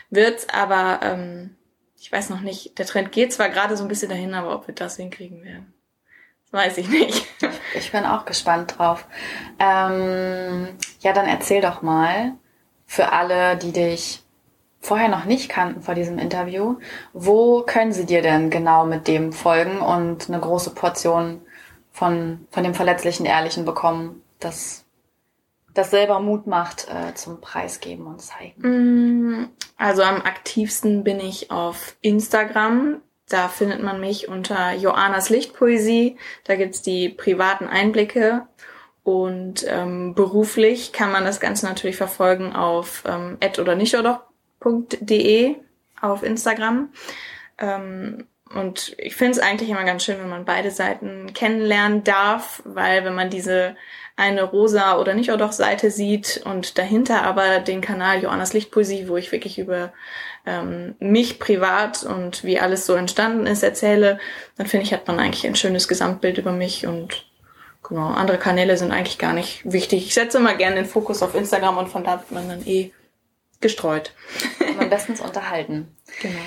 wird's. 0.08 0.46
Aber 0.48 1.00
ähm, 1.02 1.56
ich 1.98 2.10
weiß 2.10 2.30
noch 2.30 2.40
nicht, 2.40 2.78
der 2.78 2.86
Trend 2.86 3.12
geht 3.12 3.32
zwar 3.34 3.50
gerade 3.50 3.76
so 3.76 3.84
ein 3.84 3.88
bisschen 3.88 4.08
dahin, 4.08 4.32
aber 4.32 4.54
ob 4.54 4.66
wir 4.66 4.74
das 4.74 4.96
hinkriegen 4.96 5.44
werden, 5.44 5.74
weiß 6.50 6.78
ich 6.78 6.88
nicht. 6.88 7.26
Ich 7.74 7.92
bin 7.92 8.04
auch 8.04 8.24
gespannt 8.24 8.78
drauf. 8.78 9.06
Ähm, 9.58 10.68
ja, 11.00 11.12
dann 11.12 11.26
erzähl 11.26 11.60
doch 11.60 11.82
mal 11.82 12.32
für 12.86 13.12
alle, 13.12 13.56
die 13.56 13.72
dich 13.72 14.22
vorher 14.80 15.08
noch 15.08 15.24
nicht 15.24 15.48
kannten 15.48 15.82
vor 15.82 15.94
diesem 15.94 16.18
Interview, 16.18 16.76
wo 17.12 17.62
können 17.62 17.92
sie 17.92 18.06
dir 18.06 18.22
denn 18.22 18.48
genau 18.48 18.86
mit 18.86 19.08
dem 19.08 19.32
folgen 19.32 19.80
und 19.80 20.28
eine 20.28 20.40
große 20.40 20.70
Portion 20.74 21.42
von, 21.90 22.46
von 22.50 22.64
dem 22.64 22.74
verletzlichen 22.74 23.26
Ehrlichen 23.26 23.64
bekommen, 23.64 24.22
das 24.40 24.84
das 25.74 25.90
selber 25.90 26.18
Mut 26.18 26.46
macht 26.48 26.88
äh, 26.88 27.14
zum 27.14 27.40
Preisgeben 27.40 28.06
und 28.06 28.20
zeigen? 28.20 29.42
Mm, 29.42 29.48
also 29.76 30.02
am 30.02 30.22
aktivsten 30.22 31.04
bin 31.04 31.20
ich 31.20 31.52
auf 31.52 31.96
Instagram. 32.00 33.00
Da 33.28 33.48
findet 33.48 33.82
man 33.82 34.00
mich 34.00 34.28
unter 34.28 34.72
Joannas 34.74 35.28
Lichtpoesie. 35.28 36.16
Da 36.44 36.56
gibt's 36.56 36.82
die 36.82 37.08
privaten 37.08 37.66
Einblicke. 37.66 38.46
Und 39.02 39.64
ähm, 39.66 40.14
beruflich 40.14 40.92
kann 40.92 41.12
man 41.12 41.24
das 41.24 41.40
Ganze 41.40 41.66
natürlich 41.66 41.96
verfolgen 41.96 42.54
auf 42.54 43.04
ähm, 43.06 43.38
oder 43.58 43.74
nicht 43.74 43.96
oder.de 43.96 45.56
auf 46.00 46.22
Instagram. 46.22 46.90
Ähm, 47.58 48.26
und 48.54 48.94
ich 48.98 49.14
finde 49.14 49.32
es 49.32 49.38
eigentlich 49.38 49.68
immer 49.68 49.84
ganz 49.84 50.04
schön, 50.04 50.18
wenn 50.18 50.28
man 50.28 50.44
beide 50.44 50.70
Seiten 50.70 51.32
kennenlernen 51.34 52.04
darf, 52.04 52.62
weil 52.64 53.04
wenn 53.04 53.14
man 53.14 53.30
diese 53.30 53.76
eine 54.16 54.42
rosa 54.42 54.98
oder 54.98 55.14
nicht 55.14 55.30
auch 55.30 55.52
Seite 55.52 55.90
sieht 55.90 56.42
und 56.44 56.78
dahinter 56.78 57.22
aber 57.22 57.60
den 57.60 57.80
Kanal 57.80 58.22
Joannas 58.22 58.52
Lichtpoesie, 58.52 59.08
wo 59.08 59.16
ich 59.16 59.32
wirklich 59.32 59.58
über 59.58 59.92
ähm, 60.48 60.94
mich 60.98 61.38
privat 61.38 62.02
und 62.02 62.42
wie 62.42 62.58
alles 62.58 62.86
so 62.86 62.94
entstanden 62.94 63.46
ist 63.46 63.62
erzähle, 63.62 64.18
dann 64.56 64.66
finde 64.66 64.86
ich, 64.86 64.92
hat 64.92 65.06
man 65.06 65.20
eigentlich 65.20 65.46
ein 65.46 65.54
schönes 65.54 65.88
Gesamtbild 65.88 66.38
über 66.38 66.52
mich 66.52 66.86
und 66.86 67.26
genau, 67.82 68.08
andere 68.08 68.38
Kanäle 68.38 68.76
sind 68.76 68.90
eigentlich 68.90 69.18
gar 69.18 69.34
nicht 69.34 69.60
wichtig. 69.64 70.06
Ich 70.06 70.14
setze 70.14 70.38
immer 70.38 70.54
gerne 70.54 70.76
den 70.76 70.86
Fokus 70.86 71.22
auf 71.22 71.34
Instagram 71.34 71.76
und 71.76 71.88
von 71.88 72.04
da 72.04 72.20
wird 72.20 72.32
man 72.32 72.48
dann 72.48 72.66
eh 72.66 72.92
gestreut. 73.60 74.12
Am 74.78 74.88
bestens 74.90 75.20
unterhalten. 75.20 75.94
Genau. 76.22 76.40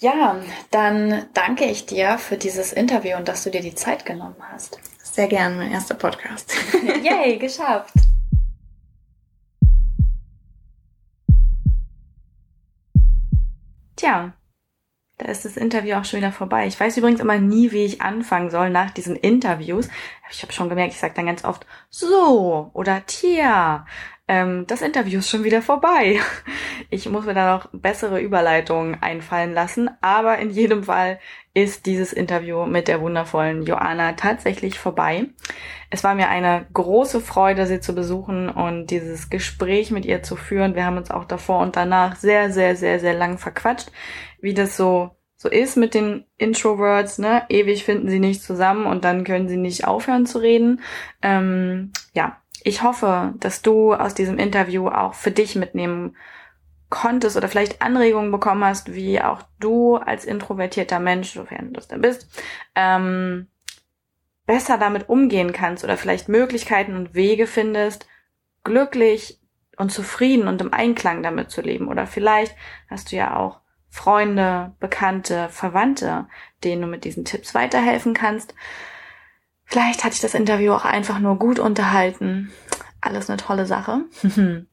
Ja, 0.00 0.40
dann 0.70 1.26
danke 1.34 1.64
ich 1.64 1.86
dir 1.86 2.18
für 2.18 2.36
dieses 2.36 2.72
Interview 2.72 3.16
und 3.16 3.26
dass 3.26 3.44
du 3.44 3.50
dir 3.50 3.60
die 3.60 3.74
Zeit 3.74 4.04
genommen 4.04 4.36
hast. 4.52 4.78
Sehr 5.02 5.28
gern, 5.28 5.56
mein 5.56 5.72
erster 5.72 5.94
Podcast. 5.94 6.52
Yay, 7.02 7.38
geschafft. 7.38 7.94
Tja, 13.98 14.32
da 15.18 15.26
ist 15.26 15.44
das 15.44 15.56
Interview 15.56 15.96
auch 15.96 16.04
schon 16.04 16.20
wieder 16.20 16.30
vorbei. 16.30 16.68
Ich 16.68 16.78
weiß 16.78 16.96
übrigens 16.96 17.18
immer 17.18 17.38
nie, 17.38 17.72
wie 17.72 17.84
ich 17.84 18.00
anfangen 18.00 18.48
soll 18.48 18.70
nach 18.70 18.92
diesen 18.92 19.16
Interviews. 19.16 19.88
Ich 20.30 20.42
habe 20.42 20.52
schon 20.52 20.68
gemerkt, 20.68 20.92
ich 20.92 21.00
sage 21.00 21.14
dann 21.16 21.26
ganz 21.26 21.44
oft 21.44 21.66
so 21.90 22.70
oder 22.74 23.04
tja 23.06 23.86
ähm, 24.28 24.66
das 24.66 24.82
Interview 24.82 25.18
ist 25.18 25.30
schon 25.30 25.44
wieder 25.44 25.62
vorbei. 25.62 26.20
Ich 26.90 27.06
muss 27.06 27.26
mir 27.26 27.34
da 27.34 27.54
noch 27.54 27.68
bessere 27.72 28.18
Überleitungen 28.18 28.96
einfallen 29.02 29.52
lassen, 29.52 29.90
aber 30.00 30.38
in 30.38 30.48
jedem 30.48 30.84
Fall 30.84 31.18
ist 31.52 31.84
dieses 31.84 32.14
Interview 32.14 32.64
mit 32.64 32.88
der 32.88 33.02
wundervollen 33.02 33.62
Joanna 33.62 34.14
tatsächlich 34.14 34.78
vorbei. 34.78 35.26
Es 35.90 36.02
war 36.02 36.14
mir 36.14 36.30
eine 36.30 36.66
große 36.72 37.20
Freude, 37.20 37.66
sie 37.66 37.80
zu 37.80 37.94
besuchen 37.94 38.48
und 38.48 38.86
dieses 38.86 39.28
Gespräch 39.28 39.90
mit 39.90 40.06
ihr 40.06 40.22
zu 40.22 40.34
führen. 40.34 40.74
Wir 40.74 40.86
haben 40.86 40.96
uns 40.96 41.10
auch 41.10 41.26
davor 41.26 41.60
und 41.60 41.76
danach 41.76 42.16
sehr, 42.16 42.50
sehr, 42.50 42.74
sehr, 42.74 43.00
sehr 43.00 43.14
lang 43.14 43.36
verquatscht, 43.36 43.90
wie 44.40 44.54
das 44.54 44.78
so 44.78 45.10
so 45.40 45.48
ist 45.48 45.76
mit 45.76 45.94
den 45.94 46.24
Introverts, 46.36 47.18
ne? 47.18 47.44
Ewig 47.48 47.84
finden 47.84 48.08
sie 48.08 48.18
nicht 48.18 48.42
zusammen 48.42 48.86
und 48.86 49.04
dann 49.04 49.22
können 49.22 49.48
sie 49.48 49.56
nicht 49.56 49.86
aufhören 49.86 50.26
zu 50.26 50.38
reden. 50.38 50.80
Ähm, 51.22 51.92
ja, 52.12 52.38
ich 52.68 52.82
hoffe, 52.82 53.32
dass 53.38 53.62
du 53.62 53.94
aus 53.94 54.14
diesem 54.14 54.38
Interview 54.38 54.88
auch 54.88 55.14
für 55.14 55.30
dich 55.30 55.56
mitnehmen 55.56 56.16
konntest 56.90 57.36
oder 57.36 57.48
vielleicht 57.48 57.80
Anregungen 57.80 58.30
bekommen 58.30 58.62
hast, 58.62 58.94
wie 58.94 59.22
auch 59.22 59.42
du 59.58 59.96
als 59.96 60.26
introvertierter 60.26 61.00
Mensch, 61.00 61.32
sofern 61.32 61.72
du 61.72 61.80
es 61.80 61.88
denn 61.88 62.02
bist, 62.02 62.28
ähm, 62.74 63.48
besser 64.46 64.76
damit 64.76 65.08
umgehen 65.08 65.52
kannst 65.52 65.82
oder 65.82 65.96
vielleicht 65.96 66.28
Möglichkeiten 66.28 66.94
und 66.94 67.14
Wege 67.14 67.46
findest, 67.46 68.06
glücklich 68.64 69.40
und 69.78 69.90
zufrieden 69.90 70.46
und 70.46 70.60
im 70.60 70.74
Einklang 70.74 71.22
damit 71.22 71.50
zu 71.50 71.62
leben. 71.62 71.88
Oder 71.88 72.06
vielleicht 72.06 72.54
hast 72.90 73.12
du 73.12 73.16
ja 73.16 73.36
auch 73.36 73.60
Freunde, 73.88 74.74
Bekannte, 74.78 75.48
Verwandte, 75.48 76.28
denen 76.64 76.82
du 76.82 76.88
mit 76.88 77.04
diesen 77.04 77.24
Tipps 77.24 77.54
weiterhelfen 77.54 78.12
kannst. 78.12 78.54
Vielleicht 79.68 80.02
hatte 80.02 80.14
ich 80.14 80.20
das 80.20 80.32
Interview 80.34 80.72
auch 80.72 80.86
einfach 80.86 81.18
nur 81.18 81.38
gut 81.38 81.58
unterhalten. 81.58 82.50
Alles 83.02 83.28
eine 83.28 83.36
tolle 83.36 83.66
Sache. 83.66 84.00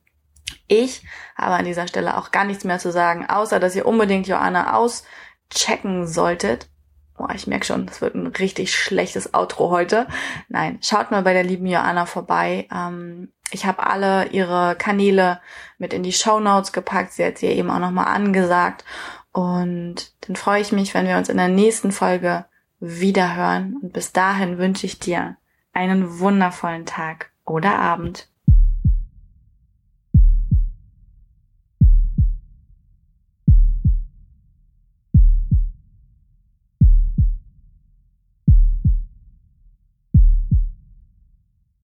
Ich 0.67 1.03
habe 1.35 1.55
an 1.55 1.65
dieser 1.65 1.87
Stelle 1.87 2.17
auch 2.17 2.31
gar 2.31 2.43
nichts 2.43 2.63
mehr 2.63 2.79
zu 2.79 2.91
sagen, 2.91 3.25
außer 3.27 3.59
dass 3.59 3.75
ihr 3.75 3.85
unbedingt 3.85 4.27
Joanna 4.27 4.75
auschecken 4.75 6.07
solltet. 6.07 6.69
Boah, 7.17 7.29
ich 7.33 7.47
merke 7.47 7.65
schon, 7.65 7.85
das 7.85 8.01
wird 8.01 8.15
ein 8.15 8.27
richtig 8.27 8.75
schlechtes 8.75 9.33
Outro 9.33 9.69
heute. 9.69 10.07
Nein, 10.49 10.79
schaut 10.81 11.11
mal 11.11 11.21
bei 11.21 11.33
der 11.33 11.43
lieben 11.43 11.67
Joanna 11.67 12.05
vorbei. 12.05 12.67
Ähm, 12.73 13.31
ich 13.51 13.65
habe 13.65 13.85
alle 13.85 14.27
ihre 14.29 14.75
Kanäle 14.75 15.39
mit 15.77 15.93
in 15.93 16.03
die 16.03 16.13
Show 16.13 16.39
Notes 16.39 16.71
gepackt. 16.71 17.13
Sie 17.13 17.25
hat 17.25 17.37
sie 17.37 17.47
eben 17.47 17.69
auch 17.69 17.79
nochmal 17.79 18.07
angesagt. 18.07 18.83
Und 19.31 20.13
dann 20.21 20.35
freue 20.35 20.61
ich 20.61 20.71
mich, 20.71 20.93
wenn 20.93 21.07
wir 21.07 21.17
uns 21.17 21.29
in 21.29 21.37
der 21.37 21.47
nächsten 21.47 21.91
Folge 21.91 22.45
wiederhören. 22.85 23.77
Und 23.81 23.93
bis 23.93 24.11
dahin 24.11 24.57
wünsche 24.57 24.85
ich 24.85 24.99
dir 24.99 25.37
einen 25.73 26.19
wundervollen 26.19 26.85
Tag 26.85 27.31
oder 27.45 27.77
Abend. 27.77 28.29